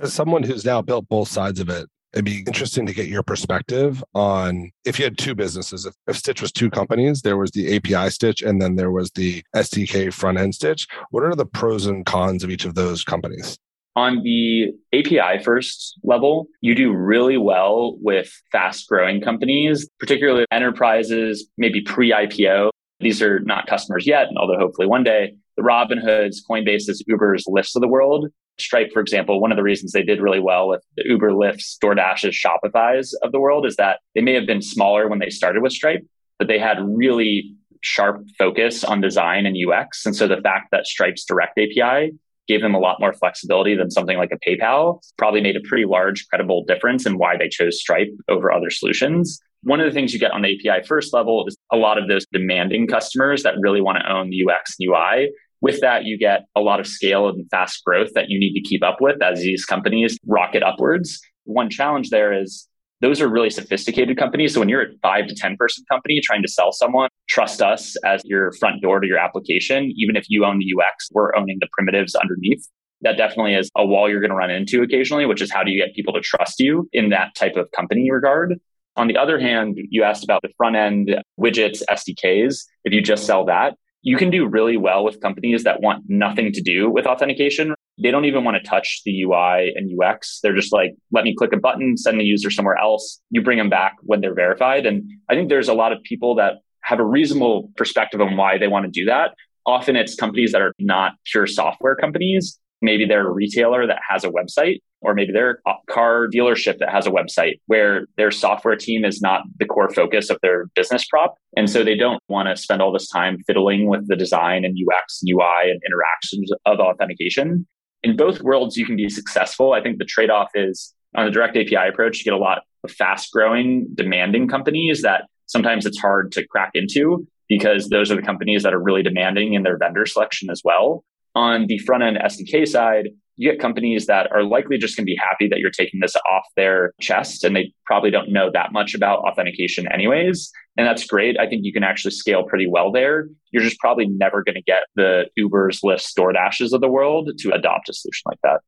As 0.00 0.12
someone 0.12 0.42
who's 0.42 0.64
now 0.64 0.82
built 0.82 1.08
both 1.08 1.28
sides 1.28 1.60
of 1.60 1.68
it, 1.68 1.86
it'd 2.12 2.24
be 2.24 2.42
interesting 2.48 2.84
to 2.86 2.92
get 2.92 3.06
your 3.06 3.22
perspective 3.22 4.02
on 4.12 4.72
if 4.84 4.98
you 4.98 5.04
had 5.04 5.16
two 5.16 5.36
businesses. 5.36 5.86
If, 5.86 5.94
if, 6.08 6.20
Stytch 6.20 6.42
was 6.42 6.50
two 6.50 6.68
companies, 6.68 7.22
there 7.22 7.36
was 7.36 7.52
the 7.52 7.76
API 7.76 8.10
Stytch 8.10 8.44
and 8.44 8.60
then 8.60 8.74
there 8.74 8.90
was 8.90 9.12
the 9.12 9.44
SDK 9.54 10.12
front 10.12 10.36
end 10.36 10.54
Stytch. 10.54 10.88
What 11.10 11.22
are 11.22 11.36
the 11.36 11.46
pros 11.46 11.86
and 11.86 12.04
cons 12.04 12.42
of 12.42 12.50
each 12.50 12.64
of 12.64 12.74
those 12.74 13.04
companies? 13.04 13.56
On 13.96 14.22
the 14.22 14.74
API 14.92 15.42
first 15.42 15.98
level, 16.04 16.48
you 16.60 16.74
do 16.74 16.92
really 16.92 17.38
well 17.38 17.96
with 18.02 18.30
fast 18.52 18.86
growing 18.88 19.22
companies, 19.22 19.88
particularly 19.98 20.44
enterprises, 20.52 21.48
maybe 21.56 21.80
pre 21.80 22.12
IPO. 22.12 22.68
These 23.00 23.22
are 23.22 23.40
not 23.40 23.66
customers 23.66 24.06
yet, 24.06 24.28
although 24.36 24.58
hopefully 24.58 24.86
one 24.86 25.02
day, 25.02 25.34
the 25.56 25.62
Robinhoods, 25.62 26.36
Coinbases, 26.48 27.00
Ubers, 27.10 27.44
Lyfts 27.48 27.74
of 27.74 27.80
the 27.80 27.88
world. 27.88 28.28
Stripe, 28.58 28.90
for 28.92 29.00
example, 29.00 29.40
one 29.40 29.50
of 29.50 29.56
the 29.56 29.62
reasons 29.62 29.92
they 29.92 30.02
did 30.02 30.20
really 30.20 30.40
well 30.40 30.68
with 30.68 30.82
the 30.96 31.04
Uber, 31.06 31.30
Lyfts, 31.30 31.76
DoorDashes, 31.82 32.34
Shopify's 32.34 33.14
of 33.22 33.32
the 33.32 33.40
world 33.40 33.64
is 33.66 33.76
that 33.76 34.00
they 34.14 34.20
may 34.20 34.34
have 34.34 34.46
been 34.46 34.62
smaller 34.62 35.08
when 35.08 35.20
they 35.20 35.30
started 35.30 35.62
with 35.62 35.72
Stripe, 35.72 36.06
but 36.38 36.48
they 36.48 36.58
had 36.58 36.78
really 36.80 37.54
sharp 37.82 38.22
focus 38.38 38.84
on 38.84 39.00
design 39.00 39.46
and 39.46 39.56
UX. 39.56 40.04
And 40.04 40.14
so 40.14 40.26
the 40.26 40.40
fact 40.40 40.68
that 40.72 40.86
Stripe's 40.86 41.24
direct 41.24 41.58
API 41.58 42.12
gave 42.48 42.60
them 42.62 42.74
a 42.74 42.78
lot 42.78 43.00
more 43.00 43.12
flexibility 43.12 43.74
than 43.74 43.90
something 43.90 44.16
like 44.16 44.32
a 44.32 44.48
PayPal, 44.48 45.00
probably 45.18 45.40
made 45.40 45.56
a 45.56 45.60
pretty 45.60 45.84
large 45.84 46.26
credible 46.28 46.64
difference 46.66 47.06
in 47.06 47.18
why 47.18 47.36
they 47.36 47.48
chose 47.48 47.80
Stripe 47.80 48.10
over 48.28 48.52
other 48.52 48.70
solutions. 48.70 49.40
One 49.62 49.80
of 49.80 49.86
the 49.86 49.92
things 49.92 50.12
you 50.12 50.20
get 50.20 50.30
on 50.30 50.42
the 50.42 50.54
API 50.54 50.86
first 50.86 51.12
level 51.12 51.44
is 51.48 51.56
a 51.72 51.76
lot 51.76 51.98
of 51.98 52.08
those 52.08 52.24
demanding 52.32 52.86
customers 52.86 53.42
that 53.42 53.54
really 53.58 53.80
want 53.80 53.98
to 53.98 54.10
own 54.10 54.30
the 54.30 54.44
UX 54.48 54.76
and 54.78 54.88
UI. 54.88 55.32
With 55.60 55.80
that, 55.80 56.04
you 56.04 56.18
get 56.18 56.42
a 56.54 56.60
lot 56.60 56.78
of 56.78 56.86
scale 56.86 57.28
and 57.28 57.48
fast 57.50 57.82
growth 57.84 58.12
that 58.14 58.28
you 58.28 58.38
need 58.38 58.52
to 58.54 58.60
keep 58.60 58.84
up 58.84 58.98
with 59.00 59.20
as 59.22 59.40
these 59.40 59.64
companies 59.64 60.18
rocket 60.26 60.62
upwards. 60.62 61.20
One 61.44 61.70
challenge 61.70 62.10
there 62.10 62.32
is 62.32 62.68
those 63.00 63.20
are 63.20 63.28
really 63.28 63.50
sophisticated 63.50 64.16
companies. 64.16 64.54
So 64.54 64.60
when 64.60 64.68
you're 64.68 64.82
a 64.82 64.98
five 65.02 65.26
to 65.26 65.34
10 65.34 65.56
person 65.56 65.84
company 65.90 66.20
trying 66.22 66.42
to 66.42 66.48
sell 66.48 66.72
someone, 66.72 67.10
trust 67.28 67.60
us 67.60 67.96
as 68.04 68.22
your 68.24 68.52
front 68.52 68.82
door 68.82 69.00
to 69.00 69.06
your 69.06 69.18
application. 69.18 69.92
Even 69.96 70.16
if 70.16 70.24
you 70.28 70.44
own 70.44 70.58
the 70.58 70.72
UX, 70.76 71.08
we're 71.12 71.34
owning 71.36 71.58
the 71.60 71.68
primitives 71.72 72.14
underneath. 72.14 72.66
That 73.02 73.18
definitely 73.18 73.54
is 73.54 73.70
a 73.76 73.84
wall 73.84 74.08
you're 74.08 74.20
going 74.20 74.30
to 74.30 74.36
run 74.36 74.50
into 74.50 74.82
occasionally, 74.82 75.26
which 75.26 75.42
is 75.42 75.52
how 75.52 75.62
do 75.62 75.70
you 75.70 75.84
get 75.84 75.94
people 75.94 76.14
to 76.14 76.20
trust 76.20 76.58
you 76.58 76.88
in 76.92 77.10
that 77.10 77.34
type 77.34 77.56
of 77.56 77.70
company 77.72 78.10
regard? 78.10 78.58
On 78.96 79.08
the 79.08 79.18
other 79.18 79.38
hand, 79.38 79.76
you 79.90 80.02
asked 80.02 80.24
about 80.24 80.40
the 80.40 80.48
front 80.56 80.76
end 80.76 81.14
widgets, 81.38 81.82
SDKs. 81.90 82.64
If 82.84 82.94
you 82.94 83.02
just 83.02 83.26
sell 83.26 83.44
that, 83.44 83.76
you 84.00 84.16
can 84.16 84.30
do 84.30 84.46
really 84.46 84.78
well 84.78 85.04
with 85.04 85.20
companies 85.20 85.64
that 85.64 85.82
want 85.82 86.04
nothing 86.08 86.52
to 86.52 86.62
do 86.62 86.88
with 86.88 87.06
authentication. 87.06 87.74
They 87.98 88.10
don't 88.10 88.24
even 88.26 88.44
want 88.44 88.56
to 88.56 88.62
touch 88.62 89.02
the 89.04 89.22
UI 89.22 89.74
and 89.74 89.90
UX. 90.00 90.40
They're 90.42 90.54
just 90.54 90.72
like, 90.72 90.94
let 91.12 91.24
me 91.24 91.34
click 91.34 91.52
a 91.52 91.56
button, 91.56 91.96
send 91.96 92.20
the 92.20 92.24
user 92.24 92.50
somewhere 92.50 92.76
else. 92.76 93.20
You 93.30 93.42
bring 93.42 93.58
them 93.58 93.70
back 93.70 93.96
when 94.02 94.20
they're 94.20 94.34
verified. 94.34 94.86
And 94.86 95.10
I 95.28 95.34
think 95.34 95.48
there's 95.48 95.68
a 95.68 95.74
lot 95.74 95.92
of 95.92 96.02
people 96.02 96.34
that 96.36 96.58
have 96.82 97.00
a 97.00 97.04
reasonable 97.04 97.70
perspective 97.76 98.20
on 98.20 98.36
why 98.36 98.58
they 98.58 98.68
want 98.68 98.84
to 98.84 98.90
do 98.90 99.06
that. 99.06 99.34
Often 99.64 99.96
it's 99.96 100.14
companies 100.14 100.52
that 100.52 100.60
are 100.60 100.72
not 100.78 101.14
pure 101.24 101.46
software 101.46 101.96
companies 101.96 102.58
maybe 102.82 103.04
they're 103.04 103.26
a 103.26 103.32
retailer 103.32 103.86
that 103.86 104.00
has 104.08 104.24
a 104.24 104.30
website, 104.30 104.80
or 105.00 105.14
maybe 105.14 105.32
they're 105.32 105.60
a 105.66 105.72
car 105.90 106.28
dealership 106.28 106.78
that 106.78 106.90
has 106.90 107.06
a 107.06 107.10
website 107.10 107.60
where 107.66 108.06
their 108.16 108.30
software 108.30 108.76
team 108.76 109.04
is 109.04 109.20
not 109.20 109.42
the 109.58 109.66
core 109.66 109.90
focus 109.90 110.30
of 110.30 110.38
their 110.42 110.66
business 110.74 111.06
prop. 111.06 111.34
And 111.56 111.68
so 111.70 111.84
they 111.84 111.96
don't 111.96 112.22
want 112.28 112.48
to 112.48 112.56
spend 112.56 112.82
all 112.82 112.92
this 112.92 113.08
time 113.08 113.38
fiddling 113.46 113.88
with 113.88 114.08
the 114.08 114.16
design 114.16 114.64
and 114.64 114.76
UX 114.76 115.22
and 115.22 115.34
UI 115.34 115.70
and 115.70 115.80
interactions 115.86 116.50
of 116.64 116.78
authentication. 116.78 117.66
In 118.02 118.16
both 118.16 118.40
worlds, 118.40 118.76
you 118.76 118.86
can 118.86 118.96
be 118.96 119.08
successful. 119.08 119.72
I 119.72 119.82
think 119.82 119.98
the 119.98 120.04
trade 120.04 120.30
off 120.30 120.50
is 120.54 120.94
on 121.14 121.24
the 121.24 121.30
direct 121.30 121.56
API 121.56 121.88
approach, 121.88 122.18
you 122.18 122.24
get 122.24 122.34
a 122.34 122.38
lot 122.38 122.62
of 122.84 122.90
fast 122.92 123.32
growing, 123.32 123.88
demanding 123.94 124.48
companies 124.48 125.02
that 125.02 125.24
sometimes 125.46 125.86
it's 125.86 125.98
hard 125.98 126.32
to 126.32 126.46
crack 126.46 126.72
into 126.74 127.26
because 127.48 127.88
those 127.88 128.10
are 128.10 128.16
the 128.16 128.22
companies 128.22 128.62
that 128.62 128.74
are 128.74 128.82
really 128.82 129.02
demanding 129.02 129.54
in 129.54 129.62
their 129.62 129.78
vendor 129.78 130.04
selection 130.04 130.50
as 130.50 130.62
well. 130.64 131.04
On 131.34 131.66
the 131.66 131.78
front 131.78 132.02
end 132.02 132.18
SDK 132.18 132.66
side, 132.66 133.08
you 133.36 133.50
get 133.50 133.60
companies 133.60 134.06
that 134.06 134.30
are 134.32 134.42
likely 134.42 134.78
just 134.78 134.96
going 134.96 135.04
to 135.04 135.10
be 135.10 135.16
happy 135.16 135.48
that 135.48 135.58
you're 135.58 135.70
taking 135.70 136.00
this 136.00 136.16
off 136.30 136.44
their 136.56 136.92
chest 137.00 137.44
and 137.44 137.54
they 137.54 137.72
probably 137.84 138.10
don't 138.10 138.32
know 138.32 138.50
that 138.52 138.72
much 138.72 138.94
about 138.94 139.20
authentication 139.20 139.86
anyways. 139.92 140.50
And 140.76 140.86
that's 140.86 141.06
great. 141.06 141.38
I 141.38 141.46
think 141.46 141.64
you 141.64 141.72
can 141.72 141.84
actually 141.84 142.10
scale 142.12 142.44
pretty 142.44 142.66
well 142.66 142.90
there. 142.90 143.28
You're 143.50 143.62
just 143.62 143.78
probably 143.78 144.06
never 144.06 144.42
going 144.42 144.56
to 144.56 144.62
get 144.62 144.84
the 144.94 145.26
Ubers, 145.38 145.82
Lyfts, 145.84 146.12
DoorDashes 146.18 146.72
of 146.72 146.80
the 146.80 146.88
world 146.88 147.30
to 147.38 147.50
adopt 147.52 147.88
a 147.88 147.92
solution 147.92 148.22
like 148.26 148.38
that. 148.42 148.60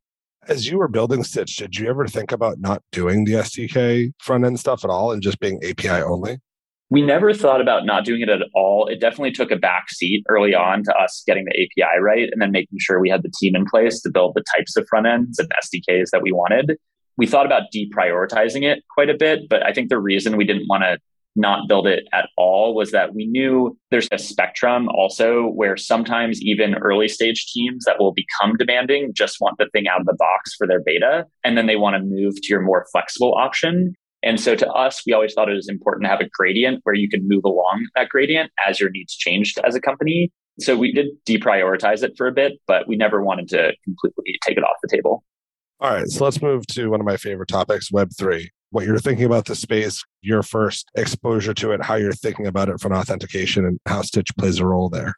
As 0.47 0.67
you 0.67 0.77
were 0.77 0.87
building 0.87 1.21
Stytch, 1.21 1.57
did 1.57 1.77
you 1.77 1.89
ever 1.89 2.07
think 2.07 2.31
about 2.31 2.59
not 2.59 2.81
doing 2.91 3.25
the 3.25 3.33
SDK 3.33 4.13
front 4.19 4.45
end 4.45 4.59
stuff 4.59 4.83
at 4.83 4.89
all 4.89 5.11
and 5.11 5.21
just 5.21 5.39
being 5.39 5.59
API 5.63 6.01
only? 6.01 6.39
We 6.91 7.03
never 7.03 7.33
thought 7.33 7.61
about 7.61 7.85
not 7.85 8.03
doing 8.03 8.21
it 8.21 8.29
at 8.29 8.41
all. 8.55 8.87
It 8.87 8.99
definitely 8.99 9.31
took 9.31 9.51
a 9.51 9.55
back 9.55 9.91
seat 9.91 10.23
early 10.27 10.55
on 10.55 10.83
to 10.83 10.95
us 10.95 11.21
getting 11.27 11.45
the 11.45 11.51
API 11.51 11.99
right 11.99 12.29
and 12.31 12.41
then 12.41 12.51
making 12.51 12.79
sure 12.79 12.99
we 12.99 13.09
had 13.09 13.21
the 13.21 13.31
team 13.39 13.55
in 13.55 13.65
place 13.65 14.01
to 14.01 14.09
build 14.09 14.33
the 14.33 14.43
types 14.55 14.75
of 14.75 14.87
front 14.89 15.05
ends 15.05 15.37
and 15.37 15.51
SDKs 15.63 16.09
that 16.11 16.23
we 16.23 16.31
wanted. 16.31 16.77
We 17.15 17.27
thought 17.27 17.45
about 17.45 17.63
deprioritizing 17.73 18.63
it 18.63 18.83
quite 18.91 19.09
a 19.09 19.13
bit, 19.13 19.49
but 19.49 19.63
I 19.63 19.71
think 19.71 19.89
the 19.89 19.99
reason 19.99 20.35
we 20.35 20.45
didn't 20.45 20.67
want 20.67 20.83
to 20.83 20.97
not 21.35 21.67
build 21.67 21.85
it 21.85 22.07
at 22.11 22.29
all 22.37 22.73
was 22.73 22.91
that 22.91 23.13
we 23.13 23.27
knew 23.27 23.77
there's 23.91 24.07
a 24.11 24.17
spectrum 24.17 24.89
also 24.89 25.47
where 25.49 25.77
sometimes 25.77 26.41
even 26.41 26.75
early 26.75 27.07
stage 27.07 27.45
teams 27.53 27.85
that 27.85 27.99
will 27.99 28.13
become 28.13 28.55
demanding 28.57 29.11
just 29.13 29.37
want 29.39 29.57
the 29.57 29.69
thing 29.71 29.87
out 29.87 29.99
of 29.99 30.05
the 30.05 30.15
box 30.17 30.55
for 30.57 30.67
their 30.67 30.81
beta 30.83 31.25
and 31.43 31.57
then 31.57 31.67
they 31.67 31.75
want 31.75 31.95
to 31.95 32.01
move 32.01 32.35
to 32.35 32.47
your 32.49 32.61
more 32.61 32.85
flexible 32.91 33.35
option 33.35 33.93
and 34.21 34.39
so 34.39 34.55
to 34.55 34.67
us, 34.69 35.01
we 35.05 35.13
always 35.13 35.33
thought 35.33 35.49
it 35.49 35.55
was 35.55 35.69
important 35.69 36.05
to 36.05 36.09
have 36.09 36.19
a 36.19 36.29
gradient 36.33 36.81
where 36.83 36.95
you 36.95 37.09
can 37.09 37.27
move 37.27 37.43
along 37.45 37.87
that 37.95 38.09
gradient 38.09 38.51
as 38.67 38.79
your 38.79 38.89
needs 38.89 39.15
changed 39.15 39.59
as 39.65 39.75
a 39.75 39.81
company. 39.81 40.31
So 40.59 40.75
we 40.75 40.91
did 40.91 41.07
deprioritize 41.25 42.03
it 42.03 42.13
for 42.17 42.27
a 42.27 42.31
bit, 42.31 42.59
but 42.67 42.87
we 42.87 42.97
never 42.97 43.23
wanted 43.23 43.47
to 43.49 43.73
completely 43.85 44.37
take 44.45 44.57
it 44.57 44.63
off 44.63 44.75
the 44.81 44.89
table. 44.89 45.23
All 45.79 45.93
right. 45.93 46.07
So 46.09 46.25
let's 46.25 46.41
move 46.41 46.67
to 46.67 46.89
one 46.89 46.99
of 46.99 47.05
my 47.05 47.15
favorite 47.15 47.47
topics, 47.47 47.89
Web3. 47.89 48.47
What 48.71 48.85
you're 48.85 48.99
thinking 48.99 49.25
about 49.25 49.45
the 49.45 49.55
space, 49.55 50.03
your 50.21 50.43
first 50.43 50.89
exposure 50.95 51.53
to 51.55 51.71
it, 51.71 51.81
how 51.81 51.95
you're 51.95 52.11
thinking 52.11 52.45
about 52.45 52.67
it 52.67 52.81
from 52.81 52.91
authentication, 52.91 53.65
and 53.65 53.79
how 53.85 54.01
Stytch 54.01 54.35
plays 54.37 54.59
a 54.59 54.65
role 54.65 54.89
there. 54.89 55.15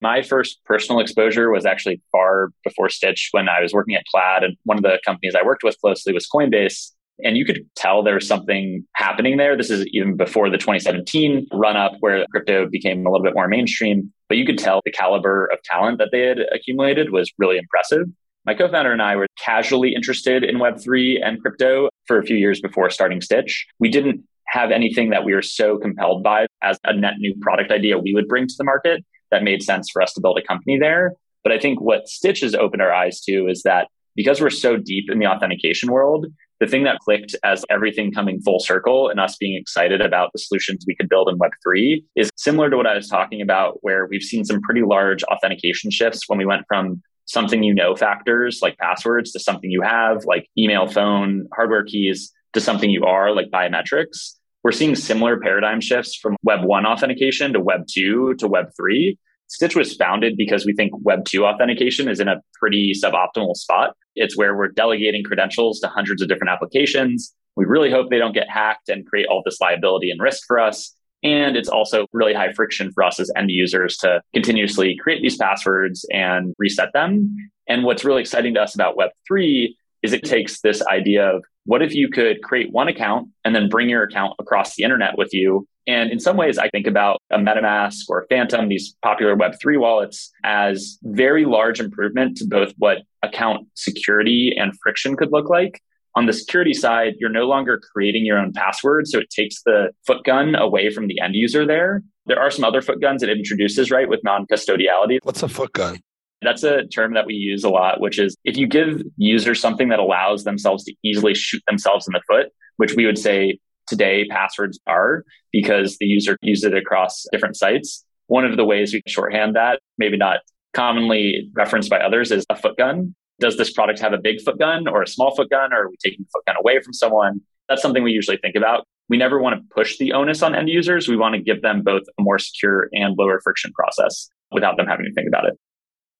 My 0.00 0.22
first 0.22 0.60
personal 0.64 1.00
exposure 1.00 1.50
was 1.50 1.66
actually 1.66 2.00
far 2.10 2.50
before 2.64 2.88
Stytch 2.88 3.28
when 3.32 3.48
I 3.48 3.60
was 3.60 3.72
working 3.74 3.94
at 3.94 4.04
Plaid. 4.10 4.42
And 4.42 4.56
one 4.64 4.78
of 4.78 4.82
the 4.82 4.98
companies 5.04 5.34
I 5.34 5.44
worked 5.44 5.62
with 5.62 5.76
closely 5.80 6.14
was 6.14 6.26
Coinbase. 6.26 6.92
And 7.24 7.36
you 7.36 7.44
could 7.44 7.66
tell 7.74 8.02
there 8.02 8.14
was 8.14 8.26
something 8.26 8.84
happening 8.94 9.36
there. 9.36 9.56
This 9.56 9.70
is 9.70 9.86
even 9.88 10.16
before 10.16 10.50
the 10.50 10.58
2017 10.58 11.48
run 11.52 11.76
up 11.76 11.92
where 12.00 12.24
crypto 12.30 12.68
became 12.68 13.04
a 13.06 13.10
little 13.10 13.24
bit 13.24 13.34
more 13.34 13.48
mainstream. 13.48 14.12
But 14.28 14.38
you 14.38 14.46
could 14.46 14.58
tell 14.58 14.80
the 14.84 14.92
caliber 14.92 15.46
of 15.46 15.62
talent 15.62 15.98
that 15.98 16.10
they 16.12 16.22
had 16.22 16.38
accumulated 16.52 17.10
was 17.10 17.32
really 17.38 17.56
impressive. 17.56 18.06
My 18.44 18.54
co 18.54 18.68
founder 18.68 18.92
and 18.92 19.02
I 19.02 19.16
were 19.16 19.26
casually 19.38 19.94
interested 19.94 20.44
in 20.44 20.56
Web3 20.56 21.18
and 21.22 21.40
crypto 21.40 21.88
for 22.06 22.18
a 22.18 22.24
few 22.24 22.36
years 22.36 22.60
before 22.60 22.88
starting 22.90 23.20
Stytch. 23.20 23.52
We 23.78 23.90
didn't 23.90 24.22
have 24.46 24.70
anything 24.70 25.10
that 25.10 25.24
we 25.24 25.34
were 25.34 25.42
so 25.42 25.76
compelled 25.78 26.22
by 26.22 26.46
as 26.62 26.78
a 26.84 26.94
net 26.94 27.14
new 27.18 27.34
product 27.40 27.70
idea 27.70 27.98
we 27.98 28.14
would 28.14 28.28
bring 28.28 28.46
to 28.46 28.54
the 28.56 28.64
market 28.64 29.04
that 29.30 29.42
made 29.42 29.62
sense 29.62 29.90
for 29.90 30.00
us 30.00 30.14
to 30.14 30.20
build 30.20 30.38
a 30.38 30.42
company 30.42 30.78
there. 30.78 31.12
But 31.42 31.52
I 31.52 31.58
think 31.58 31.80
what 31.80 32.06
Stytch 32.06 32.40
has 32.40 32.54
opened 32.54 32.82
our 32.82 32.92
eyes 32.92 33.20
to 33.22 33.46
is 33.48 33.62
that 33.62 33.88
because 34.16 34.40
we're 34.40 34.50
so 34.50 34.76
deep 34.76 35.10
in 35.10 35.18
the 35.18 35.26
authentication 35.26 35.92
world, 35.92 36.26
the 36.60 36.66
thing 36.66 36.84
that 36.84 36.98
clicked 36.98 37.36
as 37.44 37.64
everything 37.70 38.12
coming 38.12 38.40
full 38.40 38.58
circle 38.58 39.08
and 39.08 39.20
us 39.20 39.36
being 39.36 39.56
excited 39.56 40.00
about 40.00 40.30
the 40.32 40.38
solutions 40.38 40.84
we 40.86 40.96
could 40.96 41.08
build 41.08 41.28
in 41.28 41.38
Web3 41.38 42.04
is 42.16 42.30
similar 42.36 42.68
to 42.70 42.76
what 42.76 42.86
I 42.86 42.94
was 42.94 43.08
talking 43.08 43.40
about, 43.40 43.78
where 43.82 44.06
we've 44.06 44.22
seen 44.22 44.44
some 44.44 44.60
pretty 44.62 44.82
large 44.82 45.22
authentication 45.24 45.90
shifts 45.90 46.28
when 46.28 46.38
we 46.38 46.46
went 46.46 46.62
from 46.66 47.02
something 47.26 47.62
you 47.62 47.74
know 47.74 47.94
factors 47.94 48.60
like 48.62 48.76
passwords 48.78 49.32
to 49.32 49.38
something 49.38 49.70
you 49.70 49.82
have 49.82 50.24
like 50.24 50.48
email, 50.56 50.86
phone, 50.86 51.46
hardware 51.54 51.84
keys 51.84 52.32
to 52.54 52.60
something 52.60 52.90
you 52.90 53.04
are 53.04 53.34
like 53.34 53.50
biometrics. 53.50 54.34
We're 54.64 54.72
seeing 54.72 54.96
similar 54.96 55.38
paradigm 55.38 55.80
shifts 55.80 56.16
from 56.16 56.36
Web 56.42 56.64
1 56.64 56.86
authentication 56.86 57.52
to 57.52 57.60
Web 57.60 57.82
2 57.88 58.34
to 58.38 58.48
Web 58.48 58.66
3. 58.76 59.16
Stytch 59.48 59.74
was 59.74 59.94
founded 59.94 60.36
because 60.36 60.66
we 60.66 60.74
think 60.74 60.92
Web 61.02 61.24
2 61.24 61.44
authentication 61.44 62.08
is 62.08 62.20
in 62.20 62.28
a 62.28 62.40
pretty 62.58 62.92
suboptimal 62.92 63.56
spot. 63.56 63.94
It's 64.14 64.36
where 64.36 64.56
we're 64.56 64.68
delegating 64.68 65.24
credentials 65.24 65.80
to 65.80 65.88
hundreds 65.88 66.20
of 66.20 66.28
different 66.28 66.50
applications. 66.50 67.34
We 67.56 67.64
really 67.64 67.90
hope 67.90 68.10
they 68.10 68.18
don't 68.18 68.34
get 68.34 68.50
hacked 68.50 68.88
and 68.88 69.06
create 69.06 69.26
all 69.26 69.42
this 69.44 69.60
liability 69.60 70.10
and 70.10 70.20
risk 70.20 70.44
for 70.46 70.60
us. 70.60 70.94
And 71.22 71.56
it's 71.56 71.68
also 71.68 72.06
really 72.12 72.34
high 72.34 72.52
friction 72.52 72.92
for 72.92 73.02
us 73.02 73.18
as 73.18 73.30
end 73.36 73.50
users 73.50 73.96
to 73.98 74.20
continuously 74.32 74.96
create 75.00 75.22
these 75.22 75.36
passwords 75.36 76.06
and 76.12 76.54
reset 76.58 76.92
them. 76.92 77.34
And 77.68 77.84
what's 77.84 78.04
really 78.04 78.20
exciting 78.20 78.54
to 78.54 78.60
us 78.60 78.74
about 78.74 78.96
Web3 78.96 79.70
is 80.02 80.12
it 80.12 80.24
takes 80.24 80.60
this 80.60 80.80
idea 80.86 81.26
of 81.26 81.42
what 81.64 81.82
if 81.82 81.94
you 81.94 82.08
could 82.08 82.42
create 82.42 82.72
one 82.72 82.88
account 82.88 83.28
and 83.44 83.54
then 83.54 83.68
bring 83.68 83.88
your 83.88 84.04
account 84.04 84.34
across 84.38 84.76
the 84.76 84.84
internet 84.84 85.18
with 85.18 85.34
you? 85.34 85.66
And 85.88 86.12
in 86.12 86.20
some 86.20 86.36
ways, 86.36 86.58
I 86.58 86.68
think 86.68 86.86
about 86.86 87.22
a 87.30 87.38
MetaMask 87.38 88.10
or 88.10 88.20
a 88.20 88.26
Phantom, 88.26 88.68
these 88.68 88.94
popular 89.02 89.34
Web3 89.34 89.80
wallets, 89.80 90.30
as 90.44 90.98
very 91.02 91.46
large 91.46 91.80
improvement 91.80 92.36
to 92.36 92.46
both 92.46 92.74
what 92.76 92.98
account 93.22 93.66
security 93.74 94.54
and 94.54 94.74
friction 94.82 95.16
could 95.16 95.32
look 95.32 95.48
like. 95.48 95.80
On 96.14 96.26
the 96.26 96.34
security 96.34 96.74
side, 96.74 97.14
you're 97.18 97.30
no 97.30 97.46
longer 97.46 97.80
creating 97.92 98.26
your 98.26 98.38
own 98.38 98.52
password. 98.52 99.08
So 99.08 99.18
it 99.18 99.30
takes 99.30 99.62
the 99.62 99.92
foot 100.06 100.24
gun 100.24 100.54
away 100.54 100.90
from 100.90 101.06
the 101.06 101.20
end 101.20 101.34
user 101.34 101.66
there. 101.66 102.02
There 102.26 102.38
are 102.38 102.50
some 102.50 102.64
other 102.64 102.82
foot 102.82 103.00
guns 103.00 103.22
it 103.22 103.30
introduces, 103.30 103.90
right, 103.90 104.08
with 104.08 104.20
non 104.22 104.46
custodiality. 104.46 105.20
What's 105.22 105.42
a 105.42 105.48
foot 105.48 105.72
gun? 105.72 106.00
That's 106.42 106.64
a 106.64 106.86
term 106.86 107.14
that 107.14 107.24
we 107.24 107.34
use 107.34 107.64
a 107.64 107.70
lot, 107.70 108.00
which 108.00 108.18
is 108.18 108.36
if 108.44 108.58
you 108.58 108.66
give 108.66 109.02
users 109.16 109.58
something 109.58 109.88
that 109.88 110.00
allows 110.00 110.44
themselves 110.44 110.84
to 110.84 110.94
easily 111.02 111.34
shoot 111.34 111.62
themselves 111.66 112.06
in 112.06 112.12
the 112.12 112.20
foot, 112.28 112.52
which 112.76 112.94
we 112.94 113.06
would 113.06 113.18
say 113.18 113.58
today 113.88 114.26
passwords 114.30 114.78
are 114.86 115.24
because 115.52 115.96
the 115.98 116.06
user 116.06 116.36
uses 116.42 116.64
it 116.64 116.76
across 116.76 117.24
different 117.32 117.56
sites. 117.56 118.04
One 118.26 118.44
of 118.44 118.56
the 118.56 118.64
ways 118.64 118.92
we 118.92 119.02
shorthand 119.06 119.56
that, 119.56 119.80
maybe 119.96 120.16
not 120.16 120.40
commonly 120.74 121.50
referenced 121.54 121.90
by 121.90 121.98
others, 121.98 122.30
is 122.30 122.44
a 122.50 122.56
foot 122.56 122.76
gun. 122.76 123.14
Does 123.40 123.56
this 123.56 123.72
product 123.72 124.00
have 124.00 124.12
a 124.12 124.18
big 124.18 124.40
foot 124.42 124.58
gun 124.58 124.86
or 124.86 125.02
a 125.02 125.06
small 125.06 125.34
foot 125.34 125.50
gun, 125.50 125.72
or 125.72 125.84
are 125.84 125.88
we 125.88 125.96
taking 126.04 126.24
the 126.24 126.28
foot 126.32 126.44
gun 126.46 126.56
away 126.56 126.80
from 126.82 126.92
someone? 126.92 127.40
That's 127.68 127.82
something 127.82 128.02
we 128.02 128.12
usually 128.12 128.38
think 128.38 128.56
about. 128.56 128.86
We 129.08 129.16
never 129.16 129.40
want 129.40 129.56
to 129.56 129.74
push 129.74 129.96
the 129.98 130.12
onus 130.12 130.42
on 130.42 130.54
end 130.54 130.68
users. 130.68 131.08
We 131.08 131.16
want 131.16 131.34
to 131.34 131.40
give 131.40 131.62
them 131.62 131.82
both 131.82 132.02
a 132.18 132.22
more 132.22 132.38
secure 132.38 132.88
and 132.92 133.16
lower 133.16 133.40
friction 133.42 133.72
process 133.72 134.28
without 134.50 134.76
them 134.76 134.86
having 134.86 135.06
to 135.06 135.12
think 135.12 135.28
about 135.28 135.46
it. 135.46 135.58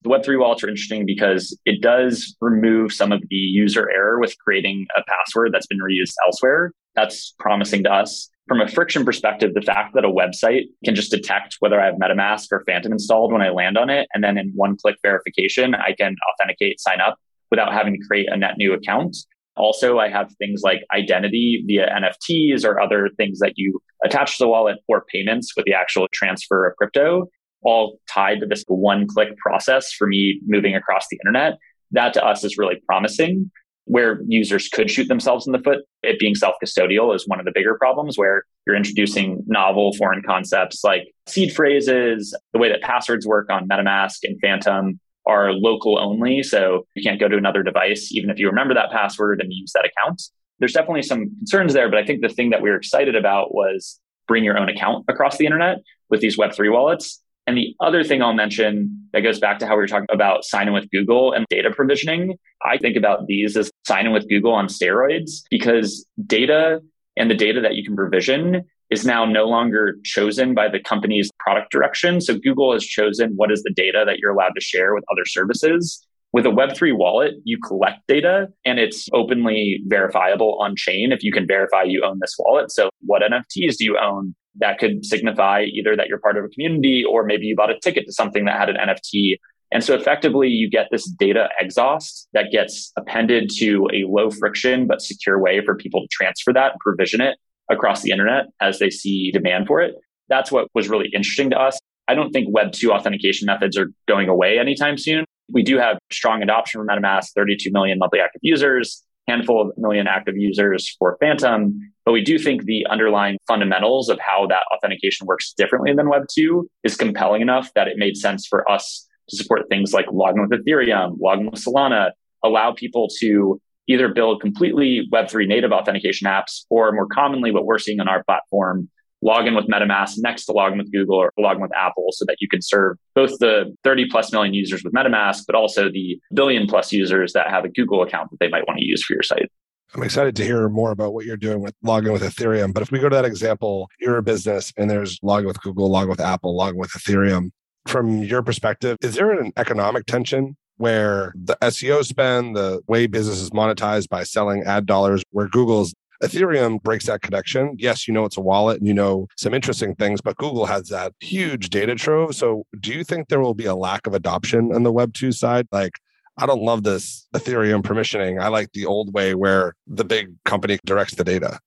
The 0.02 0.10
Web3 0.10 0.38
wallets 0.38 0.62
are 0.62 0.68
interesting 0.68 1.06
because 1.06 1.58
it 1.64 1.82
does 1.82 2.36
remove 2.40 2.92
some 2.92 3.10
of 3.10 3.20
the 3.30 3.36
user 3.36 3.90
error 3.90 4.20
with 4.20 4.38
creating 4.38 4.86
a 4.96 5.02
password 5.08 5.52
that's 5.52 5.66
been 5.66 5.80
reused 5.80 6.14
elsewhere. 6.24 6.72
That's 6.94 7.34
promising 7.40 7.82
to 7.84 7.92
us. 7.92 8.30
From 8.46 8.60
a 8.60 8.68
friction 8.68 9.04
perspective, 9.04 9.54
the 9.54 9.60
fact 9.60 9.94
that 9.94 10.04
a 10.04 10.08
website 10.08 10.66
can 10.84 10.94
just 10.94 11.10
detect 11.10 11.56
whether 11.58 11.80
I 11.80 11.86
have 11.86 11.96
MetaMask 11.96 12.46
or 12.52 12.62
Phantom 12.64 12.92
installed 12.92 13.32
when 13.32 13.42
I 13.42 13.50
land 13.50 13.76
on 13.76 13.90
it, 13.90 14.08
and 14.14 14.22
then 14.22 14.38
in 14.38 14.52
one 14.54 14.76
click 14.76 14.96
verification, 15.02 15.74
I 15.74 15.92
can 15.92 16.14
authenticate, 16.32 16.80
sign 16.80 17.00
up 17.00 17.18
without 17.50 17.72
having 17.72 17.94
to 17.94 18.06
create 18.06 18.28
a 18.30 18.36
net 18.36 18.54
new 18.56 18.72
account. 18.74 19.16
Also, 19.56 19.98
I 19.98 20.08
have 20.08 20.32
things 20.38 20.62
like 20.62 20.84
identity 20.94 21.64
via 21.66 21.88
NFTs 21.88 22.64
or 22.64 22.80
other 22.80 23.10
things 23.16 23.40
that 23.40 23.54
you 23.56 23.80
attach 24.04 24.38
to 24.38 24.44
the 24.44 24.48
wallet 24.48 24.78
or 24.86 25.04
payments 25.12 25.54
with 25.56 25.64
the 25.66 25.74
actual 25.74 26.06
transfer 26.12 26.66
of 26.66 26.76
crypto 26.76 27.28
all 27.62 27.98
tied 28.08 28.40
to 28.40 28.46
this 28.46 28.64
one 28.68 29.06
click 29.06 29.36
process 29.38 29.92
for 29.92 30.06
me 30.06 30.40
moving 30.46 30.74
across 30.74 31.06
the 31.10 31.18
internet. 31.24 31.58
That 31.92 32.14
to 32.14 32.24
us 32.24 32.44
is 32.44 32.58
really 32.58 32.76
promising. 32.86 33.50
Where 33.84 34.20
users 34.26 34.68
could 34.68 34.90
shoot 34.90 35.08
themselves 35.08 35.46
in 35.46 35.52
the 35.52 35.60
foot, 35.60 35.78
it 36.02 36.18
being 36.18 36.34
self 36.34 36.56
custodial 36.62 37.14
is 37.14 37.26
one 37.26 37.38
of 37.38 37.46
the 37.46 37.52
bigger 37.54 37.74
problems 37.78 38.18
where 38.18 38.44
you're 38.66 38.76
introducing 38.76 39.42
novel 39.46 39.94
foreign 39.96 40.22
concepts 40.22 40.84
like 40.84 41.04
seed 41.26 41.54
phrases, 41.54 42.36
the 42.52 42.58
way 42.58 42.68
that 42.68 42.82
passwords 42.82 43.26
work 43.26 43.50
on 43.50 43.66
MetaMask 43.66 44.18
and 44.24 44.38
Phantom 44.42 45.00
are 45.26 45.52
local 45.52 45.98
only. 45.98 46.42
So 46.42 46.86
you 46.94 47.02
can't 47.02 47.18
go 47.18 47.28
to 47.28 47.36
another 47.38 47.62
device, 47.62 48.10
even 48.12 48.28
if 48.28 48.38
you 48.38 48.48
remember 48.48 48.74
that 48.74 48.90
password 48.90 49.40
and 49.40 49.50
use 49.50 49.72
that 49.74 49.86
account. 49.86 50.22
There's 50.58 50.72
definitely 50.74 51.02
some 51.02 51.34
concerns 51.38 51.72
there, 51.72 51.88
but 51.88 51.98
I 51.98 52.04
think 52.04 52.20
the 52.20 52.28
thing 52.28 52.50
that 52.50 52.60
we 52.60 52.68
were 52.68 52.76
excited 52.76 53.16
about 53.16 53.54
was 53.54 54.00
bring 54.26 54.44
your 54.44 54.58
own 54.58 54.68
account 54.68 55.06
across 55.08 55.38
the 55.38 55.46
internet 55.46 55.78
with 56.10 56.20
these 56.20 56.36
Web3 56.36 56.70
wallets 56.72 57.22
And 57.48 57.56
the 57.56 57.74
other 57.80 58.04
thing 58.04 58.20
I'll 58.20 58.34
mention 58.34 59.08
that 59.14 59.22
goes 59.22 59.40
back 59.40 59.58
to 59.60 59.66
how 59.66 59.72
we 59.72 59.78
were 59.78 59.86
talking 59.86 60.06
about 60.10 60.44
sign 60.44 60.68
in 60.68 60.74
with 60.74 60.90
Google 60.90 61.32
and 61.32 61.46
data 61.48 61.70
provisioning. 61.70 62.36
I 62.62 62.76
think 62.76 62.94
about 62.94 63.26
these 63.26 63.56
as 63.56 63.70
sign 63.86 64.04
in 64.04 64.12
with 64.12 64.28
Google 64.28 64.52
on 64.52 64.66
steroids 64.66 65.44
because 65.50 66.04
data 66.26 66.82
and 67.16 67.30
the 67.30 67.34
data 67.34 67.62
that 67.62 67.74
you 67.74 67.82
can 67.86 67.96
provision 67.96 68.66
is 68.90 69.06
now 69.06 69.24
no 69.24 69.46
longer 69.46 69.96
chosen 70.04 70.52
by 70.52 70.68
the 70.68 70.78
company's 70.78 71.30
product 71.38 71.72
direction. 71.72 72.20
So 72.20 72.36
Google 72.36 72.74
has 72.74 72.84
chosen 72.84 73.32
what 73.36 73.50
is 73.50 73.62
the 73.62 73.72
data 73.74 74.04
that 74.04 74.18
you're 74.18 74.32
allowed 74.32 74.54
to 74.54 74.60
share 74.60 74.94
with 74.94 75.04
other 75.10 75.24
services. 75.24 76.06
With 76.34 76.44
a 76.44 76.50
Web3 76.50 76.98
wallet, 76.98 77.36
you 77.44 77.58
collect 77.66 78.06
data 78.08 78.48
and 78.66 78.78
it's 78.78 79.08
openly 79.14 79.80
verifiable 79.86 80.58
on 80.60 80.76
chain 80.76 81.12
if 81.12 81.22
you 81.22 81.32
can 81.32 81.46
verify 81.46 81.84
you 81.84 82.04
own 82.04 82.18
this 82.20 82.36
wallet. 82.38 82.70
So, 82.70 82.90
what 83.06 83.22
NFTs 83.22 83.78
do 83.78 83.86
you 83.86 83.96
own? 83.96 84.34
That 84.60 84.78
could 84.78 85.04
signify 85.04 85.62
either 85.62 85.96
that 85.96 86.08
you're 86.08 86.18
part 86.18 86.36
of 86.36 86.44
a 86.44 86.48
community 86.48 87.04
or 87.08 87.24
maybe 87.24 87.46
you 87.46 87.56
bought 87.56 87.70
a 87.70 87.78
ticket 87.78 88.06
to 88.06 88.12
something 88.12 88.44
that 88.46 88.58
had 88.58 88.68
an 88.68 88.76
NFT. 88.76 89.38
And 89.70 89.84
so, 89.84 89.94
effectively, 89.94 90.48
you 90.48 90.70
get 90.70 90.88
this 90.90 91.06
data 91.06 91.48
exhaust 91.60 92.28
that 92.32 92.46
gets 92.50 92.90
appended 92.96 93.50
to 93.58 93.86
a 93.92 94.04
low 94.08 94.30
friction 94.30 94.86
but 94.86 95.02
secure 95.02 95.40
way 95.40 95.62
for 95.64 95.74
people 95.74 96.00
to 96.00 96.08
transfer 96.10 96.52
that 96.54 96.72
and 96.72 96.80
provision 96.80 97.20
it 97.20 97.36
across 97.70 98.02
the 98.02 98.10
internet 98.10 98.46
as 98.60 98.78
they 98.78 98.90
see 98.90 99.30
demand 99.30 99.66
for 99.66 99.80
it. 99.82 99.94
That's 100.28 100.50
what 100.50 100.68
was 100.74 100.88
really 100.88 101.10
interesting 101.14 101.50
to 101.50 101.58
us. 101.60 101.78
I 102.08 102.14
don't 102.14 102.32
think 102.32 102.48
Web 102.50 102.72
2 102.72 102.90
authentication 102.90 103.46
methods 103.46 103.76
are 103.76 103.90
going 104.06 104.28
away 104.28 104.58
anytime 104.58 104.96
soon. 104.96 105.24
We 105.52 105.62
do 105.62 105.78
have 105.78 105.98
strong 106.10 106.42
adoption 106.42 106.80
for 106.80 106.86
MetaMask, 106.86 107.28
32 107.34 107.70
million 107.70 107.98
monthly 107.98 108.20
active 108.20 108.40
users, 108.42 109.04
handful 109.28 109.60
of 109.60 109.76
million 109.76 110.06
active 110.06 110.36
users 110.36 110.94
for 110.98 111.16
Phantom. 111.20 111.78
But 112.08 112.14
we 112.14 112.22
do 112.22 112.38
think 112.38 112.64
the 112.64 112.86
underlying 112.88 113.36
fundamentals 113.46 114.08
of 114.08 114.18
how 114.18 114.46
that 114.46 114.62
authentication 114.74 115.26
works 115.26 115.52
differently 115.52 115.92
than 115.92 116.08
Web 116.08 116.22
2 116.34 116.66
is 116.82 116.96
compelling 116.96 117.42
enough 117.42 117.70
that 117.74 117.86
it 117.86 117.98
made 117.98 118.16
sense 118.16 118.46
for 118.46 118.66
us 118.66 119.06
to 119.28 119.36
support 119.36 119.68
things 119.68 119.92
like 119.92 120.06
login 120.06 120.48
with 120.48 120.58
Ethereum, 120.58 121.18
login 121.18 121.50
with 121.50 121.62
Solana, 121.62 122.12
allow 122.42 122.72
people 122.72 123.10
to 123.20 123.60
either 123.88 124.08
build 124.08 124.40
completely 124.40 125.06
Web3 125.12 125.46
native 125.46 125.70
authentication 125.70 126.26
apps, 126.26 126.64
or 126.70 126.92
more 126.92 127.08
commonly, 127.08 127.50
what 127.50 127.66
we're 127.66 127.78
seeing 127.78 128.00
on 128.00 128.08
our 128.08 128.24
platform, 128.24 128.88
log 129.20 129.46
in 129.46 129.54
with 129.54 129.66
MetaMask 129.66 130.14
next 130.16 130.46
to 130.46 130.52
log 130.52 130.72
in 130.72 130.78
with 130.78 130.90
Google 130.90 131.16
or 131.16 131.30
log 131.38 131.56
in 131.56 131.62
with 131.62 131.76
Apple 131.76 132.06
so 132.12 132.24
that 132.24 132.36
you 132.40 132.48
can 132.48 132.62
serve 132.62 132.96
both 133.14 133.38
the 133.38 133.76
30 133.84 134.08
plus 134.08 134.32
million 134.32 134.54
users 134.54 134.82
with 134.82 134.94
MetaMask, 134.94 135.42
but 135.46 135.54
also 135.54 135.90
the 135.90 136.18
billion 136.32 136.66
plus 136.68 136.90
users 136.90 137.34
that 137.34 137.50
have 137.50 137.66
a 137.66 137.68
Google 137.68 138.00
account 138.00 138.30
that 138.30 138.40
they 138.40 138.48
might 138.48 138.66
want 138.66 138.78
to 138.78 138.86
use 138.86 139.04
for 139.04 139.12
your 139.12 139.22
site. 139.22 139.50
I'm 139.94 140.02
excited 140.02 140.36
to 140.36 140.44
hear 140.44 140.68
more 140.68 140.90
about 140.90 141.14
what 141.14 141.24
you're 141.24 141.36
doing 141.36 141.62
with 141.62 141.74
login 141.84 142.12
with 142.12 142.22
Ethereum. 142.22 142.74
But 142.74 142.82
if 142.82 142.90
we 142.90 142.98
go 142.98 143.08
to 143.08 143.16
that 143.16 143.24
example, 143.24 143.88
you're 144.00 144.18
a 144.18 144.22
business 144.22 144.72
and 144.76 144.90
there's 144.90 145.18
login 145.20 145.46
with 145.46 145.60
Google, 145.62 145.90
login 145.90 146.10
with 146.10 146.20
Apple, 146.20 146.58
login 146.58 146.76
with 146.76 146.90
Ethereum. 146.90 147.50
From 147.86 148.22
your 148.22 148.42
perspective, 148.42 148.98
is 149.00 149.14
there 149.14 149.30
an 149.30 149.52
economic 149.56 150.04
tension 150.04 150.56
where 150.76 151.32
the 151.34 151.56
SEO 151.62 152.04
spend, 152.04 152.54
the 152.54 152.80
way 152.86 153.06
business 153.06 153.40
is 153.40 153.50
monetized 153.50 154.08
by 154.08 154.24
selling 154.24 154.62
ad 154.64 154.86
dollars, 154.86 155.24
where 155.30 155.48
Google's 155.48 155.94
Ethereum 156.22 156.82
breaks 156.82 157.06
that 157.06 157.22
connection. 157.22 157.76
Yes, 157.78 158.08
you 158.08 158.14
know 158.14 158.24
it's 158.24 158.36
a 158.36 158.40
wallet 158.40 158.78
and 158.78 158.88
you 158.88 158.94
know 158.94 159.28
some 159.36 159.54
interesting 159.54 159.94
things, 159.94 160.20
but 160.20 160.36
Google 160.36 160.66
has 160.66 160.88
that 160.88 161.12
huge 161.20 161.70
data 161.70 161.94
trove. 161.94 162.34
So, 162.34 162.64
do 162.80 162.92
you 162.92 163.04
think 163.04 163.28
there 163.28 163.40
will 163.40 163.54
be 163.54 163.66
a 163.66 163.74
lack 163.74 164.06
of 164.06 164.14
adoption 164.14 164.72
on 164.72 164.82
the 164.82 164.92
Web 164.92 165.14
2 165.14 165.32
side? 165.32 165.68
Like, 165.70 165.92
I 166.38 166.46
don't 166.46 166.62
love 166.62 166.84
this 166.84 167.26
Ethereum 167.34 167.82
permissioning. 167.82 168.40
I 168.40 168.48
like 168.48 168.72
the 168.72 168.86
old 168.86 169.12
way 169.12 169.34
where 169.34 169.74
the 169.88 170.04
big 170.04 170.32
company 170.44 170.78
directs 170.84 171.16
the 171.16 171.24
data. 171.24 171.58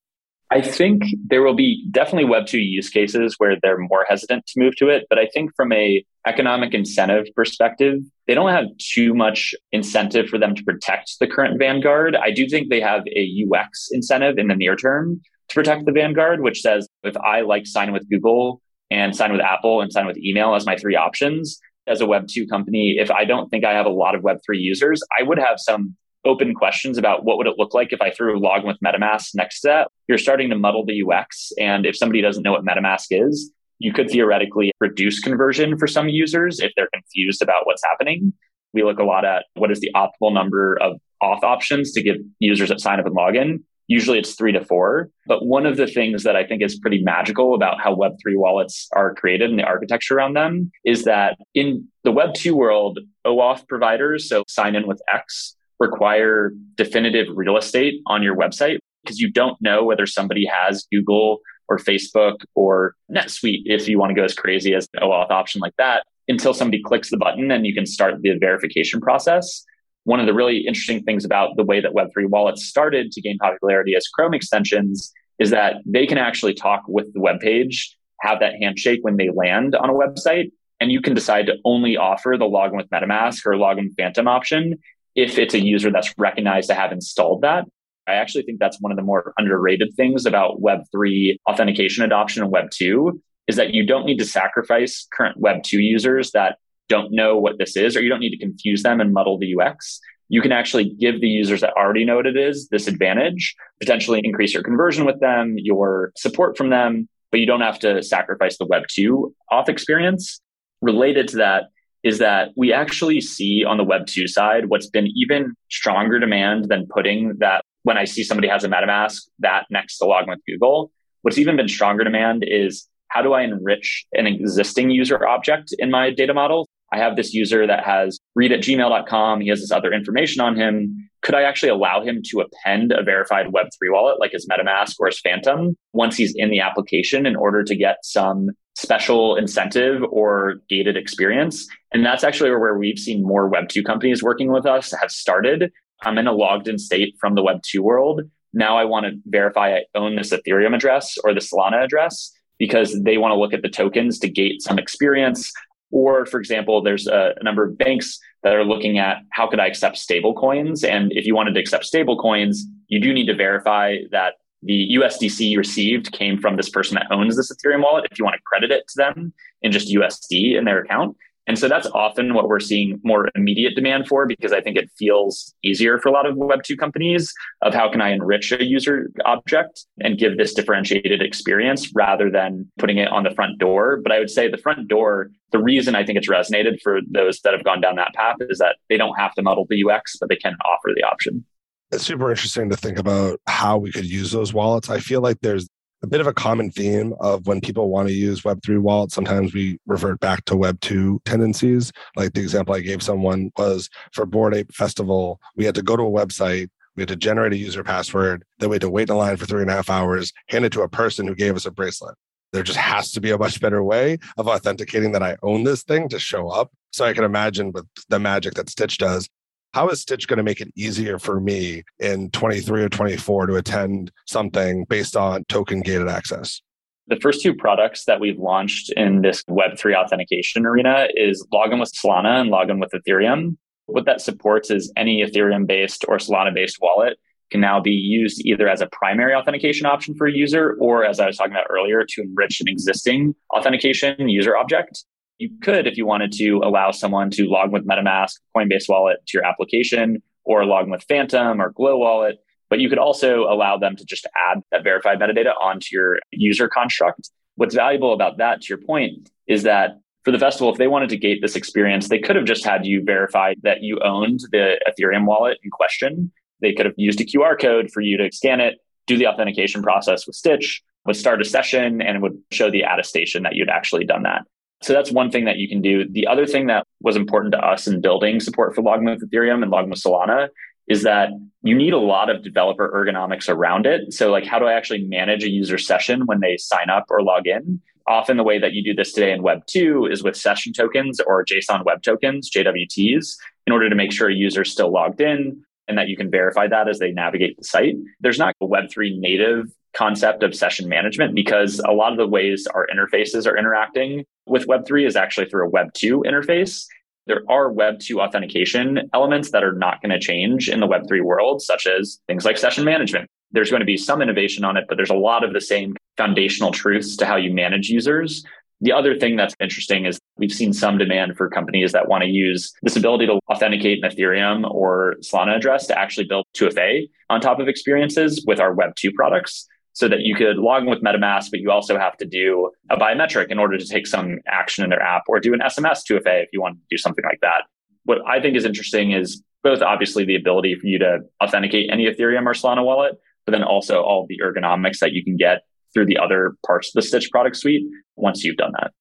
I 0.49 0.61
think 0.61 1.03
there 1.27 1.43
will 1.43 1.55
be 1.55 1.87
definitely 1.91 2.25
Web 2.25 2.45
2 2.45 2.59
use 2.59 2.89
cases 2.89 3.35
where 3.37 3.57
they're 3.61 3.77
more 3.77 4.05
hesitant 4.09 4.45
to 4.47 4.59
move 4.59 4.75
to 4.77 4.89
it. 4.89 5.05
But 5.09 5.17
I 5.17 5.27
think 5.27 5.51
from 5.55 5.71
a 5.71 6.03
economic 6.27 6.73
incentive 6.73 7.27
perspective, 7.35 7.99
they 8.27 8.33
don't 8.33 8.51
have 8.51 8.65
too 8.77 9.13
much 9.13 9.55
incentive 9.71 10.27
for 10.27 10.37
them 10.37 10.55
to 10.55 10.63
protect 10.63 11.19
the 11.19 11.27
current 11.27 11.57
Vanguard. 11.57 12.15
I 12.15 12.31
do 12.31 12.47
think 12.47 12.69
they 12.69 12.81
have 12.81 13.03
a 13.07 13.45
UX 13.45 13.89
incentive 13.91 14.37
in 14.37 14.47
the 14.47 14.55
near 14.55 14.75
term 14.75 15.21
to 15.49 15.55
protect 15.55 15.85
the 15.85 15.93
Vanguard, 15.93 16.41
which 16.41 16.61
says 16.61 16.87
if 17.03 17.15
I 17.17 17.41
like 17.41 17.65
sign 17.65 17.93
with 17.93 18.09
Google 18.09 18.61
and 18.89 19.15
sign 19.15 19.31
with 19.31 19.41
Apple 19.41 19.79
and 19.79 19.91
sign 19.91 20.05
with 20.05 20.17
email 20.17 20.53
as 20.53 20.65
my 20.65 20.75
three 20.75 20.97
options, 20.97 21.61
as 21.87 22.01
a 22.01 22.05
Web 22.05 22.27
2 22.27 22.47
company, 22.47 22.95
if 22.99 23.11
I 23.11 23.25
don't 23.25 23.49
think 23.49 23.65
I 23.65 23.73
have 23.73 23.85
a 23.85 23.89
lot 23.89 24.15
of 24.15 24.23
Web 24.23 24.37
3 24.45 24.57
users, 24.57 25.01
I 25.17 25.23
would 25.23 25.39
have 25.39 25.55
some 25.57 25.95
open 26.23 26.53
questions 26.53 26.97
about 26.97 27.25
what 27.25 27.37
would 27.37 27.47
it 27.47 27.55
look 27.57 27.73
like 27.73 27.91
if 27.91 28.01
I 28.01 28.11
threw 28.11 28.37
a 28.37 28.39
login 28.39 28.67
with 28.67 28.77
MetaMask 28.85 29.29
next 29.33 29.61
to 29.61 29.67
that. 29.69 29.87
You're 30.07 30.19
starting 30.19 30.49
to 30.49 30.55
muddle 30.55 30.85
the 30.85 31.01
UX. 31.03 31.51
And 31.57 31.85
if 31.85 31.97
somebody 31.97 32.21
doesn't 32.21 32.43
know 32.43 32.51
what 32.51 32.63
MetaMask 32.63 33.07
is, 33.09 33.51
you 33.79 33.91
could 33.91 34.09
theoretically 34.09 34.71
reduce 34.79 35.19
conversion 35.19 35.77
for 35.77 35.87
some 35.87 36.09
users 36.09 36.59
if 36.59 36.71
they're 36.75 36.89
confused 36.93 37.41
about 37.41 37.65
what's 37.65 37.83
happening. 37.83 38.33
We 38.73 38.83
look 38.83 38.99
a 38.99 39.03
lot 39.03 39.25
at 39.25 39.45
what 39.55 39.71
is 39.71 39.79
the 39.79 39.89
optimal 39.95 40.33
number 40.33 40.77
of 40.79 40.97
auth 41.21 41.43
options 41.43 41.91
to 41.93 42.03
give 42.03 42.17
users 42.39 42.69
that 42.69 42.79
sign 42.79 42.99
up 42.99 43.07
and 43.07 43.15
login. 43.15 43.63
Usually 43.91 44.19
it's 44.19 44.35
three 44.35 44.53
to 44.53 44.63
four. 44.63 45.09
But 45.27 45.45
one 45.45 45.65
of 45.65 45.75
the 45.75 45.85
things 45.85 46.23
that 46.23 46.37
I 46.37 46.45
think 46.45 46.61
is 46.61 46.79
pretty 46.79 47.01
magical 47.03 47.53
about 47.53 47.81
how 47.81 47.93
Web3 47.93 48.37
wallets 48.37 48.87
are 48.95 49.13
created 49.13 49.49
and 49.49 49.59
the 49.59 49.63
architecture 49.63 50.15
around 50.15 50.33
them 50.33 50.71
is 50.85 51.03
that 51.03 51.37
in 51.53 51.89
the 52.05 52.13
Web2 52.13 52.53
world, 52.53 52.99
OAuth 53.25 53.67
providers, 53.67 54.29
so 54.29 54.45
sign 54.47 54.75
in 54.75 54.87
with 54.87 55.01
X, 55.13 55.57
require 55.77 56.53
definitive 56.75 57.27
real 57.35 57.57
estate 57.57 57.95
on 58.05 58.23
your 58.23 58.37
website 58.37 58.79
because 59.03 59.19
you 59.19 59.29
don't 59.29 59.57
know 59.59 59.83
whether 59.83 60.05
somebody 60.05 60.45
has 60.45 60.87
Google 60.89 61.41
or 61.67 61.77
Facebook 61.77 62.37
or 62.55 62.95
NetSuite 63.13 63.63
if 63.65 63.89
you 63.89 63.99
want 63.99 64.11
to 64.11 64.15
go 64.15 64.23
as 64.23 64.33
crazy 64.33 64.73
as 64.73 64.87
an 64.93 65.03
OAuth 65.03 65.31
option 65.31 65.59
like 65.59 65.75
that 65.77 66.05
until 66.29 66.53
somebody 66.53 66.81
clicks 66.81 67.09
the 67.09 67.17
button 67.17 67.51
and 67.51 67.67
you 67.67 67.73
can 67.73 67.85
start 67.85 68.21
the 68.21 68.37
verification 68.39 69.01
process. 69.01 69.65
One 70.03 70.19
of 70.19 70.25
the 70.25 70.33
really 70.33 70.59
interesting 70.59 71.03
things 71.03 71.25
about 71.25 71.55
the 71.57 71.63
way 71.63 71.79
that 71.79 71.93
Web3 71.93 72.27
wallets 72.29 72.65
started 72.65 73.11
to 73.11 73.21
gain 73.21 73.37
popularity 73.37 73.95
as 73.95 74.07
Chrome 74.07 74.33
extensions 74.33 75.11
is 75.39 75.51
that 75.51 75.75
they 75.85 76.05
can 76.07 76.17
actually 76.17 76.53
talk 76.53 76.83
with 76.87 77.13
the 77.13 77.19
web 77.19 77.39
page, 77.39 77.95
have 78.21 78.39
that 78.39 78.53
handshake 78.61 78.99
when 79.03 79.17
they 79.17 79.29
land 79.29 79.75
on 79.75 79.89
a 79.89 79.93
website, 79.93 80.51
and 80.79 80.91
you 80.91 81.01
can 81.01 81.13
decide 81.13 81.45
to 81.45 81.57
only 81.65 81.97
offer 81.97 82.35
the 82.37 82.45
login 82.45 82.77
with 82.77 82.89
MetaMask 82.89 83.45
or 83.45 83.53
login 83.53 83.85
with 83.85 83.95
Phantom 83.97 84.27
option 84.27 84.79
if 85.15 85.37
it's 85.37 85.53
a 85.53 85.59
user 85.59 85.91
that's 85.91 86.13
recognized 86.17 86.69
to 86.69 86.75
have 86.75 86.91
installed 86.91 87.41
that. 87.41 87.65
I 88.07 88.13
actually 88.13 88.43
think 88.43 88.59
that's 88.59 88.81
one 88.81 88.91
of 88.91 88.95
the 88.95 89.03
more 89.03 89.33
underrated 89.37 89.93
things 89.95 90.25
about 90.25 90.61
Web3 90.61 91.37
authentication 91.47 92.03
adoption 92.03 92.43
and 92.43 92.51
Web2 92.51 93.19
is 93.47 93.55
that 93.55 93.73
you 93.73 93.85
don't 93.85 94.05
need 94.05 94.17
to 94.17 94.25
sacrifice 94.25 95.07
current 95.13 95.39
Web2 95.39 95.73
users 95.73 96.31
that 96.31 96.57
don't 96.91 97.11
know 97.11 97.37
what 97.37 97.57
this 97.57 97.75
is, 97.75 97.95
or 97.95 98.01
you 98.01 98.09
don't 98.09 98.19
need 98.19 98.37
to 98.37 98.45
confuse 98.47 98.83
them 98.83 98.99
and 99.01 99.13
muddle 99.13 99.37
the 99.39 99.55
UX. 99.55 99.99
You 100.29 100.41
can 100.41 100.51
actually 100.51 100.89
give 101.03 101.19
the 101.21 101.27
users 101.27 101.61
that 101.61 101.73
already 101.73 102.05
know 102.05 102.17
what 102.17 102.27
it 102.27 102.37
is 102.37 102.67
this 102.69 102.87
advantage, 102.87 103.55
potentially 103.79 104.21
increase 104.23 104.53
your 104.53 104.63
conversion 104.63 105.05
with 105.05 105.19
them, 105.19 105.55
your 105.57 106.11
support 106.15 106.57
from 106.57 106.69
them, 106.69 107.09
but 107.31 107.39
you 107.39 107.45
don't 107.45 107.61
have 107.61 107.79
to 107.79 108.03
sacrifice 108.03 108.57
the 108.57 108.67
Web2 108.67 109.31
auth 109.51 109.69
experience. 109.69 110.39
Related 110.81 111.27
to 111.29 111.37
that, 111.37 111.63
is 112.03 112.17
that 112.17 112.49
we 112.55 112.73
actually 112.73 113.21
see 113.21 113.63
on 113.63 113.77
the 113.77 113.83
Web 113.83 114.07
2 114.07 114.27
side 114.27 114.69
what's 114.69 114.89
been 114.89 115.07
even 115.15 115.53
stronger 115.69 116.19
demand 116.19 116.65
than 116.69 116.87
putting 116.87 117.37
that 117.39 117.63
when 117.83 117.97
I 117.97 118.05
see 118.05 118.23
somebody 118.23 118.47
has 118.47 118.63
a 118.63 118.69
MetaMask, 118.69 119.21
that 119.39 119.65
next 119.69 119.97
to 119.99 120.05
login 120.05 120.29
with 120.29 120.39
Google. 120.47 120.91
What's 121.23 121.37
even 121.37 121.55
been 121.55 121.67
stronger 121.67 122.03
demand 122.03 122.43
is 122.47 122.87
how 123.09 123.21
do 123.21 123.33
I 123.33 123.41
enrich 123.41 124.05
an 124.13 124.25
existing 124.25 124.89
user 124.89 125.27
object 125.27 125.73
in 125.77 125.91
my 125.91 126.11
data 126.11 126.33
model? 126.33 126.67
I 126.91 126.97
have 126.97 127.15
this 127.15 127.33
user 127.33 127.65
that 127.67 127.83
has 127.85 128.19
read 128.35 128.51
at 128.51 128.59
gmail.com. 128.61 129.41
He 129.41 129.49
has 129.49 129.61
this 129.61 129.71
other 129.71 129.93
information 129.93 130.41
on 130.41 130.55
him. 130.55 131.09
Could 131.21 131.35
I 131.35 131.43
actually 131.43 131.69
allow 131.69 132.01
him 132.01 132.21
to 132.25 132.41
append 132.41 132.91
a 132.91 133.03
verified 133.03 133.47
Web3 133.47 133.91
wallet 133.91 134.19
like 134.19 134.31
his 134.31 134.47
MetaMask 134.47 134.95
or 134.99 135.07
his 135.07 135.19
Phantom 135.19 135.77
once 135.93 136.17
he's 136.17 136.33
in 136.35 136.49
the 136.49 136.59
application 136.59 137.25
in 137.25 137.35
order 137.35 137.63
to 137.63 137.75
get 137.75 137.97
some 138.03 138.49
special 138.75 139.35
incentive 139.35 140.03
or 140.09 140.55
gated 140.67 140.97
experience? 140.97 141.67
And 141.93 142.05
that's 142.05 142.23
actually 142.23 142.49
where 142.49 142.77
we've 142.77 142.99
seen 142.99 143.23
more 143.23 143.49
Web2 143.49 143.85
companies 143.85 144.23
working 144.23 144.51
with 144.51 144.65
us 144.65 144.93
have 144.99 145.11
started. 145.11 145.71
I'm 146.03 146.17
in 146.17 146.27
a 146.27 146.33
logged 146.33 146.67
in 146.67 146.77
state 146.77 147.15
from 147.19 147.35
the 147.35 147.43
Web2 147.43 147.79
world. 147.79 148.21
Now 148.53 148.77
I 148.77 148.85
want 148.85 149.05
to 149.05 149.13
verify 149.27 149.75
I 149.75 149.83
own 149.95 150.15
this 150.15 150.31
Ethereum 150.31 150.75
address 150.75 151.17
or 151.23 151.33
the 151.33 151.39
Solana 151.39 151.83
address 151.83 152.31
because 152.59 152.99
they 153.01 153.17
want 153.17 153.31
to 153.31 153.39
look 153.39 153.53
at 153.53 153.61
the 153.61 153.69
tokens 153.69 154.19
to 154.19 154.29
gate 154.29 154.61
some 154.61 154.77
experience. 154.77 155.51
Or, 155.91 156.25
for 156.25 156.39
example, 156.39 156.81
there's 156.81 157.07
a, 157.07 157.33
a, 157.39 157.43
number 157.43 157.63
of 157.63 157.77
banks 157.77 158.19
that 158.43 158.53
are 158.53 158.63
looking 158.63 158.97
at 158.97 159.17
how 159.31 159.47
could 159.47 159.59
I 159.59 159.67
accept 159.67 159.97
stable 159.97 160.33
coins? 160.33 160.83
And 160.83 161.11
if 161.11 161.25
you 161.25 161.35
wanted 161.35 161.53
to 161.53 161.59
accept 161.59 161.85
stable 161.85 162.17
coins, 162.17 162.65
you 162.87 162.99
do 162.99 163.13
need 163.13 163.25
to 163.27 163.35
verify 163.35 163.97
that 164.11 164.35
the 164.63 164.95
USDC 164.95 165.49
you 165.49 165.57
received 165.57 166.11
came 166.11 166.39
from 166.39 166.55
this 166.55 166.69
person 166.69 166.95
that 166.95 167.07
owns 167.11 167.35
this 167.35 167.51
Ethereum 167.51 167.83
wallet 167.83 168.07
if 168.11 168.19
you 168.19 168.25
want 168.25 168.35
to 168.35 168.41
credit 168.45 168.71
it 168.71 168.87
to 168.89 168.93
them 168.97 169.33
in 169.61 169.71
just 169.71 169.93
USD 169.93 170.57
in 170.57 170.65
their 170.65 170.79
account. 170.79 171.17
And 171.47 171.57
so 171.57 171.67
that's 171.67 171.87
often 171.87 172.33
what 172.33 172.47
we're 172.47 172.59
seeing 172.59 172.99
more 173.03 173.29
immediate 173.35 173.75
demand 173.75 174.07
for 174.07 174.27
because 174.27 174.53
I 174.53 174.61
think 174.61 174.77
it 174.77 174.89
feels 174.97 175.53
easier 175.63 175.99
for 175.99 176.09
a 176.09 176.11
lot 176.11 176.25
of 176.25 176.35
Web2 176.35 176.77
companies 176.77 177.33
of 177.63 177.73
how 177.73 177.91
can 177.91 177.99
I 177.99 178.11
enrich 178.11 178.51
a 178.51 178.63
user 178.63 179.09
object 179.25 179.85
and 179.99 180.17
give 180.17 180.37
this 180.37 180.53
differentiated 180.53 181.21
experience 181.21 181.91
rather 181.95 182.29
than 182.29 182.69
putting 182.77 182.99
it 182.99 183.09
on 183.09 183.23
the 183.23 183.31
front 183.31 183.57
door. 183.57 183.99
But 184.01 184.11
I 184.11 184.19
would 184.19 184.29
say 184.29 184.49
the 184.49 184.57
front 184.57 184.87
door, 184.87 185.31
the 185.51 185.61
reason 185.61 185.95
I 185.95 186.05
think 186.05 186.17
it's 186.17 186.29
resonated 186.29 186.79
for 186.81 186.99
those 187.11 187.39
that 187.41 187.53
have 187.53 187.63
gone 187.63 187.81
down 187.81 187.95
that 187.95 188.13
path 188.13 188.35
is 188.41 188.59
that 188.59 188.75
they 188.89 188.97
don't 188.97 189.15
have 189.17 189.33
to 189.33 189.41
muddle 189.41 189.65
the 189.67 189.83
UX, 189.83 190.17
but 190.19 190.29
they 190.29 190.35
can 190.35 190.55
offer 190.63 190.93
the 190.95 191.03
option. 191.03 191.43
It's 191.91 192.05
super 192.05 192.29
interesting 192.29 192.69
to 192.69 192.77
think 192.77 192.97
about 192.97 193.41
how 193.47 193.77
we 193.77 193.91
could 193.91 194.05
use 194.05 194.31
those 194.31 194.53
wallets. 194.53 194.89
I 194.89 194.99
feel 194.99 195.21
like 195.21 195.39
there's 195.41 195.67
a 196.03 196.07
bit 196.07 196.21
of 196.21 196.27
a 196.27 196.33
common 196.33 196.71
theme 196.71 197.13
of 197.19 197.47
when 197.47 197.61
people 197.61 197.89
want 197.89 198.07
to 198.07 198.13
use 198.13 198.41
Web3 198.41 198.79
wallets, 198.79 199.13
sometimes 199.13 199.53
we 199.53 199.79
revert 199.85 200.19
back 200.19 200.45
to 200.45 200.55
Web2 200.55 201.23
tendencies. 201.25 201.91
Like 202.15 202.33
the 202.33 202.41
example 202.41 202.73
I 202.73 202.79
gave 202.79 203.03
someone 203.03 203.51
was 203.57 203.89
for 204.11 204.25
Bored 204.25 204.55
Ape 204.55 204.73
Festival, 204.73 205.39
we 205.55 205.65
had 205.65 205.75
to 205.75 205.83
go 205.83 205.95
to 205.95 206.03
a 206.03 206.11
website, 206.11 206.69
we 206.95 207.01
had 207.01 207.09
to 207.09 207.15
generate 207.15 207.53
a 207.53 207.57
user 207.57 207.83
password, 207.83 208.43
then 208.59 208.69
we 208.69 208.75
had 208.75 208.81
to 208.81 208.89
wait 208.89 209.09
in 209.09 209.15
line 209.15 209.37
for 209.37 209.45
three 209.45 209.61
and 209.61 209.69
a 209.69 209.73
half 209.73 209.89
hours, 209.89 210.33
hand 210.49 210.65
it 210.65 210.71
to 210.73 210.81
a 210.81 210.89
person 210.89 211.27
who 211.27 211.35
gave 211.35 211.55
us 211.55 211.65
a 211.65 211.71
bracelet. 211.71 212.15
There 212.51 212.63
just 212.63 212.79
has 212.79 213.11
to 213.13 213.21
be 213.21 213.31
a 213.31 213.37
much 213.37 213.61
better 213.61 213.83
way 213.83 214.17
of 214.37 214.47
authenticating 214.47 215.13
that 215.13 215.23
I 215.23 215.37
own 215.41 215.63
this 215.63 215.83
thing 215.83 216.09
to 216.09 216.19
show 216.19 216.49
up. 216.49 216.71
So 216.91 217.05
I 217.05 217.13
can 217.13 217.23
imagine 217.23 217.71
with 217.71 217.85
the 218.09 218.19
magic 218.19 218.55
that 218.55 218.65
Stytch 218.65 218.97
does, 218.97 219.29
how 219.73 219.89
is 219.89 220.03
Stytch 220.03 220.27
going 220.27 220.37
to 220.37 220.43
make 220.43 220.61
it 220.61 220.71
easier 220.75 221.17
for 221.17 221.39
me 221.39 221.83
in 221.99 222.29
23 222.31 222.83
or 222.83 222.89
24 222.89 223.47
to 223.47 223.55
attend 223.55 224.11
something 224.27 224.85
based 224.85 225.15
on 225.15 225.43
token 225.45 225.81
gated 225.81 226.07
access? 226.07 226.61
The 227.07 227.15
first 227.17 227.41
two 227.41 227.53
products 227.53 228.05
that 228.05 228.19
we've 228.19 228.37
launched 228.37 228.91
in 228.95 229.21
this 229.21 229.43
Web3 229.43 229.95
authentication 229.95 230.65
arena 230.65 231.07
is 231.15 231.45
Login 231.53 231.79
with 231.79 231.91
Solana 231.93 232.41
and 232.41 232.51
Login 232.51 232.79
with 232.79 232.91
Ethereum. 232.91 233.57
What 233.85 234.05
that 234.05 234.21
supports 234.21 234.69
is 234.69 234.91
any 234.95 235.23
Ethereum 235.25 235.67
based 235.67 236.05
or 236.07 236.17
Solana 236.17 236.53
based 236.53 236.77
wallet 236.81 237.17
can 237.49 237.59
now 237.59 237.81
be 237.81 237.91
used 237.91 238.45
either 238.45 238.69
as 238.69 238.79
a 238.79 238.87
primary 238.87 239.33
authentication 239.33 239.85
option 239.85 240.15
for 240.15 240.27
a 240.27 240.31
user 240.31 240.77
or, 240.79 241.03
as 241.03 241.19
I 241.19 241.27
was 241.27 241.35
talking 241.35 241.51
about 241.51 241.67
earlier, 241.69 242.05
to 242.07 242.21
enrich 242.21 242.61
an 242.61 242.69
existing 242.69 243.35
authentication 243.53 244.29
user 244.29 244.55
object 244.55 245.03
you 245.41 245.49
could, 245.61 245.87
if 245.87 245.97
you 245.97 246.05
wanted 246.05 246.31
to, 246.33 246.61
allow 246.63 246.91
someone 246.91 247.29
to 247.31 247.45
log 247.45 247.71
with 247.71 247.85
MetaMask, 247.87 248.33
Coinbase 248.55 248.87
Wallet 248.87 249.17
to 249.27 249.37
your 249.37 249.45
application, 249.45 250.21
or 250.43 250.65
log 250.65 250.89
with 250.89 251.03
Phantom 251.03 251.61
or 251.61 251.71
Glow 251.71 251.97
Wallet. 251.97 252.37
But 252.69 252.79
you 252.79 252.89
could 252.89 252.99
also 252.99 253.41
allow 253.43 253.77
them 253.77 253.95
to 253.97 254.05
just 254.05 254.27
add 254.49 254.61
that 254.71 254.83
verified 254.83 255.19
metadata 255.19 255.53
onto 255.61 255.87
your 255.91 256.19
user 256.31 256.69
construct. 256.69 257.29
What's 257.55 257.75
valuable 257.75 258.13
about 258.13 258.37
that, 258.37 258.61
to 258.61 258.67
your 258.69 258.77
point, 258.77 259.29
is 259.47 259.63
that 259.63 259.99
for 260.23 260.31
the 260.31 260.39
festival, 260.39 260.71
if 260.71 260.77
they 260.77 260.87
wanted 260.87 261.09
to 261.09 261.17
gate 261.17 261.39
this 261.41 261.55
experience, 261.55 262.07
they 262.07 262.19
could 262.19 262.35
have 262.35 262.45
just 262.45 262.63
had 262.63 262.85
you 262.85 263.03
verify 263.03 263.55
that 263.63 263.81
you 263.81 263.99
owned 263.99 264.39
the 264.51 264.79
Ethereum 264.87 265.25
wallet 265.25 265.57
in 265.63 265.69
question. 265.71 266.31
They 266.61 266.73
could 266.73 266.85
have 266.85 266.95
used 266.95 267.19
a 267.19 267.25
QR 267.25 267.59
code 267.59 267.91
for 267.91 268.01
you 268.01 268.17
to 268.17 268.31
scan 268.31 268.61
it, 268.61 268.75
do 269.07 269.17
the 269.17 269.27
authentication 269.27 269.81
process 269.81 270.27
with 270.27 270.35
Stytch, 270.35 270.81
would 271.05 271.15
start 271.15 271.41
a 271.41 271.45
session, 271.45 272.01
and 272.01 272.17
it 272.17 272.21
would 272.21 272.37
show 272.51 272.69
the 272.69 272.83
attestation 272.83 273.43
that 273.43 273.55
you'd 273.55 273.69
actually 273.69 274.05
done 274.05 274.23
that. 274.23 274.43
So 274.81 274.93
that's 274.93 275.11
one 275.11 275.29
thing 275.29 275.45
that 275.45 275.57
you 275.57 275.69
can 275.69 275.81
do. 275.81 276.07
The 276.09 276.27
other 276.27 276.47
thing 276.47 276.67
that 276.67 276.87
was 277.01 277.15
important 277.15 277.53
to 277.53 277.59
us 277.59 277.87
in 277.87 278.01
building 278.01 278.39
support 278.39 278.73
for 278.73 278.81
Login 278.81 279.09
with 279.11 279.29
Ethereum 279.29 279.61
and 279.61 279.71
with 279.89 280.01
Solana 280.01 280.49
is 280.87 281.03
that 281.03 281.29
you 281.61 281.75
need 281.75 281.93
a 281.93 281.99
lot 281.99 282.29
of 282.29 282.43
developer 282.43 282.89
ergonomics 282.89 283.47
around 283.47 283.85
it. 283.85 284.11
So 284.11 284.31
like 284.31 284.45
how 284.45 284.57
do 284.57 284.65
I 284.65 284.73
actually 284.73 285.03
manage 285.05 285.43
a 285.43 285.49
user 285.49 285.77
session 285.77 286.25
when 286.25 286.39
they 286.39 286.57
sign 286.57 286.89
up 286.89 287.05
or 287.09 287.21
log 287.21 287.47
in? 287.47 287.81
Often 288.07 288.37
the 288.37 288.43
way 288.43 288.57
that 288.57 288.73
you 288.73 288.83
do 288.83 288.95
this 288.95 289.13
today 289.13 289.31
in 289.31 289.43
Web 289.43 289.65
2 289.67 290.07
is 290.07 290.23
with 290.23 290.35
session 290.35 290.73
tokens 290.73 291.19
or 291.19 291.45
JSON 291.45 291.85
web 291.85 292.01
tokens, 292.01 292.49
JWTs, 292.49 293.35
in 293.67 293.73
order 293.73 293.89
to 293.89 293.95
make 293.95 294.11
sure 294.11 294.27
a 294.27 294.33
user 294.33 294.63
is 294.63 294.71
still 294.71 294.91
logged 294.91 295.21
in 295.21 295.63
and 295.87 295.97
that 295.97 296.07
you 296.07 296.17
can 296.17 296.31
verify 296.31 296.67
that 296.67 296.89
as 296.89 296.97
they 296.97 297.11
navigate 297.11 297.57
the 297.57 297.63
site. 297.63 297.95
There's 298.19 298.39
not 298.39 298.55
a 298.59 298.65
Web3 298.65 299.19
native 299.19 299.71
concept 299.93 300.43
of 300.43 300.55
session 300.55 300.87
management 300.87 301.35
because 301.35 301.79
a 301.79 301.91
lot 301.91 302.11
of 302.11 302.17
the 302.17 302.27
ways 302.27 302.67
our 302.73 302.87
interfaces 302.93 303.45
are 303.45 303.57
interacting 303.57 304.25
with 304.45 304.67
Web3 304.67 305.07
is 305.07 305.15
actually 305.15 305.49
through 305.49 305.67
a 305.67 305.71
Web2 305.71 306.23
interface. 306.25 306.85
There 307.27 307.43
are 307.49 307.71
Web2 307.71 308.17
authentication 308.17 309.09
elements 309.13 309.51
that 309.51 309.63
are 309.63 309.73
not 309.73 310.01
going 310.01 310.11
to 310.11 310.19
change 310.19 310.69
in 310.69 310.79
the 310.79 310.87
Web3 310.87 311.23
world, 311.23 311.61
such 311.61 311.87
as 311.87 312.19
things 312.27 312.45
like 312.45 312.57
session 312.57 312.83
management. 312.83 313.29
There's 313.51 313.69
going 313.69 313.81
to 313.81 313.85
be 313.85 313.97
some 313.97 314.21
innovation 314.21 314.63
on 314.63 314.77
it, 314.77 314.85
but 314.87 314.95
there's 314.95 315.09
a 315.09 315.15
lot 315.15 315.43
of 315.43 315.53
the 315.53 315.61
same 315.61 315.95
foundational 316.17 316.71
truths 316.71 317.15
to 317.17 317.25
how 317.25 317.35
you 317.35 317.53
manage 317.53 317.89
users. 317.89 318.43
The 318.79 318.91
other 318.91 319.15
thing 319.15 319.35
that's 319.35 319.53
interesting 319.59 320.05
is 320.05 320.19
we've 320.37 320.51
seen 320.51 320.73
some 320.73 320.97
demand 320.97 321.37
for 321.37 321.47
companies 321.49 321.91
that 321.91 322.07
want 322.07 322.23
to 322.23 322.29
use 322.29 322.73
this 322.81 322.95
ability 322.95 323.27
to 323.27 323.39
authenticate 323.51 324.03
an 324.03 324.09
Ethereum 324.09 324.69
or 324.69 325.17
Solana 325.19 325.55
address 325.55 325.85
to 325.87 325.99
actually 325.99 326.25
build 326.25 326.45
2FA 326.57 327.07
on 327.29 327.41
top 327.41 327.59
of 327.59 327.67
experiences 327.67 328.43
with 328.47 328.59
our 328.59 328.73
Web2 328.75 329.13
products 329.13 329.67
so 329.93 330.07
that 330.07 330.21
you 330.21 330.35
could 330.35 330.57
log 330.57 330.83
in 330.83 330.89
with 330.89 331.01
MetaMask, 331.01 331.51
but 331.51 331.59
you 331.59 331.71
also 331.71 331.97
have 331.97 332.15
to 332.17 332.25
do 332.25 332.71
a 332.89 332.97
biometric 332.97 333.49
in 333.49 333.59
order 333.59 333.77
to 333.77 333.85
take 333.85 334.07
some 334.07 334.39
action 334.47 334.83
in 334.83 334.89
their 334.89 335.01
app 335.01 335.23
or 335.27 335.39
do 335.39 335.53
an 335.53 335.59
SMS 335.59 335.99
2FA 336.09 336.43
if 336.43 336.49
you 336.53 336.61
want 336.61 336.77
to 336.77 336.81
do 336.89 336.97
something 336.97 337.25
like 337.25 337.39
that. 337.41 337.63
What 338.05 338.19
I 338.27 338.41
think 338.41 338.55
is 338.55 338.65
interesting 338.65 339.11
is 339.11 339.43
both 339.63 339.81
obviously 339.81 340.25
the 340.25 340.35
ability 340.35 340.75
for 340.75 340.87
you 340.87 340.97
to 340.99 341.19
authenticate 341.43 341.89
any 341.91 342.05
Ethereum 342.05 342.45
or 342.45 342.53
Solana 342.53 342.83
wallet, 342.83 343.15
but 343.45 343.51
then 343.51 343.63
also 343.63 344.01
all 344.01 344.25
the 344.27 344.39
ergonomics 344.43 344.99
that 344.99 345.11
you 345.11 345.23
can 345.23 345.35
get 345.37 345.61
through 345.93 346.05
the 346.05 346.17
other 346.17 346.55
parts 346.65 346.95
of 346.95 347.03
the 347.03 347.07
Stytch 347.07 347.29
product 347.29 347.57
suite 347.57 347.83
once 348.15 348.43
you've 348.43 348.57
done 348.57 348.71
that 348.79 348.93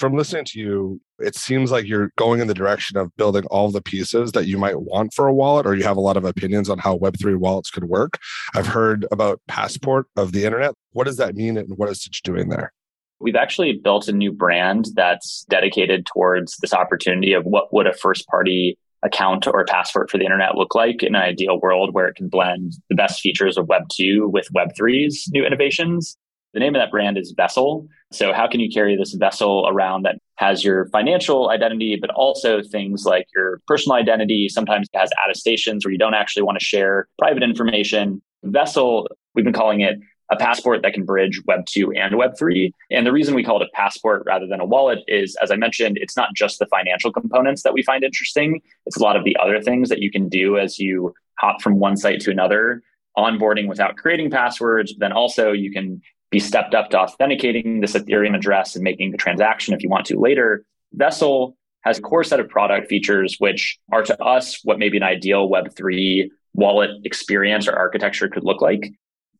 from 0.00 0.16
listening 0.16 0.46
to 0.46 0.58
you, 0.58 1.00
it 1.18 1.36
seems 1.36 1.70
like 1.70 1.86
you're 1.86 2.10
going 2.16 2.40
in 2.40 2.48
the 2.48 2.54
direction 2.54 2.96
of 2.96 3.14
building 3.16 3.44
all 3.50 3.70
the 3.70 3.82
pieces 3.82 4.32
that 4.32 4.46
you 4.46 4.56
might 4.56 4.80
want 4.80 5.12
for 5.12 5.28
a 5.28 5.34
wallet, 5.34 5.66
or 5.66 5.74
you 5.74 5.84
have 5.84 5.98
a 5.98 6.00
lot 6.00 6.16
of 6.16 6.24
opinions 6.24 6.70
on 6.70 6.78
how 6.78 6.96
Web3 6.96 7.36
wallets 7.36 7.70
could 7.70 7.84
work. 7.84 8.18
I've 8.54 8.66
heard 8.66 9.06
about 9.12 9.42
Passport 9.46 10.06
of 10.16 10.32
the 10.32 10.44
internet. 10.44 10.72
What 10.92 11.04
does 11.04 11.18
that 11.18 11.34
mean, 11.34 11.58
and 11.58 11.68
what 11.76 11.90
is 11.90 11.98
Stytch 11.98 12.22
doing 12.22 12.48
there? 12.48 12.72
We've 13.20 13.36
actually 13.36 13.74
built 13.74 14.08
a 14.08 14.12
new 14.12 14.32
brand 14.32 14.86
that's 14.94 15.44
dedicated 15.50 16.06
towards 16.06 16.56
this 16.56 16.72
opportunity 16.72 17.34
of 17.34 17.44
what 17.44 17.72
would 17.74 17.86
a 17.86 17.92
first 17.92 18.26
party 18.28 18.78
account 19.02 19.46
or 19.46 19.64
passport 19.66 20.10
for 20.10 20.16
the 20.16 20.24
internet 20.24 20.56
look 20.56 20.74
like 20.74 21.02
in 21.02 21.14
an 21.14 21.20
ideal 21.22 21.60
world 21.60 21.92
where 21.92 22.06
it 22.06 22.16
can 22.16 22.28
blend 22.28 22.72
the 22.88 22.96
best 22.96 23.20
features 23.20 23.58
of 23.58 23.68
Web 23.68 23.82
2 23.92 24.28
with 24.28 24.48
Web 24.52 24.70
3's 24.78 25.28
new 25.30 25.44
innovations. 25.44 26.16
The 26.52 26.60
name 26.60 26.74
of 26.74 26.80
that 26.80 26.90
brand 26.90 27.16
is 27.16 27.32
Vessel. 27.36 27.86
So, 28.12 28.32
how 28.32 28.48
can 28.48 28.58
you 28.58 28.68
carry 28.68 28.96
this 28.96 29.14
vessel 29.14 29.68
around 29.68 30.02
that 30.02 30.16
has 30.36 30.64
your 30.64 30.86
financial 30.86 31.50
identity, 31.50 31.96
but 32.00 32.10
also 32.10 32.60
things 32.60 33.04
like 33.04 33.26
your 33.34 33.60
personal 33.68 33.96
identity? 33.96 34.48
Sometimes 34.48 34.88
it 34.92 34.98
has 34.98 35.10
attestations 35.24 35.84
where 35.84 35.92
you 35.92 35.98
don't 35.98 36.14
actually 36.14 36.42
want 36.42 36.58
to 36.58 36.64
share 36.64 37.06
private 37.18 37.44
information. 37.44 38.20
Vessel, 38.42 39.06
we've 39.34 39.44
been 39.44 39.54
calling 39.54 39.80
it 39.80 40.00
a 40.30 40.36
passport 40.36 40.82
that 40.82 40.92
can 40.92 41.04
bridge 41.04 41.40
Web 41.46 41.66
2 41.66 41.92
and 41.92 42.16
Web 42.16 42.36
3. 42.38 42.72
And 42.90 43.06
the 43.06 43.12
reason 43.12 43.34
we 43.34 43.44
call 43.44 43.60
it 43.60 43.68
a 43.72 43.76
passport 43.76 44.22
rather 44.26 44.46
than 44.46 44.60
a 44.60 44.64
wallet 44.64 45.00
is, 45.08 45.36
as 45.42 45.50
I 45.50 45.56
mentioned, 45.56 45.98
it's 46.00 46.16
not 46.16 46.34
just 46.34 46.58
the 46.58 46.66
financial 46.66 47.12
components 47.12 47.62
that 47.62 47.74
we 47.74 47.82
find 47.82 48.04
interesting, 48.04 48.60
it's 48.86 48.96
a 48.96 49.02
lot 49.02 49.16
of 49.16 49.24
the 49.24 49.36
other 49.36 49.60
things 49.60 49.88
that 49.88 50.00
you 50.00 50.10
can 50.10 50.28
do 50.28 50.56
as 50.56 50.78
you 50.78 51.14
hop 51.38 51.62
from 51.62 51.78
one 51.78 51.96
site 51.96 52.20
to 52.20 52.30
another 52.30 52.82
onboarding 53.16 53.66
without 53.66 53.96
creating 53.96 54.30
passwords. 54.30 54.94
Then 54.98 55.12
also 55.12 55.52
you 55.52 55.72
can 55.72 56.00
be 56.30 56.38
stepped 56.38 56.74
up 56.74 56.90
to 56.90 56.98
authenticating 56.98 57.80
this 57.80 57.94
Ethereum 57.94 58.36
address 58.36 58.76
and 58.76 58.84
making 58.84 59.10
the 59.10 59.18
transaction 59.18 59.74
if 59.74 59.82
you 59.82 59.88
want 59.88 60.06
to 60.06 60.18
later. 60.18 60.64
Vessel 60.92 61.56
has 61.82 61.98
a 61.98 62.02
core 62.02 62.24
set 62.24 62.40
of 62.40 62.48
product 62.48 62.88
features, 62.88 63.36
which 63.38 63.78
are 63.92 64.02
to 64.02 64.22
us 64.22 64.60
what 64.64 64.78
maybe 64.78 64.96
an 64.96 65.02
ideal 65.02 65.48
Web3 65.48 66.28
wallet 66.54 66.90
experience 67.04 67.68
or 67.68 67.74
architecture 67.74 68.28
could 68.28 68.44
look 68.44 68.60
like. 68.60 68.92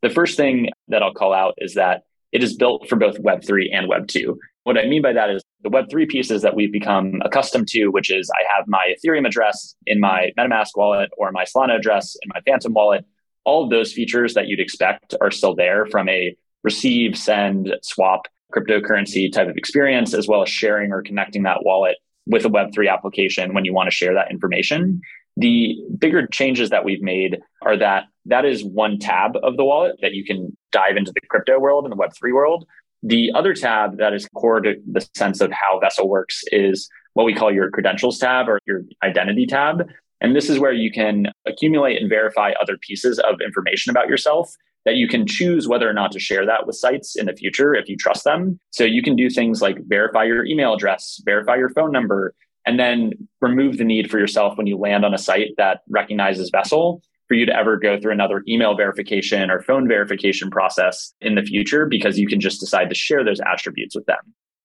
The 0.02 0.10
first 0.10 0.36
thing 0.36 0.70
that 0.88 1.02
I'll 1.02 1.14
call 1.14 1.32
out 1.32 1.54
is 1.58 1.74
that 1.74 2.02
it 2.32 2.42
is 2.42 2.56
built 2.56 2.88
for 2.88 2.96
both 2.96 3.20
Web3 3.20 3.68
and 3.72 3.90
Web2. 3.90 4.36
What 4.64 4.78
I 4.78 4.86
mean 4.86 5.02
by 5.02 5.12
that 5.12 5.30
is 5.30 5.42
the 5.62 5.70
Web3 5.70 6.08
pieces 6.08 6.42
that 6.42 6.54
we've 6.54 6.72
become 6.72 7.20
accustomed 7.24 7.68
to, 7.68 7.88
which 7.88 8.10
is 8.10 8.30
I 8.30 8.44
have 8.56 8.66
my 8.68 8.94
Ethereum 8.94 9.26
address 9.26 9.74
in 9.86 10.00
my 10.00 10.30
MetaMask 10.38 10.70
wallet 10.76 11.10
or 11.18 11.32
my 11.32 11.44
Solana 11.44 11.76
address 11.76 12.16
in 12.22 12.30
my 12.32 12.40
Phantom 12.46 12.72
wallet. 12.72 13.04
All 13.44 13.64
of 13.64 13.70
those 13.70 13.92
features 13.92 14.34
that 14.34 14.46
you'd 14.48 14.60
expect 14.60 15.14
are 15.20 15.30
still 15.30 15.54
there 15.54 15.86
from 15.86 16.08
a 16.08 16.36
receive, 16.62 17.16
send, 17.16 17.74
swap 17.82 18.26
cryptocurrency 18.52 19.32
type 19.32 19.48
of 19.48 19.56
experience, 19.56 20.14
as 20.14 20.26
well 20.26 20.42
as 20.42 20.48
sharing 20.48 20.92
or 20.92 21.02
connecting 21.02 21.44
that 21.44 21.64
wallet 21.64 21.96
with 22.26 22.44
a 22.44 22.48
Web3 22.48 22.90
application 22.92 23.54
when 23.54 23.64
you 23.64 23.72
want 23.72 23.88
to 23.88 23.94
share 23.94 24.14
that 24.14 24.30
information. 24.30 25.00
The 25.36 25.76
bigger 25.98 26.26
changes 26.26 26.70
that 26.70 26.84
we've 26.84 27.02
made 27.02 27.40
are 27.62 27.76
that 27.76 28.04
that 28.26 28.44
is 28.44 28.64
one 28.64 28.98
tab 28.98 29.36
of 29.42 29.56
the 29.56 29.64
wallet 29.64 29.96
that 30.02 30.12
you 30.12 30.24
can 30.24 30.56
dive 30.72 30.96
into 30.96 31.12
the 31.12 31.20
crypto 31.28 31.58
world 31.58 31.84
and 31.84 31.92
the 31.92 31.96
Web3 31.96 32.34
world. 32.34 32.66
The 33.02 33.32
other 33.34 33.54
tab 33.54 33.98
that 33.98 34.12
is 34.12 34.28
core 34.34 34.60
to 34.60 34.74
the 34.90 35.06
sense 35.14 35.40
of 35.40 35.50
how 35.50 35.80
Vessel 35.80 36.08
works 36.08 36.42
is 36.48 36.88
what 37.14 37.24
we 37.24 37.34
call 37.34 37.52
your 37.52 37.70
credentials 37.70 38.18
tab 38.18 38.48
or 38.48 38.60
your 38.66 38.82
identity 39.02 39.46
tab. 39.46 39.88
And 40.20 40.36
this 40.36 40.50
is 40.50 40.58
where 40.58 40.72
you 40.72 40.92
can 40.92 41.28
accumulate 41.46 42.00
and 42.00 42.10
verify 42.10 42.52
other 42.60 42.76
pieces 42.76 43.18
of 43.18 43.40
information 43.40 43.90
about 43.90 44.08
yourself 44.08 44.54
that 44.84 44.96
you 44.96 45.08
can 45.08 45.26
choose 45.26 45.68
whether 45.68 45.88
or 45.88 45.92
not 45.92 46.12
to 46.12 46.18
share 46.18 46.46
that 46.46 46.66
with 46.66 46.76
sites 46.76 47.16
in 47.16 47.26
the 47.26 47.34
future 47.34 47.74
if 47.74 47.88
you 47.88 47.96
trust 47.96 48.24
them. 48.24 48.58
So 48.70 48.84
you 48.84 49.02
can 49.02 49.16
do 49.16 49.28
things 49.28 49.60
like 49.60 49.78
verify 49.86 50.24
your 50.24 50.44
email 50.44 50.74
address, 50.74 51.20
verify 51.24 51.56
your 51.56 51.68
phone 51.70 51.92
number, 51.92 52.34
and 52.66 52.78
then 52.78 53.12
remove 53.40 53.78
the 53.78 53.84
need 53.84 54.10
for 54.10 54.18
yourself 54.18 54.56
when 54.56 54.66
you 54.66 54.76
land 54.76 55.04
on 55.04 55.14
a 55.14 55.18
site 55.18 55.50
that 55.56 55.80
recognizes 55.88 56.50
Vessel 56.50 57.02
for 57.28 57.34
you 57.34 57.46
to 57.46 57.56
ever 57.56 57.76
go 57.76 57.98
through 57.98 58.12
another 58.12 58.42
email 58.48 58.76
verification 58.76 59.50
or 59.50 59.62
phone 59.62 59.86
verification 59.86 60.50
process 60.50 61.14
in 61.20 61.36
the 61.36 61.42
future 61.42 61.86
because 61.86 62.18
you 62.18 62.26
can 62.26 62.40
just 62.40 62.58
decide 62.58 62.88
to 62.88 62.94
share 62.94 63.24
those 63.24 63.40
attributes 63.40 63.94
with 63.94 64.04
them. 64.06 64.18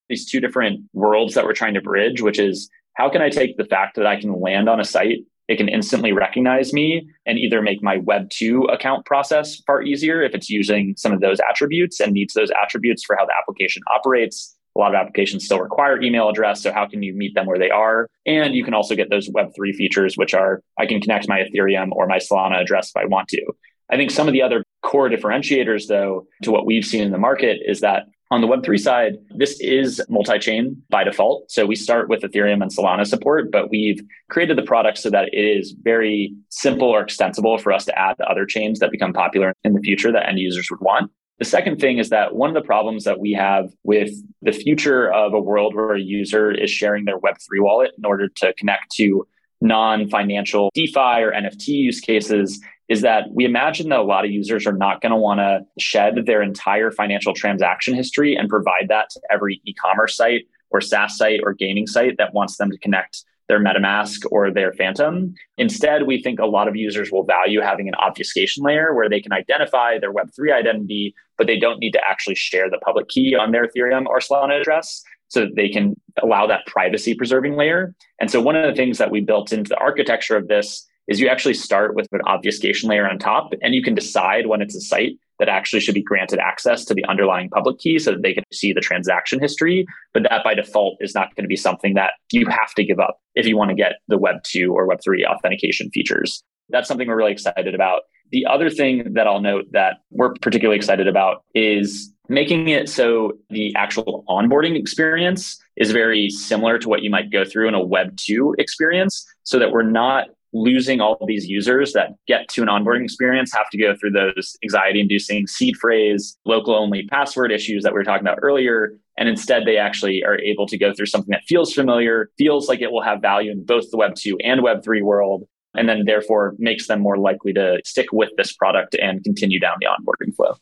These 0.10 0.26
two 0.26 0.40
different 0.40 0.82
worlds 0.94 1.36
that 1.36 1.46
we're 1.46 1.54
trying 1.54 1.76
to 1.76 1.82
bridge, 1.82 2.22
which 2.22 2.40
is 2.40 2.70
how 2.96 3.10
can 3.10 3.22
I 3.22 3.30
take 3.30 3.58
the 3.58 3.66
fact 3.66 3.98
that 3.98 4.08
I 4.08 4.20
can 4.20 4.42
land 4.42 4.68
on 4.68 4.80
a 4.80 4.86
site 4.86 5.20
it 5.48 5.58
can 5.58 5.70
instantly 5.70 6.12
recognize 6.12 6.74
me 6.74 7.08
and 7.26 7.38
either 7.38 7.62
make 7.62 7.84
my 7.84 7.98
Web 7.98 8.30
2 8.30 8.64
account 8.64 9.06
process 9.06 9.62
far 9.68 9.82
easier 9.82 10.22
if 10.22 10.34
it's 10.34 10.50
using 10.50 10.96
some 10.98 11.12
of 11.12 11.22
those 11.22 11.38
attributes 11.48 12.00
and 12.00 12.14
needs 12.14 12.34
those 12.34 12.50
attributes 12.62 13.04
for 13.04 13.16
how 13.16 13.26
the 13.26 13.34
application 13.40 13.84
operates. 13.94 14.56
A 14.76 14.80
lot 14.80 14.94
of 14.94 15.00
applications 15.00 15.46
still 15.46 15.60
require 15.60 16.02
email 16.02 16.28
address. 16.28 16.62
So, 16.62 16.74
how 16.74 16.86
can 16.86 17.02
you 17.02 17.14
meet 17.14 17.34
them 17.34 17.46
where 17.46 17.60
they 17.60 17.70
are? 17.70 18.10
And 18.26 18.56
you 18.56 18.64
can 18.64 18.74
also 18.74 18.96
get 18.96 19.10
those 19.10 19.30
Web3 19.30 19.74
features, 19.74 20.16
which 20.18 20.34
are 20.34 20.62
I 20.78 20.86
can 20.86 21.00
connect 21.00 21.30
my 21.30 21.40
Ethereum 21.40 21.92
or 21.92 22.08
my 22.08 22.18
Solana 22.18 22.62
address 22.62 22.92
if 22.94 23.02
I 23.02 23.06
want 23.06 23.30
to. 23.30 23.42
I 23.90 23.96
think 23.96 24.12
some 24.12 24.28
of 24.28 24.34
the 24.34 24.42
other 24.42 24.66
core 24.82 25.10
differentiators, 25.10 25.88
though, 25.88 26.28
to 26.44 26.52
what 26.52 26.66
we've 26.66 26.86
seen 26.86 27.04
in 27.04 27.12
the 27.12 27.18
market 27.18 27.60
is 27.66 27.82
that 27.82 28.08
on 28.32 28.42
the 28.42 28.48
Web3 28.48 28.80
side, 28.80 29.18
this 29.36 29.60
is 29.60 30.02
multi 30.10 30.40
chain 30.40 30.82
by 30.90 31.04
default. 31.04 31.52
So 31.52 31.66
we 31.66 31.76
start 31.76 32.10
with 32.10 32.22
Ethereum 32.22 32.62
and 32.62 32.72
Solana 32.76 33.06
support, 33.06 33.52
but 33.52 33.70
we've 33.70 34.02
created 34.30 34.58
the 34.58 34.64
product 34.64 34.98
so 34.98 35.10
that 35.12 35.30
it 35.32 35.40
is 35.40 35.76
very 35.84 36.34
simple 36.50 36.90
or 36.90 37.02
extensible 37.02 37.58
for 37.58 37.72
us 37.72 37.86
to 37.86 37.98
add 37.98 38.16
the 38.18 38.28
other 38.28 38.46
chains 38.46 38.80
that 38.80 38.92
become 38.92 39.14
popular 39.14 39.54
in 39.64 39.74
the 39.74 39.82
future 39.82 40.12
that 40.12 40.28
end 40.28 40.40
users 40.40 40.70
would 40.72 40.80
want. 40.82 41.12
The 41.38 41.46
second 41.46 41.80
thing 41.80 41.98
is 41.98 42.10
that 42.10 42.34
one 42.34 42.50
of 42.50 42.56
the 42.56 42.66
problems 42.66 43.04
that 43.04 43.20
we 43.20 43.34
have 43.34 43.70
with 43.84 44.12
the 44.42 44.54
future 44.54 45.12
of 45.12 45.34
a 45.34 45.40
world 45.40 45.76
where 45.76 45.94
a 45.94 46.00
user 46.00 46.50
is 46.50 46.72
sharing 46.72 47.06
their 47.06 47.20
Web3 47.20 47.60
wallet 47.60 47.92
in 47.98 48.06
order 48.06 48.30
to 48.30 48.54
connect 48.54 48.92
to 48.96 49.28
non 49.62 50.10
financial 50.10 50.72
DeFi 50.74 51.22
or 51.22 51.32
NFT 51.32 51.68
use 51.68 52.00
cases 52.00 52.62
is 52.88 53.02
that 53.02 53.26
we 53.34 53.46
imagine 53.46 53.90
that 53.90 54.00
a 54.00 54.04
lot 54.04 54.26
of 54.26 54.32
users 54.32 54.68
are 54.68 54.74
not 54.74 55.02
going 55.02 55.12
to 55.12 55.18
want 55.18 55.40
to 55.40 55.62
shed 55.80 56.26
their 56.26 56.42
entire 56.42 56.92
financial 56.92 57.34
transaction 57.34 57.96
history 57.96 58.36
and 58.36 58.50
provide 58.50 58.88
that 58.90 59.10
to 59.10 59.20
every 59.32 59.62
e-commerce 59.66 60.16
site 60.16 60.44
or 60.70 60.82
SaaS 60.82 61.18
site 61.18 61.40
or 61.44 61.54
gaming 61.54 61.88
site 61.88 62.18
that 62.18 62.34
wants 62.34 62.58
them 62.58 62.70
to 62.70 62.78
connect 62.78 63.24
their 63.48 63.64
MetaMask 63.64 64.26
or 64.32 64.52
their 64.52 64.74
Phantom. 64.74 65.34
Instead, 65.58 66.08
we 66.08 66.22
think 66.22 66.40
a 66.40 66.46
lot 66.46 66.68
of 66.68 66.76
users 66.76 67.12
will 67.12 67.24
value 67.24 67.62
having 67.62 67.88
an 67.88 67.96
obfuscation 67.96 68.64
layer 68.64 68.94
where 68.94 69.10
they 69.10 69.22
can 69.22 69.32
identify 69.32 70.00
their 70.00 70.12
Web3 70.12 70.54
identity, 70.54 71.14
but 71.38 71.48
they 71.48 71.60
don't 71.60 71.80
need 71.80 71.92
to 71.92 72.02
actually 72.08 72.36
share 72.36 72.70
the 72.70 72.80
public 72.80 73.08
key 73.08 73.36
on 73.36 73.52
their 73.52 73.68
Ethereum 73.68 74.08
or 74.08 74.20
Solana 74.20 74.60
address 74.60 75.04
so 75.28 75.42
that 75.42 75.56
they 75.56 75.70
can 75.70 75.96
allow 76.22 76.48
that 76.48 76.66
privacy 76.66 77.14
preserving 77.14 77.56
layer. 77.56 77.94
And 78.20 78.32
so 78.32 78.42
one 78.42 78.56
of 78.56 78.68
the 78.68 78.76
things 78.76 78.98
that 78.98 79.12
we 79.12 79.22
built 79.22 79.52
into 79.52 79.70
the 79.70 79.78
architecture 79.78 80.38
of 80.38 80.48
this 80.48 80.88
is 81.08 81.20
you 81.20 81.28
actually 81.28 81.54
start 81.54 81.96
with 81.96 82.08
an 82.12 82.22
obfuscation 82.26 82.90
layer 82.90 83.08
on 83.08 83.20
top 83.20 83.54
and 83.62 83.76
you 83.76 83.84
can 83.84 83.96
decide 83.96 84.48
when 84.48 84.62
it's 84.62 84.76
a 84.76 84.82
site 84.82 85.18
that 85.40 85.50
actually 85.50 85.80
should 85.80 85.94
be 85.94 86.02
granted 86.02 86.40
access 86.40 86.86
to 86.86 86.94
the 86.94 87.06
underlying 87.06 87.50
public 87.50 87.78
key 87.80 88.00
so 88.00 88.12
that 88.12 88.22
they 88.22 88.34
can 88.34 88.44
see 88.54 88.72
the 88.74 88.82
transaction 88.82 89.40
history. 89.40 89.86
But 90.14 90.24
that 90.24 90.44
by 90.44 90.54
default 90.54 90.98
is 91.02 91.14
not 91.14 91.36
going 91.36 91.44
to 91.44 91.50
be 91.50 91.58
something 91.58 91.94
that 91.96 92.14
you 92.32 92.48
have 92.48 92.74
to 92.76 92.84
give 92.84 93.00
up 93.00 93.20
if 93.36 93.46
you 93.46 93.58
want 93.58 93.70
to 93.70 93.76
get 93.76 93.94
the 94.08 94.18
Web 94.18 94.38
2 94.44 94.74
or 94.74 94.86
Web 94.86 95.00
3 95.04 95.26
authentication 95.26 95.90
features. 95.92 96.44
That's 96.70 96.88
something 96.88 97.08
we're 97.08 97.18
really 97.18 97.34
excited 97.34 97.76
about. 97.76 98.04
The 98.32 98.46
other 98.46 98.70
thing 98.70 99.14
that 99.14 99.28
I'll 99.28 99.42
note 99.42 99.66
that 99.72 99.98
we're 100.10 100.34
particularly 100.42 100.78
excited 100.78 101.08
about 101.08 101.44
is 101.54 102.12
making 102.28 102.70
it 102.70 102.90
so 102.90 103.34
the 103.50 103.76
actual 103.76 104.24
onboarding 104.28 104.76
experience 104.76 105.60
is 105.76 105.92
very 105.92 106.30
similar 106.30 106.80
to 106.80 106.90
what 106.90 107.04
you 107.04 107.10
might 107.12 107.32
go 107.32 107.46
through 107.46 107.68
in 107.68 107.76
a 107.76 107.84
Web 107.84 108.18
2 108.18 108.56
experience 108.58 109.26
so 109.44 109.60
that 109.60 109.72
we're 109.72 109.84
not 109.84 110.30
losing 110.56 111.02
all 111.02 111.18
these 111.28 111.46
users 111.48 111.92
that 111.92 112.12
get 112.28 112.48
to 112.48 112.62
an 112.62 112.70
onboarding 112.70 113.04
experience 113.04 113.54
have 113.54 113.70
to 113.70 113.78
go 113.78 113.94
through 113.94 114.12
those 114.12 114.56
anxiety 114.64 115.02
inducing 115.02 115.46
seed 115.46 115.76
phrase, 115.76 116.38
local 116.46 116.74
only 116.74 117.06
password 117.08 117.52
issues 117.52 117.84
that 117.84 117.92
we 117.92 117.98
were 117.98 118.06
talking 118.06 118.26
about 118.26 118.40
earlier. 118.42 118.98
And 119.18 119.28
instead, 119.28 119.66
they 119.66 119.78
actually 119.78 120.24
are 120.24 120.40
able 120.40 120.66
to 120.68 120.78
go 120.78 120.94
through 120.94 121.08
something 121.08 121.32
that 121.32 121.44
feels 121.46 121.74
familiar, 121.74 122.32
feels 122.38 122.70
like 122.70 122.82
it 122.82 122.92
will 122.92 123.04
have 123.04 123.22
value 123.22 123.52
in 123.52 123.66
both 123.66 123.92
the 123.92 123.98
Web 123.98 124.16
2 124.16 124.38
and 124.44 124.64
Web 124.64 124.82
3 124.82 125.02
world, 125.02 125.44
and 125.74 125.90
then 125.90 126.06
therefore 126.06 126.56
makes 126.58 126.88
them 126.88 127.02
more 127.02 127.18
likely 127.18 127.52
to 127.52 127.80
stick 127.84 128.08
with 128.14 128.30
this 128.38 128.54
product 128.54 128.96
and 128.96 129.24
continue 129.26 129.60
down 129.60 129.76
the 129.82 129.88
onboarding 129.88 130.34
flow. 130.34 130.56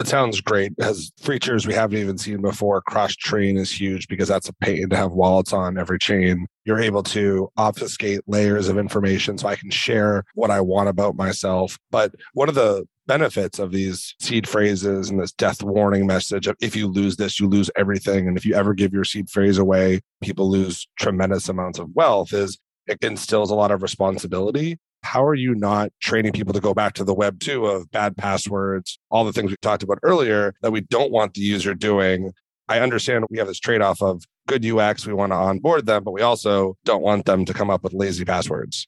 It 0.00 0.06
sounds 0.06 0.40
great. 0.40 0.72
It 0.78 0.84
has 0.84 1.10
features 1.20 1.66
we 1.66 1.74
haven't 1.74 1.98
even 1.98 2.18
seen 2.18 2.40
before. 2.40 2.80
Cross 2.82 3.16
chain 3.16 3.56
is 3.56 3.72
huge 3.72 4.06
because 4.06 4.28
that's 4.28 4.48
a 4.48 4.52
pain 4.54 4.88
to 4.90 4.96
have 4.96 5.10
wallets 5.10 5.52
on 5.52 5.76
every 5.76 5.98
chain. 5.98 6.46
You're 6.64 6.80
able 6.80 7.02
to 7.04 7.50
obfuscate 7.56 8.20
layers 8.28 8.68
of 8.68 8.78
information 8.78 9.38
so 9.38 9.48
I 9.48 9.56
can 9.56 9.70
share 9.70 10.24
what 10.34 10.52
I 10.52 10.60
want 10.60 10.88
about 10.88 11.16
myself. 11.16 11.78
But 11.90 12.14
one 12.32 12.48
of 12.48 12.54
the 12.54 12.86
benefits 13.08 13.58
of 13.58 13.72
these 13.72 14.14
seed 14.20 14.48
phrases 14.48 15.10
and 15.10 15.18
this 15.18 15.32
death 15.32 15.62
warning 15.64 16.06
message 16.06 16.46
of 16.46 16.56
if 16.60 16.76
you 16.76 16.86
lose 16.86 17.16
this, 17.16 17.40
you 17.40 17.48
lose 17.48 17.70
everything. 17.76 18.28
And 18.28 18.36
if 18.36 18.46
you 18.46 18.54
ever 18.54 18.74
give 18.74 18.92
your 18.92 19.04
seed 19.04 19.28
phrase 19.28 19.58
away, 19.58 20.00
people 20.22 20.48
lose 20.48 20.86
tremendous 20.96 21.48
amounts 21.48 21.80
of 21.80 21.90
wealth 21.94 22.32
is 22.32 22.58
it 22.86 22.98
instills 23.02 23.50
a 23.50 23.54
lot 23.54 23.70
of 23.70 23.82
responsibility 23.82 24.78
how 25.02 25.24
are 25.24 25.34
you 25.34 25.54
not 25.54 25.90
training 26.00 26.32
people 26.32 26.52
to 26.52 26.60
go 26.60 26.74
back 26.74 26.94
to 26.94 27.04
the 27.04 27.14
Web 27.14 27.40
2 27.40 27.66
of 27.66 27.90
bad 27.90 28.16
passwords, 28.16 28.98
all 29.10 29.24
the 29.24 29.32
things 29.32 29.50
we 29.50 29.56
talked 29.62 29.82
about 29.82 29.98
earlier 30.02 30.54
that 30.62 30.70
we 30.70 30.80
don't 30.80 31.10
want 31.10 31.34
the 31.34 31.40
user 31.40 31.74
doing? 31.74 32.32
I 32.68 32.80
understand 32.80 33.24
we 33.30 33.38
have 33.38 33.46
this 33.46 33.60
trade 33.60 33.80
off 33.80 34.02
of 34.02 34.24
good 34.46 34.64
UX, 34.64 35.06
we 35.06 35.14
want 35.14 35.32
to 35.32 35.36
onboard 35.36 35.86
them, 35.86 36.04
but 36.04 36.12
we 36.12 36.22
also 36.22 36.76
don't 36.84 37.02
want 37.02 37.26
them 37.26 37.44
to 37.44 37.54
come 37.54 37.70
up 37.70 37.82
with 37.82 37.94
lazy 37.94 38.24
passwords. 38.24 38.86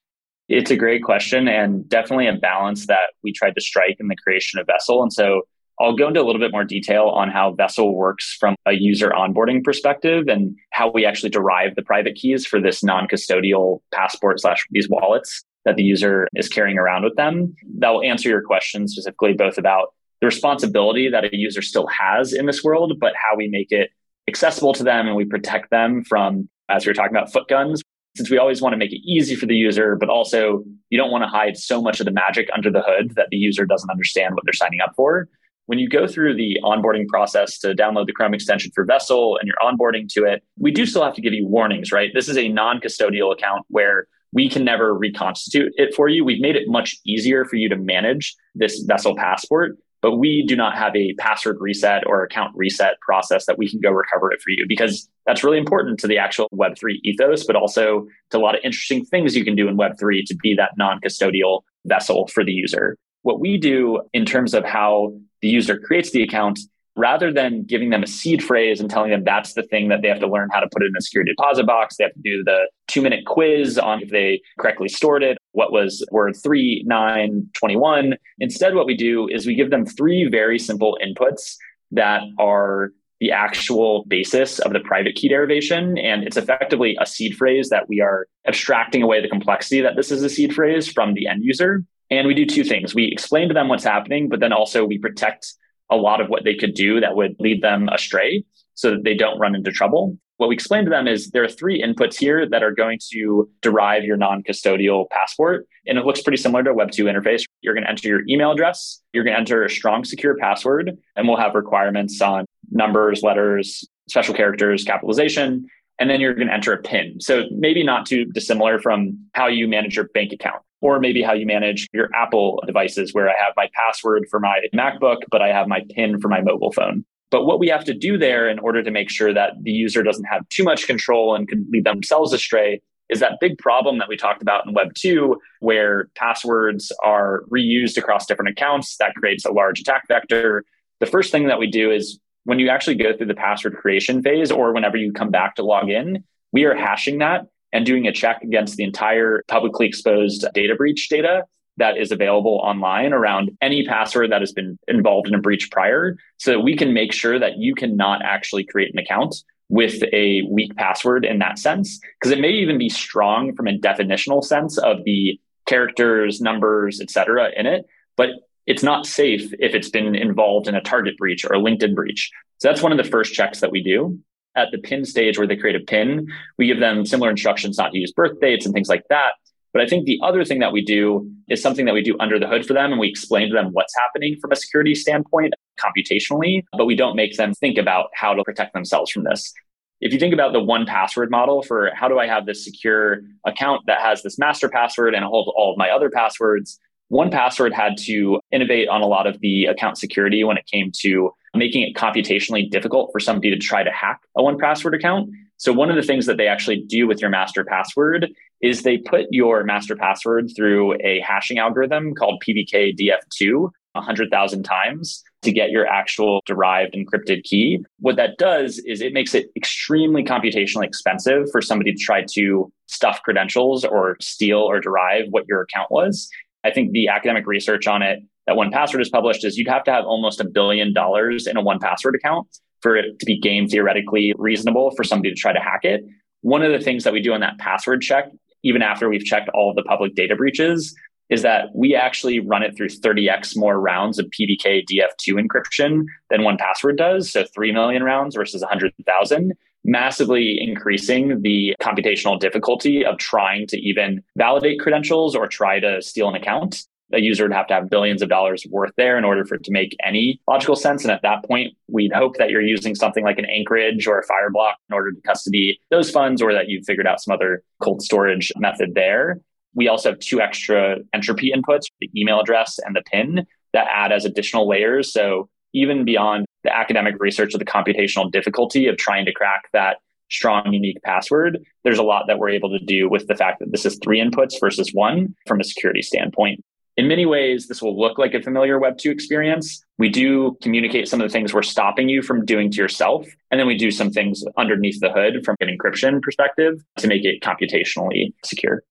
It's 0.48 0.70
a 0.70 0.76
great 0.76 1.02
question 1.04 1.48
and 1.48 1.88
definitely 1.88 2.26
a 2.26 2.34
balance 2.34 2.86
that 2.88 3.12
we 3.22 3.32
tried 3.32 3.54
to 3.54 3.60
strike 3.60 3.96
in 4.00 4.08
the 4.08 4.16
creation 4.16 4.58
of 4.58 4.66
Vessel. 4.66 5.02
And 5.02 5.12
so 5.12 5.42
I'll 5.80 5.96
go 5.96 6.08
into 6.08 6.20
a 6.20 6.24
little 6.24 6.40
bit 6.40 6.50
more 6.52 6.64
detail 6.64 7.04
on 7.04 7.30
how 7.30 7.54
Vessel 7.54 7.94
works 7.94 8.36
from 8.38 8.56
a 8.66 8.72
user 8.72 9.10
onboarding 9.10 9.64
perspective 9.64 10.28
and 10.28 10.56
how 10.72 10.90
we 10.90 11.06
actually 11.06 11.30
derive 11.30 11.74
the 11.76 11.82
private 11.82 12.16
keys 12.16 12.44
for 12.44 12.60
this 12.60 12.84
non-custodial 12.84 13.78
passport 13.92 14.40
slash 14.40 14.66
these 14.70 14.88
wallets 14.90 15.42
that 15.64 15.76
the 15.76 15.82
user 15.82 16.28
is 16.34 16.48
carrying 16.48 16.78
around 16.78 17.04
with 17.04 17.16
them. 17.16 17.54
That 17.78 17.90
will 17.90 18.02
answer 18.02 18.28
your 18.28 18.42
question 18.42 18.88
specifically 18.88 19.32
both 19.32 19.58
about 19.58 19.94
the 20.20 20.26
responsibility 20.26 21.08
that 21.08 21.24
a 21.24 21.36
user 21.36 21.62
still 21.62 21.86
has 21.86 22.32
in 22.32 22.46
this 22.46 22.62
world, 22.62 22.98
but 23.00 23.14
how 23.16 23.36
we 23.36 23.48
make 23.48 23.72
it 23.72 23.90
accessible 24.28 24.72
to 24.74 24.84
them 24.84 25.06
and 25.06 25.16
we 25.16 25.24
protect 25.24 25.70
them 25.70 26.04
from, 26.04 26.48
as 26.68 26.84
we 26.84 26.90
were 26.90 26.94
talking 26.94 27.16
about, 27.16 27.32
foot 27.32 27.48
guns. 27.48 27.82
Since 28.16 28.28
we 28.28 28.38
always 28.38 28.60
want 28.60 28.72
to 28.72 28.76
make 28.76 28.92
it 28.92 29.00
easy 29.04 29.36
for 29.36 29.46
the 29.46 29.54
user, 29.54 29.96
but 29.96 30.08
also 30.08 30.64
you 30.90 30.98
don't 30.98 31.12
want 31.12 31.22
to 31.22 31.28
hide 31.28 31.56
so 31.56 31.80
much 31.80 32.00
of 32.00 32.06
the 32.06 32.12
magic 32.12 32.48
under 32.52 32.70
the 32.70 32.82
hood 32.82 33.12
that 33.14 33.28
the 33.30 33.36
user 33.36 33.64
doesn't 33.64 33.88
understand 33.88 34.34
what 34.34 34.44
they're 34.44 34.52
signing 34.52 34.80
up 34.80 34.92
for. 34.96 35.28
When 35.66 35.78
you 35.78 35.88
go 35.88 36.08
through 36.08 36.34
the 36.34 36.58
onboarding 36.64 37.06
process 37.06 37.60
to 37.60 37.68
download 37.68 38.06
the 38.06 38.12
Chrome 38.12 38.34
extension 38.34 38.72
for 38.74 38.84
Vessel 38.84 39.38
and 39.38 39.46
you're 39.46 39.56
onboarding 39.62 40.08
to 40.14 40.24
it, 40.24 40.42
we 40.58 40.72
do 40.72 40.84
still 40.86 41.04
have 41.04 41.14
to 41.14 41.20
give 41.20 41.32
you 41.32 41.46
warnings, 41.46 41.92
right? 41.92 42.10
This 42.12 42.28
is 42.28 42.36
a 42.36 42.48
non 42.48 42.80
custodial 42.80 43.32
account 43.32 43.64
where 43.68 44.08
we 44.32 44.48
can 44.48 44.64
never 44.64 44.94
reconstitute 44.94 45.72
it 45.76 45.94
for 45.94 46.08
you. 46.08 46.24
We've 46.24 46.40
made 46.40 46.56
it 46.56 46.68
much 46.68 46.96
easier 47.04 47.44
for 47.44 47.56
you 47.56 47.68
to 47.68 47.76
manage 47.76 48.34
this 48.54 48.80
vessel 48.80 49.16
passport, 49.16 49.76
but 50.02 50.16
we 50.16 50.44
do 50.46 50.56
not 50.56 50.76
have 50.76 50.94
a 50.96 51.14
password 51.14 51.56
reset 51.60 52.06
or 52.06 52.22
account 52.22 52.52
reset 52.56 53.00
process 53.00 53.46
that 53.46 53.58
we 53.58 53.68
can 53.68 53.80
go 53.80 53.90
recover 53.90 54.32
it 54.32 54.40
for 54.40 54.50
you 54.50 54.64
because 54.68 55.08
that's 55.26 55.44
really 55.44 55.58
important 55.58 55.98
to 56.00 56.06
the 56.06 56.18
actual 56.18 56.48
Web3 56.54 57.00
ethos, 57.04 57.44
but 57.44 57.56
also 57.56 58.06
to 58.30 58.38
a 58.38 58.40
lot 58.40 58.54
of 58.54 58.60
interesting 58.64 59.04
things 59.04 59.36
you 59.36 59.44
can 59.44 59.56
do 59.56 59.68
in 59.68 59.76
Web3 59.76 60.24
to 60.26 60.36
be 60.36 60.54
that 60.54 60.70
non 60.76 61.00
custodial 61.00 61.62
vessel 61.84 62.28
for 62.28 62.44
the 62.44 62.52
user. 62.52 62.96
What 63.22 63.40
we 63.40 63.58
do 63.58 64.02
in 64.12 64.24
terms 64.24 64.54
of 64.54 64.64
how 64.64 65.12
the 65.42 65.48
user 65.48 65.78
creates 65.78 66.10
the 66.10 66.22
account 66.22 66.60
rather 66.96 67.32
than 67.32 67.62
giving 67.64 67.90
them 67.90 68.02
a 68.02 68.06
seed 68.06 68.42
phrase 68.42 68.80
and 68.80 68.90
telling 68.90 69.10
them 69.10 69.22
that's 69.24 69.54
the 69.54 69.62
thing 69.62 69.88
that 69.88 70.02
they 70.02 70.08
have 70.08 70.20
to 70.20 70.26
learn 70.26 70.48
how 70.52 70.60
to 70.60 70.68
put 70.72 70.82
it 70.82 70.86
in 70.86 70.96
a 70.96 71.00
security 71.00 71.32
deposit 71.32 71.66
box, 71.66 71.96
they 71.96 72.04
have 72.04 72.12
to 72.14 72.20
do 72.22 72.42
the 72.44 72.68
two 72.88 73.00
minute 73.00 73.24
quiz 73.26 73.78
on 73.78 74.02
if 74.02 74.10
they 74.10 74.40
correctly 74.58 74.88
stored 74.88 75.22
it, 75.22 75.38
what 75.52 75.72
was 75.72 76.04
word 76.10 76.34
three, 76.42 76.82
nine, 76.86 77.48
21. 77.54 78.16
Instead, 78.40 78.74
what 78.74 78.86
we 78.86 78.96
do 78.96 79.28
is 79.28 79.46
we 79.46 79.54
give 79.54 79.70
them 79.70 79.86
three 79.86 80.28
very 80.28 80.58
simple 80.58 80.98
inputs 81.04 81.56
that 81.92 82.22
are 82.38 82.92
the 83.20 83.30
actual 83.30 84.04
basis 84.08 84.58
of 84.60 84.72
the 84.72 84.80
private 84.80 85.14
key 85.14 85.28
derivation. 85.28 85.98
And 85.98 86.24
it's 86.24 86.38
effectively 86.38 86.96
a 87.00 87.06
seed 87.06 87.36
phrase 87.36 87.68
that 87.68 87.88
we 87.88 88.00
are 88.00 88.26
abstracting 88.46 89.02
away 89.02 89.20
the 89.20 89.28
complexity 89.28 89.82
that 89.82 89.94
this 89.94 90.10
is 90.10 90.22
a 90.22 90.30
seed 90.30 90.54
phrase 90.54 90.90
from 90.90 91.14
the 91.14 91.26
end 91.26 91.44
user. 91.44 91.84
And 92.10 92.26
we 92.26 92.34
do 92.34 92.46
two 92.46 92.64
things. 92.64 92.94
We 92.94 93.04
explain 93.12 93.48
to 93.48 93.54
them 93.54 93.68
what's 93.68 93.84
happening, 93.84 94.28
but 94.28 94.40
then 94.40 94.52
also 94.52 94.84
we 94.84 94.98
protect 94.98 95.52
a 95.90 95.96
lot 95.96 96.20
of 96.20 96.28
what 96.28 96.44
they 96.44 96.54
could 96.54 96.74
do 96.74 97.00
that 97.00 97.16
would 97.16 97.36
lead 97.38 97.62
them 97.62 97.88
astray 97.88 98.44
so 98.74 98.92
that 98.92 99.04
they 99.04 99.14
don't 99.14 99.38
run 99.38 99.54
into 99.54 99.70
trouble. 99.70 100.16
What 100.38 100.48
we 100.48 100.54
explain 100.54 100.84
to 100.84 100.90
them 100.90 101.06
is 101.06 101.30
there 101.32 101.44
are 101.44 101.48
three 101.48 101.82
inputs 101.82 102.16
here 102.16 102.48
that 102.48 102.62
are 102.62 102.70
going 102.70 102.98
to 103.12 103.50
derive 103.60 104.04
your 104.04 104.16
non 104.16 104.42
custodial 104.42 105.04
passport. 105.10 105.66
And 105.86 105.98
it 105.98 106.06
looks 106.06 106.22
pretty 106.22 106.38
similar 106.38 106.62
to 106.64 106.70
a 106.70 106.74
Web2 106.74 107.04
interface. 107.04 107.44
You're 107.60 107.74
going 107.74 107.84
to 107.84 107.90
enter 107.90 108.08
your 108.08 108.22
email 108.26 108.52
address. 108.52 109.02
You're 109.12 109.24
going 109.24 109.34
to 109.34 109.38
enter 109.38 109.64
a 109.64 109.70
strong, 109.70 110.02
secure 110.04 110.36
password, 110.36 110.96
and 111.14 111.28
we'll 111.28 111.36
have 111.36 111.54
requirements 111.54 112.22
on 112.22 112.46
numbers, 112.70 113.22
letters, 113.22 113.86
special 114.08 114.34
characters, 114.34 114.82
capitalization. 114.82 115.66
And 115.98 116.08
then 116.08 116.22
you're 116.22 116.32
going 116.32 116.48
to 116.48 116.54
enter 116.54 116.72
a 116.72 116.80
PIN. 116.80 117.20
So 117.20 117.44
maybe 117.50 117.84
not 117.84 118.06
too 118.06 118.24
dissimilar 118.24 118.78
from 118.78 119.18
how 119.34 119.48
you 119.48 119.68
manage 119.68 119.96
your 119.96 120.08
bank 120.14 120.32
account 120.32 120.62
or 120.80 121.00
maybe 121.00 121.22
how 121.22 121.32
you 121.32 121.46
manage 121.46 121.88
your 121.92 122.08
Apple 122.14 122.62
devices, 122.66 123.12
where 123.12 123.28
I 123.28 123.34
have 123.38 123.52
my 123.56 123.68
password 123.74 124.26
for 124.30 124.40
my 124.40 124.60
MacBook, 124.74 125.18
but 125.30 125.42
I 125.42 125.48
have 125.48 125.68
my 125.68 125.80
PIN 125.94 126.20
for 126.20 126.28
my 126.28 126.40
mobile 126.40 126.72
phone. 126.72 127.04
But 127.30 127.44
what 127.44 127.60
we 127.60 127.68
have 127.68 127.84
to 127.84 127.94
do 127.94 128.18
there 128.18 128.48
in 128.48 128.58
order 128.58 128.82
to 128.82 128.90
make 128.90 129.10
sure 129.10 129.32
that 129.32 129.52
the 129.62 129.70
user 129.70 130.02
doesn't 130.02 130.24
have 130.24 130.48
too 130.48 130.64
much 130.64 130.86
control 130.86 131.34
and 131.34 131.46
can 131.46 131.66
lead 131.70 131.84
themselves 131.84 132.32
astray 132.32 132.80
is 133.08 133.20
that 133.20 133.38
big 133.40 133.58
problem 133.58 133.98
that 133.98 134.08
we 134.08 134.16
talked 134.16 134.40
about 134.40 134.66
in 134.66 134.72
Web 134.72 134.94
2, 134.94 135.36
where 135.60 136.08
passwords 136.14 136.92
are 137.04 137.42
reused 137.50 137.96
across 137.96 138.26
different 138.26 138.50
accounts. 138.50 138.96
That 138.98 139.14
creates 139.14 139.44
a 139.44 139.52
large 139.52 139.80
attack 139.80 140.06
vector. 140.08 140.64
The 141.00 141.06
first 141.06 141.32
thing 141.32 141.48
that 141.48 141.58
we 141.58 141.68
do 141.68 141.90
is 141.90 142.20
when 142.44 142.58
you 142.58 142.68
actually 142.68 142.96
go 142.96 143.16
through 143.16 143.26
the 143.26 143.34
password 143.34 143.76
creation 143.76 144.22
phase 144.22 144.50
or 144.50 144.72
whenever 144.72 144.96
you 144.96 145.12
come 145.12 145.30
back 145.30 145.56
to 145.56 145.64
log 145.64 145.90
in, 145.90 146.24
we 146.52 146.64
are 146.64 146.74
hashing 146.74 147.18
that 147.18 147.46
and 147.72 147.86
doing 147.86 148.06
a 148.06 148.12
check 148.12 148.42
against 148.42 148.76
the 148.76 148.84
entire 148.84 149.42
publicly 149.48 149.86
exposed 149.86 150.46
data 150.54 150.74
breach 150.74 151.08
data 151.08 151.44
that 151.76 151.96
is 151.96 152.12
available 152.12 152.60
online 152.62 153.12
around 153.12 153.50
any 153.62 153.84
password 153.86 154.30
that 154.32 154.42
has 154.42 154.52
been 154.52 154.78
involved 154.86 155.28
in 155.28 155.34
a 155.34 155.38
breach 155.38 155.70
prior 155.70 156.16
so 156.36 156.50
that 156.50 156.60
we 156.60 156.76
can 156.76 156.92
make 156.92 157.12
sure 157.12 157.38
that 157.38 157.58
you 157.58 157.74
cannot 157.74 158.22
actually 158.22 158.64
create 158.64 158.92
an 158.92 158.98
account 158.98 159.34
with 159.70 160.02
a 160.12 160.42
weak 160.50 160.74
password 160.76 161.24
in 161.24 161.38
that 161.38 161.58
sense, 161.58 162.00
because 162.18 162.32
it 162.32 162.40
may 162.40 162.50
even 162.50 162.76
be 162.76 162.88
strong 162.88 163.54
from 163.54 163.68
a 163.68 163.78
definitional 163.78 164.44
sense 164.44 164.76
of 164.78 165.04
the 165.04 165.40
characters, 165.66 166.40
numbers, 166.40 167.00
etc. 167.00 167.50
in 167.56 167.66
it, 167.66 167.86
but 168.16 168.30
it's 168.66 168.82
not 168.82 169.06
safe 169.06 169.52
if 169.58 169.74
it's 169.74 169.88
been 169.88 170.14
involved 170.14 170.66
in 170.68 170.74
a 170.74 170.82
target 170.82 171.16
breach 171.16 171.44
or 171.44 171.54
a 171.54 171.60
LinkedIn 171.60 171.94
breach. 171.94 172.30
So 172.58 172.68
that's 172.68 172.82
one 172.82 172.92
of 172.92 172.98
the 172.98 173.10
first 173.10 173.32
checks 173.32 173.60
that 173.60 173.70
we 173.70 173.82
do. 173.82 174.18
At 174.56 174.68
the 174.72 174.78
pin 174.78 175.04
stage 175.04 175.38
where 175.38 175.46
they 175.46 175.56
create 175.56 175.76
a 175.76 175.84
pin, 175.84 176.26
we 176.58 176.66
give 176.66 176.80
them 176.80 177.06
similar 177.06 177.30
instructions 177.30 177.78
not 177.78 177.92
to 177.92 177.98
use 177.98 178.12
birth 178.12 178.40
dates 178.40 178.66
and 178.66 178.74
things 178.74 178.88
like 178.88 179.04
that. 179.08 179.32
But 179.72 179.82
I 179.82 179.86
think 179.86 180.04
the 180.04 180.18
other 180.22 180.44
thing 180.44 180.58
that 180.58 180.72
we 180.72 180.84
do 180.84 181.30
is 181.48 181.62
something 181.62 181.86
that 181.86 181.94
we 181.94 182.02
do 182.02 182.16
under 182.18 182.38
the 182.38 182.48
hood 182.48 182.66
for 182.66 182.72
them 182.72 182.90
and 182.90 183.00
we 183.00 183.08
explain 183.08 183.48
to 183.48 183.54
them 183.54 183.68
what's 183.72 183.94
happening 183.96 184.36
from 184.40 184.50
a 184.50 184.56
security 184.56 184.94
standpoint 184.94 185.54
computationally, 185.78 186.64
but 186.76 186.86
we 186.86 186.96
don't 186.96 187.14
make 187.14 187.36
them 187.36 187.54
think 187.54 187.78
about 187.78 188.06
how 188.14 188.34
to 188.34 188.42
protect 188.42 188.74
themselves 188.74 189.10
from 189.12 189.22
this. 189.24 189.52
If 190.00 190.12
you 190.12 190.18
think 190.18 190.34
about 190.34 190.52
the 190.52 190.60
1Password 190.60 191.30
model 191.30 191.62
for 191.62 191.90
how 191.94 192.08
do 192.08 192.18
I 192.18 192.26
have 192.26 192.46
this 192.46 192.64
secure 192.64 193.20
account 193.44 193.82
that 193.86 194.00
has 194.00 194.22
this 194.22 194.38
master 194.38 194.68
password 194.68 195.14
and 195.14 195.24
holds 195.24 195.50
all 195.54 195.72
of 195.72 195.78
my 195.78 195.90
other 195.90 196.10
passwords, 196.10 196.78
1Password 197.12 197.72
had 197.72 197.96
to 198.06 198.40
innovate 198.50 198.88
on 198.88 199.02
a 199.02 199.06
lot 199.06 199.26
of 199.26 199.38
the 199.40 199.66
account 199.66 199.98
security 199.98 200.42
when 200.42 200.56
it 200.56 200.66
came 200.66 200.90
to 201.02 201.30
making 201.54 201.82
it 201.82 201.94
computationally 201.94 202.70
difficult 202.70 203.10
for 203.12 203.20
somebody 203.20 203.50
to 203.50 203.58
try 203.58 203.82
to 203.82 203.90
hack 203.90 204.20
a 204.36 204.42
1Password 204.42 204.94
account. 204.94 205.30
So 205.56 205.72
one 205.72 205.90
of 205.90 205.96
the 205.96 206.02
things 206.02 206.26
that 206.26 206.36
they 206.36 206.46
actually 206.46 206.84
do 206.86 207.06
with 207.06 207.20
your 207.20 207.30
master 207.30 207.64
password 207.64 208.28
is 208.62 208.82
they 208.82 208.98
put 208.98 209.26
your 209.30 209.64
master 209.64 209.96
password 209.96 210.50
through 210.56 210.94
a 211.02 211.20
hashing 211.20 211.58
algorithm 211.58 212.14
called 212.14 212.42
PBKDF2 212.46 213.70
100,000 213.92 214.62
times 214.62 215.22
to 215.42 215.52
get 215.52 215.70
your 215.70 215.86
actual 215.86 216.40
derived 216.46 216.94
encrypted 216.94 217.42
key. 217.42 217.84
What 217.98 218.16
that 218.16 218.38
does 218.38 218.78
is 218.86 219.00
it 219.00 219.12
makes 219.12 219.34
it 219.34 219.50
extremely 219.56 220.22
computationally 220.22 220.84
expensive 220.84 221.50
for 221.50 221.60
somebody 221.60 221.92
to 221.92 221.98
try 221.98 222.24
to 222.34 222.72
stuff 222.86 223.20
credentials 223.24 223.84
or 223.84 224.16
steal 224.20 224.58
or 224.58 224.80
derive 224.80 225.26
what 225.30 225.44
your 225.48 225.62
account 225.62 225.90
was. 225.90 226.28
I 226.62 226.70
think 226.70 226.92
the 226.92 227.08
academic 227.08 227.46
research 227.46 227.86
on 227.86 228.02
it 228.02 228.20
that 228.50 228.56
1Password 228.56 229.00
is 229.00 229.08
published 229.08 229.44
is 229.44 229.56
you'd 229.56 229.68
have 229.68 229.84
to 229.84 229.92
have 229.92 230.04
almost 230.04 230.40
a 230.40 230.44
billion 230.44 230.92
dollars 230.92 231.46
in 231.46 231.56
a 231.56 231.62
1Password 231.62 232.16
account 232.16 232.48
for 232.82 232.96
it 232.96 233.16
to 233.20 233.26
be 233.26 233.38
game 233.38 233.68
theoretically 233.68 234.34
reasonable 234.38 234.90
for 234.96 235.04
somebody 235.04 235.32
to 235.32 235.36
try 235.36 235.52
to 235.52 235.60
hack 235.60 235.84
it. 235.84 236.02
One 236.40 236.62
of 236.62 236.72
the 236.72 236.80
things 236.80 237.04
that 237.04 237.12
we 237.12 237.22
do 237.22 237.32
on 237.32 237.40
that 237.40 237.58
password 237.58 238.02
check, 238.02 238.24
even 238.64 238.82
after 238.82 239.08
we've 239.08 239.24
checked 239.24 239.50
all 239.54 239.70
of 239.70 239.76
the 239.76 239.84
public 239.84 240.16
data 240.16 240.34
breaches, 240.34 240.92
is 241.28 241.42
that 241.42 241.66
we 241.76 241.94
actually 241.94 242.40
run 242.40 242.64
it 242.64 242.76
through 242.76 242.88
30x 242.88 243.56
more 243.56 243.80
rounds 243.80 244.18
of 244.18 244.26
PBKDF2 244.26 245.34
encryption 245.34 246.06
than 246.28 246.40
1Password 246.40 246.96
does. 246.96 247.30
So 247.30 247.44
3 247.54 247.70
million 247.70 248.02
rounds 248.02 248.34
versus 248.34 248.62
100,000, 248.62 249.52
massively 249.84 250.58
increasing 250.60 251.40
the 251.42 251.76
computational 251.80 252.40
difficulty 252.40 253.04
of 253.04 253.16
trying 253.18 253.68
to 253.68 253.76
even 253.78 254.24
validate 254.36 254.80
credentials 254.80 255.36
or 255.36 255.46
try 255.46 255.78
to 255.78 256.02
steal 256.02 256.28
an 256.28 256.34
account. 256.34 256.84
A 257.12 257.20
user 257.20 257.44
would 257.44 257.52
have 257.52 257.66
to 257.68 257.74
have 257.74 257.90
billions 257.90 258.22
of 258.22 258.28
dollars 258.28 258.64
worth 258.70 258.92
there 258.96 259.18
in 259.18 259.24
order 259.24 259.44
for 259.44 259.56
it 259.56 259.64
to 259.64 259.72
make 259.72 259.96
any 260.04 260.40
logical 260.46 260.76
sense. 260.76 261.02
And 261.02 261.10
at 261.10 261.22
that 261.22 261.44
point, 261.44 261.74
we'd 261.88 262.12
hope 262.12 262.36
that 262.36 262.50
you're 262.50 262.60
using 262.62 262.94
something 262.94 263.24
like 263.24 263.38
an 263.38 263.46
Anchorage 263.46 264.06
or 264.06 264.18
a 264.18 264.26
Fireblocks 264.26 264.74
in 264.88 264.94
order 264.94 265.12
to 265.12 265.20
custody 265.22 265.80
those 265.90 266.10
funds 266.10 266.40
or 266.40 266.52
that 266.52 266.68
you've 266.68 266.84
figured 266.84 267.06
out 267.06 267.20
some 267.20 267.34
other 267.34 267.62
cold 267.80 268.02
storage 268.02 268.52
method 268.56 268.94
there. 268.94 269.40
We 269.74 269.88
also 269.88 270.10
have 270.10 270.18
two 270.18 270.40
extra 270.40 270.98
entropy 271.12 271.52
inputs, 271.54 271.86
the 272.00 272.10
email 272.16 272.40
address 272.40 272.78
and 272.84 272.94
the 272.94 273.02
PIN 273.02 273.46
that 273.72 273.86
add 273.92 274.12
as 274.12 274.24
additional 274.24 274.68
layers. 274.68 275.12
So 275.12 275.48
even 275.72 276.04
beyond 276.04 276.46
the 276.64 276.76
academic 276.76 277.14
research 277.18 277.54
of 277.54 277.60
the 277.60 277.64
computational 277.64 278.30
difficulty 278.30 278.86
of 278.86 278.96
trying 278.96 279.24
to 279.26 279.32
crack 279.32 279.68
that 279.72 279.98
strong, 280.30 280.72
unique 280.72 281.02
password, 281.02 281.58
there's 281.84 281.98
a 281.98 282.02
lot 282.02 282.26
that 282.28 282.38
we're 282.38 282.50
able 282.50 282.70
to 282.70 282.84
do 282.84 283.08
with 283.08 283.26
the 283.26 283.34
fact 283.34 283.60
that 283.60 283.70
this 283.72 283.84
is 283.84 283.98
three 284.02 284.20
inputs 284.20 284.58
versus 284.60 284.90
one 284.92 285.34
from 285.46 285.60
a 285.60 285.64
security 285.64 286.02
standpoint. 286.02 286.64
In 287.00 287.08
many 287.08 287.24
ways, 287.24 287.66
this 287.66 287.80
will 287.80 287.98
look 287.98 288.18
like 288.18 288.34
a 288.34 288.42
familiar 288.42 288.78
Web2 288.78 289.10
experience. 289.10 289.82
We 289.96 290.10
do 290.10 290.58
communicate 290.60 291.08
some 291.08 291.18
of 291.22 291.26
the 291.26 291.32
things 291.32 291.54
we're 291.54 291.62
stopping 291.62 292.10
you 292.10 292.20
from 292.20 292.44
doing 292.44 292.70
to 292.72 292.76
yourself. 292.76 293.26
And 293.50 293.58
then 293.58 293.66
we 293.66 293.74
do 293.74 293.90
some 293.90 294.10
things 294.10 294.44
underneath 294.58 295.00
the 295.00 295.10
hood 295.10 295.42
from 295.42 295.56
an 295.60 295.74
encryption 295.74 296.20
perspective 296.20 296.84
to 296.98 297.08
make 297.08 297.24
it 297.24 297.42
computationally 297.42 298.34
secure 298.44 298.82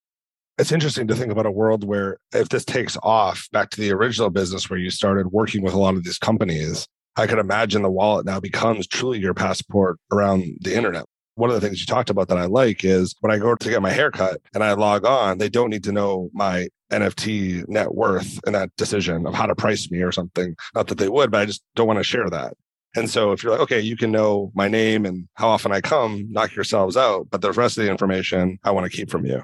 it's 0.57 0.71
interesting 0.71 1.07
to 1.07 1.15
think 1.15 1.31
about 1.31 1.45
a 1.45 1.51
world 1.51 1.85
where 1.85 2.17
if 2.33 2.49
this 2.49 2.65
takes 2.65 2.97
off 3.03 3.47
back 3.53 3.69
to 3.69 3.79
the 3.79 3.93
original 3.93 4.29
business 4.29 4.69
where 4.69 4.79
you 4.79 4.89
started 4.89 5.27
working 5.27 5.61
with 5.61 5.73
a 5.73 5.79
lot 5.79 5.95
of 5.95 6.03
these 6.03 6.17
companies, 6.17 6.85
I 7.15 7.27
could 7.27 7.39
imagine 7.39 7.83
the 7.83 7.89
wallet 7.89 8.25
now 8.25 8.41
becomes 8.41 8.85
truly 8.85 9.19
your 9.19 9.33
passport 9.33 9.99
around 10.11 10.57
the 10.59 10.75
internet. 10.75 11.05
One 11.35 11.49
of 11.49 11.53
the 11.53 11.65
things 11.65 11.79
you 11.79 11.85
talked 11.85 12.09
about 12.09 12.27
that 12.27 12.37
I 12.37 12.45
like 12.45 12.83
is 12.83 13.15
when 13.21 13.31
I 13.31 13.37
go 13.37 13.55
to 13.55 13.69
get 13.69 13.81
my 13.81 13.91
haircut 13.91 14.41
and 14.53 14.61
I 14.61 14.73
log 14.73 15.05
on, 15.05 15.37
they 15.37 15.47
don't 15.47 15.69
need 15.69 15.85
to 15.85 15.93
know 15.93 16.29
my 16.33 16.67
NFT 16.91 17.67
net 17.67 17.93
worth 17.93 18.39
in 18.45 18.53
that 18.53 18.75
decision 18.75 19.25
of 19.27 19.33
how 19.33 19.45
to 19.45 19.55
price 19.55 19.89
me 19.91 20.01
or 20.01 20.11
something. 20.11 20.55
Not 20.75 20.87
that 20.87 20.97
they 20.97 21.09
would, 21.09 21.31
but 21.31 21.41
I 21.41 21.45
just 21.45 21.63
don't 21.75 21.87
want 21.87 21.99
to 21.99 22.03
share 22.03 22.29
that. 22.29 22.53
And 22.95 23.09
so 23.09 23.31
if 23.31 23.43
you're 23.43 23.51
like, 23.51 23.61
okay, 23.61 23.79
you 23.79 23.95
can 23.95 24.11
know 24.11 24.51
my 24.55 24.67
name 24.67 25.05
and 25.05 25.27
how 25.35 25.49
often 25.49 25.71
I 25.71 25.81
come, 25.81 26.27
knock 26.31 26.55
yourselves 26.55 26.97
out. 26.97 27.27
But 27.29 27.41
the 27.41 27.51
rest 27.51 27.77
of 27.77 27.83
the 27.83 27.91
information 27.91 28.59
I 28.63 28.71
want 28.71 28.91
to 28.91 28.95
keep 28.95 29.09
from 29.09 29.25
you. 29.25 29.43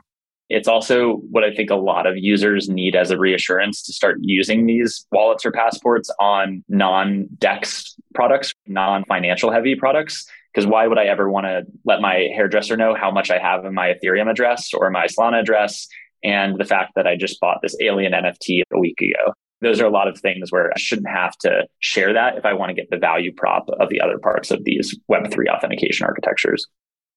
It's 0.50 0.68
also 0.68 1.16
what 1.32 1.44
I 1.44 1.54
think 1.54 1.72
a 1.72 1.76
lot 1.76 2.06
of 2.06 2.18
users 2.18 2.70
need 2.70 2.96
as 2.96 3.10
a 3.10 3.18
reassurance 3.18 3.82
to 3.84 3.94
start 3.94 4.18
using 4.22 4.68
these 4.68 5.06
wallets 5.12 5.46
or 5.46 5.52
passports 5.52 6.10
on 6.20 6.64
non 6.70 7.28
DEX 7.40 7.96
products, 8.14 8.54
non 8.68 9.04
financial 9.06 9.52
heavy 9.52 9.76
products. 9.76 10.28
Because 10.54 10.68
why 10.68 10.88
would 10.88 11.00
I 11.00 11.06
ever 11.06 11.30
want 11.30 11.48
to 11.48 11.64
let 11.84 12.00
my 12.00 12.30
hairdresser 12.34 12.78
know 12.78 12.96
how 12.96 13.12
much 13.12 13.30
I 13.30 13.40
have 13.40 13.66
in 13.66 13.74
my 13.74 13.94
Ethereum 13.94 14.30
address 14.30 14.74
or 14.74 14.90
my 14.90 15.08
Solana 15.08 15.42
address 15.42 15.88
and 16.26 16.58
the 16.58 16.66
fact 16.66 16.94
that 16.96 17.06
I 17.06 17.16
just 17.16 17.40
bought 17.40 17.60
this 17.62 17.76
alien 17.80 18.14
NFT 18.14 18.62
a 18.74 18.80
week 18.80 19.00
ago? 19.00 19.34
Those 19.62 19.80
are 19.80 19.86
a 19.86 19.92
lot 19.92 20.08
of 20.08 20.20
things 20.20 20.52
where 20.52 20.72
I 20.72 20.78
shouldn't 20.78 21.08
have 21.08 21.38
to 21.38 21.66
share 21.80 22.14
that 22.14 22.38
if 22.38 22.46
I 22.46 22.54
want 22.54 22.70
to 22.70 22.74
get 22.74 22.90
the 22.90 22.98
value 22.98 23.32
prop 23.32 23.70
of 23.80 23.90
the 23.90 24.02
other 24.02 24.18
parts 24.18 24.52
of 24.52 24.64
these 24.64 24.98
Web3 25.10 25.48
authentication 25.50 26.06
architectures. 26.06 26.68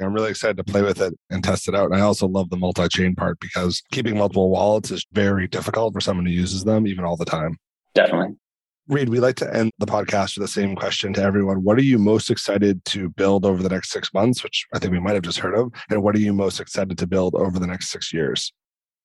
I'm 0.01 0.13
really 0.13 0.31
excited 0.31 0.57
to 0.59 0.65
play 0.65 0.83
with 0.83 1.01
it 1.01 1.13
and 1.31 1.43
test 1.43 1.69
it 1.69 1.75
out. 1.75 1.87
And 1.87 1.97
I 1.97 2.01
also 2.01 2.29
love 2.29 2.51
the 2.51 2.57
multi 2.57 2.87
chain 2.89 3.17
part 3.17 3.41
because 3.41 3.83
keeping 3.91 4.17
multiple 4.17 4.51
wallets 4.51 4.93
is 4.93 5.05
very 5.13 5.49
difficult 5.49 5.93
for 5.93 6.01
someone 6.01 6.27
who 6.27 6.33
uses 6.33 6.63
them 6.63 6.87
even 6.87 7.05
all 7.05 7.17
the 7.17 7.25
time. 7.25 7.57
Definitely. 7.95 8.37
Reed, 8.87 9.09
we 9.09 9.21
like 9.21 9.37
to 9.37 9.55
end 9.55 9.73
the 9.79 9.87
podcast 9.87 10.39
with 10.39 10.45
the 10.47 10.53
same 10.53 10.77
question 10.77 11.13
to 11.15 11.23
everyone. 11.23 11.65
What 11.65 11.79
are 11.79 11.83
you 11.83 11.99
most 11.99 12.31
excited 12.31 12.83
to 12.87 13.11
build 13.11 13.45
over 13.45 13.63
the 13.63 13.69
next 13.69 13.91
six 13.91 14.15
months, 14.15 14.43
which 14.43 14.67
I 14.73 14.79
think 14.79 14.93
we 14.93 15.01
might 15.01 15.15
have 15.15 15.25
just 15.25 15.41
heard 15.41 15.55
of? 15.55 15.73
And 15.91 16.03
what 16.03 16.15
are 16.15 16.21
you 16.21 16.33
most 16.33 16.61
excited 16.61 16.97
to 16.97 17.07
build 17.07 17.35
over 17.35 17.59
the 17.59 17.67
next 17.67 17.91
six 17.91 18.13
years? 18.15 18.53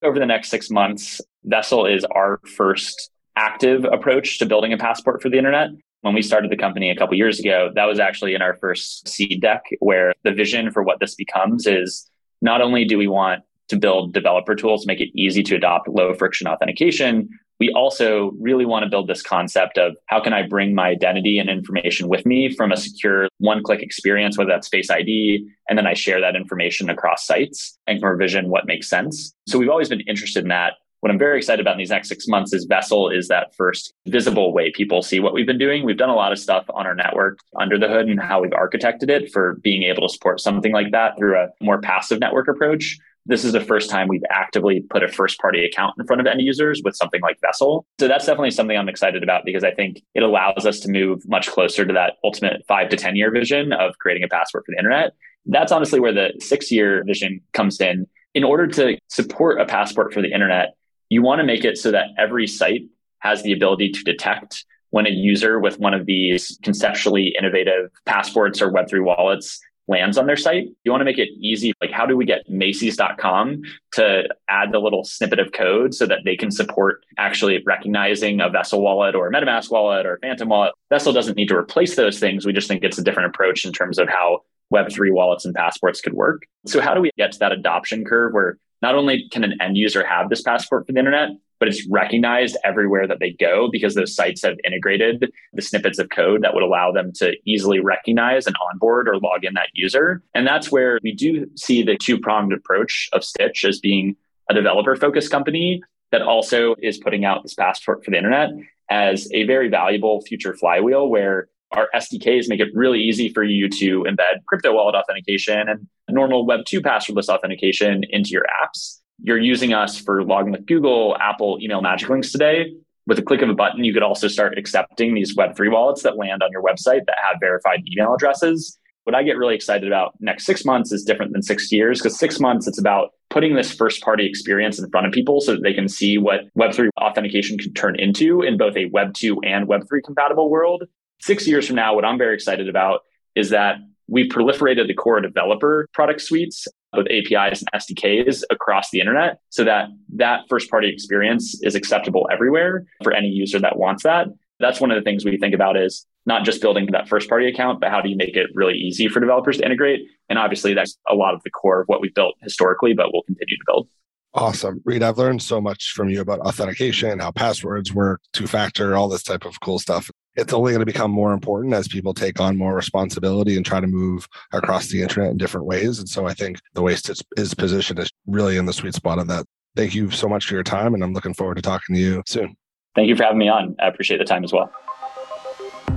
Over 0.04 0.20
the 0.20 0.26
next 0.26 0.49
six 0.49 0.70
months, 0.70 1.22
Vessel 1.45 1.86
is 1.86 2.04
our 2.04 2.41
first 2.58 3.10
active 3.38 3.86
approach 3.86 4.38
to 4.39 4.45
building 4.45 4.74
a 4.74 4.78
passport 4.78 5.22
for 5.22 5.30
the 5.30 5.38
internet. 5.38 5.70
When 6.01 6.14
we 6.14 6.22
started 6.22 6.51
the 6.51 6.58
company 6.58 6.89
a 6.89 6.95
couple 6.95 7.16
years 7.16 7.39
ago, 7.39 7.72
that 7.76 7.86
was 7.86 7.99
actually 7.99 8.36
in 8.36 8.41
our 8.41 8.56
first 8.56 9.08
seed 9.08 9.41
deck, 9.41 9.64
where 9.80 10.14
the 10.24 10.34
vision 10.34 10.72
for 10.72 10.84
what 10.84 10.99
this 10.99 11.16
becomes 11.16 11.66
is 11.66 12.10
not 12.41 12.62
only 12.62 12.84
do 12.84 12.97
we 12.97 13.08
want 13.08 13.43
to 13.70 13.78
build 13.78 14.14
developer 14.14 14.56
tools 14.56 14.82
to 14.82 14.88
make 14.88 14.99
it 14.99 15.10
easy 15.16 15.41
to 15.43 15.56
adopt 15.56 15.88
low 15.88 16.14
friction 16.14 16.47
authentication, 16.47 17.30
we 17.60 17.72
also 17.72 18.32
really 18.39 18.66
want 18.66 18.84
to 18.84 18.89
build 18.89 19.08
this 19.08 19.22
concept 19.22 19.78
of 19.78 19.95
how 20.08 20.20
can 20.20 20.34
I 20.34 20.45
bring 20.47 20.74
my 20.74 20.89
identity 20.89 21.38
and 21.38 21.49
information 21.49 22.08
with 22.08 22.26
me 22.26 22.54
from 22.54 22.72
a 22.72 22.78
secure 22.78 23.28
one 23.38 23.64
click 23.64 23.82
experience, 23.82 24.38
whether 24.38 24.49
that's 24.49 24.68
Face 24.68 24.89
ID, 24.89 25.47
and 25.70 25.78
then 25.78 25.88
I 25.88 25.93
share 25.93 26.20
that 26.22 26.36
information 26.36 26.89
across 26.89 27.26
sites 27.26 27.78
and 27.88 27.99
can 27.99 28.10
revision 28.10 28.49
what 28.49 28.66
makes 28.66 28.89
sense. 28.89 29.34
So 29.47 29.58
we've 29.58 29.70
always 29.70 29.89
been 29.89 30.01
interested 30.01 30.43
in 30.43 30.49
that 30.49 30.74
what 31.04 31.12
I'm 31.12 31.20
very 31.20 31.38
excited 31.38 31.60
about 31.60 31.74
in 31.74 31.80
these 31.80 31.89
next 31.89 32.08
six 32.08 32.30
months 32.30 32.54
is 32.54 32.64
Vessel 32.64 33.10
is 33.10 33.28
that 33.28 33.54
first 33.58 33.93
visible 34.08 34.54
way 34.54 34.72
people 34.72 35.01
see 35.01 35.20
what 35.20 35.34
we've 35.34 35.45
been 35.45 35.58
doing. 35.58 35.84
We've 35.84 35.97
done 35.97 36.10
a 36.10 36.16
lot 36.16 36.32
of 36.32 36.39
stuff 36.39 36.64
on 36.74 36.88
our 36.88 36.95
network 36.95 37.39
under 37.60 37.78
the 37.78 37.89
hood 37.89 38.08
and 38.08 38.22
how 38.22 38.41
we've 38.41 38.51
architected 38.51 39.10
it 39.10 39.30
for 39.30 39.58
being 39.62 39.84
able 39.84 40.08
to 40.08 40.14
support 40.14 40.39
something 40.39 40.72
like 40.72 40.91
that 40.93 41.18
through 41.18 41.38
a 41.38 41.49
more 41.60 41.82
passive 41.82 42.22
network 42.22 42.47
approach. 42.47 42.97
This 43.26 43.45
is 43.45 43.53
the 43.53 43.61
first 43.61 43.89
time 43.89 44.09
we've 44.09 44.24
actively 44.30 44.82
put 44.89 45.01
a 45.01 45.07
first 45.07 45.39
party 45.39 45.63
account 45.63 45.95
in 45.97 46.05
front 46.05 46.19
of 46.19 46.28
end 46.28 46.41
users 46.41 46.82
with 46.84 46.95
something 46.95 47.21
like 47.21 47.39
Vessel. 47.39 47.86
So 47.99 48.07
that's 48.09 48.26
definitely 48.26 48.51
something 48.51 48.78
I'm 48.78 48.89
excited 48.89 49.24
about 49.24 49.45
because 49.45 49.63
I 49.63 49.71
think 49.71 50.01
it 50.13 50.24
allows 50.24 50.65
us 50.65 50.82
to 50.82 50.91
move 50.91 51.21
much 51.28 51.49
closer 51.49 51.86
to 51.86 51.93
that 51.93 52.15
ultimate 52.24 52.65
five 52.67 52.89
to 52.89 52.97
10 52.97 53.15
year 53.15 53.32
vision 53.32 53.71
of 53.71 53.97
creating 53.99 54.24
a 54.24 54.28
passport 54.28 54.65
for 54.65 54.74
the 54.74 54.78
internet. 54.78 55.13
That's 55.45 55.71
honestly 55.71 56.01
where 56.01 56.13
the 56.13 56.34
six 56.39 56.69
year 56.69 57.03
vision 57.05 57.41
comes 57.53 57.80
in. 57.80 58.07
In 58.34 58.43
order 58.43 58.67
to 58.67 58.97
support 59.07 59.61
a 59.61 59.65
passport 59.65 60.13
for 60.13 60.21
the 60.21 60.32
internet, 60.32 60.76
you 61.09 61.21
want 61.21 61.39
to 61.39 61.45
make 61.45 61.63
it 61.63 61.78
so 61.78 61.91
that 61.91 62.07
every 62.17 62.47
site 62.47 62.84
has 63.19 63.41
the 63.43 63.53
ability 63.53 63.91
to 63.91 64.03
detect 64.03 64.65
when 64.89 65.07
a 65.07 65.09
user 65.09 65.59
with 65.59 65.80
one 65.80 65.93
of 65.93 66.05
these 66.05 66.59
conceptually 66.61 67.34
innovative 67.39 67.89
passports 68.05 68.61
or 68.61 68.71
Web3 68.71 69.03
wallets 69.03 69.59
lands 69.88 70.17
on 70.17 70.25
their 70.25 70.38
site. 70.38 70.67
You 70.84 70.91
want 70.91 71.01
to 71.01 71.05
make 71.05 71.17
it 71.17 71.29
easy. 71.39 71.73
Like, 71.81 71.91
how 71.91 72.05
do 72.05 72.15
we 72.15 72.25
get 72.25 72.49
Macy's.com 72.49 73.63
to 73.93 74.29
add 74.47 74.71
the 74.71 74.79
little 74.79 75.03
snippet 75.03 75.39
of 75.39 75.51
code 75.51 75.93
so 75.93 76.05
that 76.05 76.19
they 76.23 76.36
can 76.36 76.51
support 76.51 77.05
actually 77.17 77.61
recognizing 77.65 78.39
a 78.39 78.49
Vessel 78.49 78.81
wallet 78.81 79.15
or 79.15 79.27
a 79.27 79.31
MetaMask 79.31 79.71
wallet 79.71 80.05
or 80.05 80.15
a 80.15 80.19
Phantom 80.19 80.49
wallet? 80.49 80.73
Vessel 80.89 81.13
doesn't 81.13 81.36
need 81.36 81.49
to 81.49 81.55
replace 81.55 81.95
those 81.95 82.19
things. 82.19 82.45
We 82.45 82.53
just 82.53 82.67
think 82.67 82.84
it's 82.84 82.97
a 82.97 83.03
different 83.03 83.29
approach 83.29 83.65
in 83.65 83.73
terms 83.73 83.99
of 83.99 84.07
how 84.07 84.41
Web3 84.73 85.13
wallets 85.13 85.45
and 85.45 85.53
passports 85.53 86.01
could 86.01 86.13
work. 86.13 86.43
So, 86.65 86.81
how 86.81 86.93
do 86.93 87.01
we 87.01 87.11
get 87.17 87.34
to 87.34 87.39
that 87.39 87.51
adoption 87.51 88.05
curve 88.05 88.34
where 88.34 88.57
not 88.81 88.95
only 88.95 89.27
can 89.29 89.43
an 89.43 89.61
end 89.61 89.77
user 89.77 90.05
have 90.05 90.29
this 90.29 90.41
passport 90.41 90.86
for 90.86 90.93
the 90.93 90.99
internet, 90.99 91.29
but 91.64 91.70
it's 91.70 91.88
recognized 91.88 92.57
everywhere 92.66 93.07
that 93.07 93.20
they 93.22 93.32
go 93.39 93.70
because 93.72 93.95
those 93.95 94.14
sites 94.14 94.43
have 94.43 94.57
integrated 94.66 95.32
the 95.53 95.61
snippets 95.61 95.97
of 95.97 96.09
code 96.09 96.41
that 96.41 96.53
would 96.53 96.61
allow 96.61 96.91
them 96.91 97.14
to 97.14 97.32
easily 97.45 97.80
recognize 97.80 98.45
and 98.45 98.55
onboard 98.70 99.07
or 99.07 99.16
log 99.16 99.45
in 99.45 99.53
that 99.53 99.70
user. 99.74 100.22
And 100.34 100.45
that's 100.45 100.74
where 100.74 100.99
we 101.01 101.14
do 101.14 101.47
see 101.55 101.82
the 101.82 101.95
two 101.95 102.20
pronged 102.20 102.51
approach 102.51 103.07
of 103.14 103.22
Stytch 103.22 103.64
as 103.64 103.80
being 103.80 104.18
a 104.49 104.53
developer 104.53 104.93
focused 104.97 105.32
company 105.32 105.82
that 106.11 106.22
also 106.22 106.76
is 106.82 106.97
putting 106.97 107.24
out 107.24 107.43
this 107.43 107.53
passport 107.53 108.03
for 108.03 108.11
the 108.11 108.18
internet 108.18 108.49
as 108.89 109.32
a 109.32 109.45
very 109.45 109.70
valuable 109.70 110.20
future 110.24 110.53
flywheel 110.53 111.07
where 111.07 111.47
our 111.72 111.88
SDKs 111.95 112.49
make 112.49 112.59
it 112.59 112.76
really 112.76 112.99
easy 112.99 113.30
for 113.30 113.41
you 113.41 113.70
to 113.70 114.03
embed 114.03 114.43
crypto 114.47 114.74
wallet 114.74 114.95
authentication 114.95 115.70
and 115.70 115.88
normal 116.09 116.45
Web 116.45 116.66
2 116.66 116.82
passwordless 116.82 117.30
authentication 117.30 118.03
into 118.09 118.32
your 118.32 118.43
apps. 118.61 118.99
You're 119.22 119.39
using 119.39 119.74
us 119.74 119.97
for 119.97 120.24
logging 120.24 120.51
with 120.51 120.66
Google, 120.66 121.16
Apple, 121.20 121.57
email 121.61 121.82
magic 121.82 122.09
links 122.09 122.32
today. 122.32 122.74
With 123.05 123.20
a 123.20 123.22
click 123.22 123.41
of 123.41 123.49
a 123.49 123.53
button, 123.53 123.84
you 123.84 123.93
could 123.93 124.03
also 124.03 124.28
start 124.28 124.57
accepting 124.57 125.14
these 125.14 125.36
Web3 125.36 125.72
wallets 125.72 126.03
that 126.03 126.18
land 126.18 126.41
on 126.41 126.51
your 126.51 126.64
website 126.64 127.05
that 127.05 127.16
have 127.22 127.38
verified 127.39 127.84
email 127.91 128.14
addresses. 128.14 128.80
What 129.03 129.14
I 129.14 129.24
get 129.24 129.38
really 129.38 129.55
excited 129.55 129.86
about 129.86 130.14
next 130.22 130.45
six 130.45 130.64
months 130.64 130.93
is 130.93 131.03
different 131.03 131.34
than 131.34 131.43
six 131.43 131.70
years 131.72 131.99
because 131.99 132.18
six 132.18 132.39
months, 132.39 132.68
it's 132.68 132.80
about 132.80 133.09
putting 133.30 133.55
this 133.55 133.74
first 133.74 134.01
party 134.01 134.26
experience 134.26 134.80
in 134.80 134.89
front 134.89 135.05
of 135.05 135.11
people 135.11 135.41
so 135.41 135.51
that 135.53 135.64
they 135.64 135.74
can 135.74 135.89
see 135.89 136.18
what 136.18 136.41
Web3 136.57 136.88
authentication 137.01 137.57
can 137.57 137.74
turn 137.74 137.99
into 137.99 138.41
in 138.41 138.57
both 138.57 138.78
a 138.78 138.89
Web2 138.89 139.39
and 139.43 139.68
Web3 139.68 140.01
compatible 140.05 140.49
world 140.49 140.84
six 141.24 141.47
years 141.47 141.68
from 141.68 141.78
now, 141.78 141.95
what 141.95 142.05
I'm 142.05 142.18
very 142.18 142.36
excited 142.36 142.68
about 142.68 143.01
is 143.36 143.49
that 143.51 143.78
we've 144.07 144.30
proliferated 144.30 144.88
the 144.88 144.93
core 144.93 145.22
developer 145.22 145.88
product 145.93 146.22
suites 146.22 146.68
with 146.93 147.07
APIs 147.07 147.61
and 147.61 147.81
SDKs 147.81 148.43
across 148.49 148.89
the 148.91 148.99
internet 148.99 149.39
so 149.49 149.63
that 149.63 149.87
that 150.15 150.41
first 150.49 150.69
party 150.69 150.89
experience 150.89 151.59
is 151.63 151.75
acceptable 151.75 152.27
everywhere 152.31 152.85
for 153.03 153.13
any 153.13 153.27
user 153.27 153.59
that 153.59 153.77
wants 153.77 154.03
that. 154.03 154.27
That's 154.59 154.79
one 154.79 154.91
of 154.91 154.95
the 154.95 155.01
things 155.01 155.25
we 155.25 155.37
think 155.37 155.53
about 155.53 155.77
is 155.77 156.05
not 156.25 156.45
just 156.45 156.61
building 156.61 156.87
that 156.91 157.09
first 157.09 157.27
party 157.27 157.47
account, 157.47 157.81
but 157.81 157.89
how 157.89 158.01
do 158.01 158.09
you 158.09 158.15
make 158.15 158.35
it 158.35 158.49
really 158.53 158.75
easy 158.75 159.09
for 159.09 159.19
developers 159.19 159.57
to 159.57 159.65
integrate? 159.65 160.01
And 160.29 160.39
obviously 160.39 160.73
that's 160.73 160.97
a 161.09 161.15
lot 161.15 161.33
of 161.33 161.41
the 161.43 161.49
core 161.49 161.81
of 161.81 161.87
what 161.87 162.01
we've 162.01 162.13
built 162.13 162.35
historically, 162.41 162.93
but 162.93 163.07
we'll 163.11 163.23
continue 163.23 163.57
to 163.57 163.63
build. 163.65 163.89
Awesome. 164.35 164.81
Reed, 164.83 165.03
I've 165.03 165.17
learned 165.17 165.43
so 165.43 165.61
much 165.61 165.91
from 165.91 166.09
you 166.09 166.19
about 166.19 166.39
authentication, 166.39 167.19
how 167.19 167.31
passwords 167.31 167.93
work, 167.93 168.21
two 168.31 168.47
factor, 168.47 168.95
all 168.95 169.07
this 169.07 169.21
type 169.21 169.45
of 169.45 169.59
cool 169.59 169.77
stuff. 169.77 170.09
It's 170.36 170.53
only 170.53 170.71
going 170.71 170.79
to 170.79 170.86
become 170.86 171.11
more 171.11 171.31
important 171.34 171.73
as 171.73 171.88
people 171.88 172.13
take 172.13 172.39
on 172.39 172.57
more 172.57 172.75
responsibility 172.75 173.55
and 173.55 173.65
try 173.65 173.79
to 173.79 173.88
move 173.88 174.27
across 174.51 174.88
the 174.88 175.01
internet 175.01 175.31
in 175.31 175.38
different 175.38 175.67
ways. 175.67 175.99
And 175.99 176.09
so 176.09 176.25
I 176.25 176.34
think 176.34 176.59
the 176.73 176.81
waste 176.81 177.07
Stytch 177.07 177.21
is 177.38 177.53
positioned 177.53 177.99
is 177.99 178.11
really 178.25 178.57
in 178.57 178.65
the 178.65 178.73
sweet 178.73 178.95
spot 178.95 179.19
of 179.19 179.27
that. 179.27 179.45
Thank 179.75 179.93
you 179.93 180.09
so 180.09 180.27
much 180.27 180.45
for 180.45 180.55
your 180.55 180.63
time. 180.63 180.93
And 180.93 181.03
I'm 181.03 181.13
looking 181.13 181.34
forward 181.34 181.55
to 181.55 181.61
talking 181.61 181.95
to 181.95 182.01
you 182.01 182.23
soon. 182.25 182.55
Thank 182.95 183.07
you 183.07 183.15
for 183.15 183.23
having 183.23 183.39
me 183.39 183.49
on. 183.49 183.75
I 183.79 183.88
appreciate 183.88 184.17
the 184.17 184.25
time 184.25 184.43
as 184.43 184.53
well. 184.53 184.71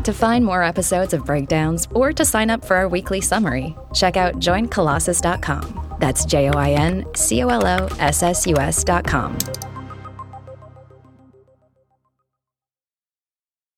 To 0.05 0.13
find 0.13 0.45
more 0.45 0.63
episodes 0.63 1.15
of 1.15 1.25
Breakdowns 1.25 1.89
or 1.93 2.13
to 2.13 2.25
sign 2.25 2.49
up 2.49 2.65
for 2.65 2.77
our 2.77 2.89
weekly 2.89 3.21
summary, 3.21 3.75
check 3.93 4.17
out 4.17 4.35
joincolossus.com. 4.35 5.97
That's 5.99 6.25
J 6.25 6.51
O 6.51 6.53
I 6.53 6.71
N 6.71 7.07
C 7.15 7.43
O 7.43 7.49
L 7.49 7.67
O 7.67 7.87
S 7.99 8.23
S 8.23 8.47
U 8.47 8.57
S.com. 8.57 9.37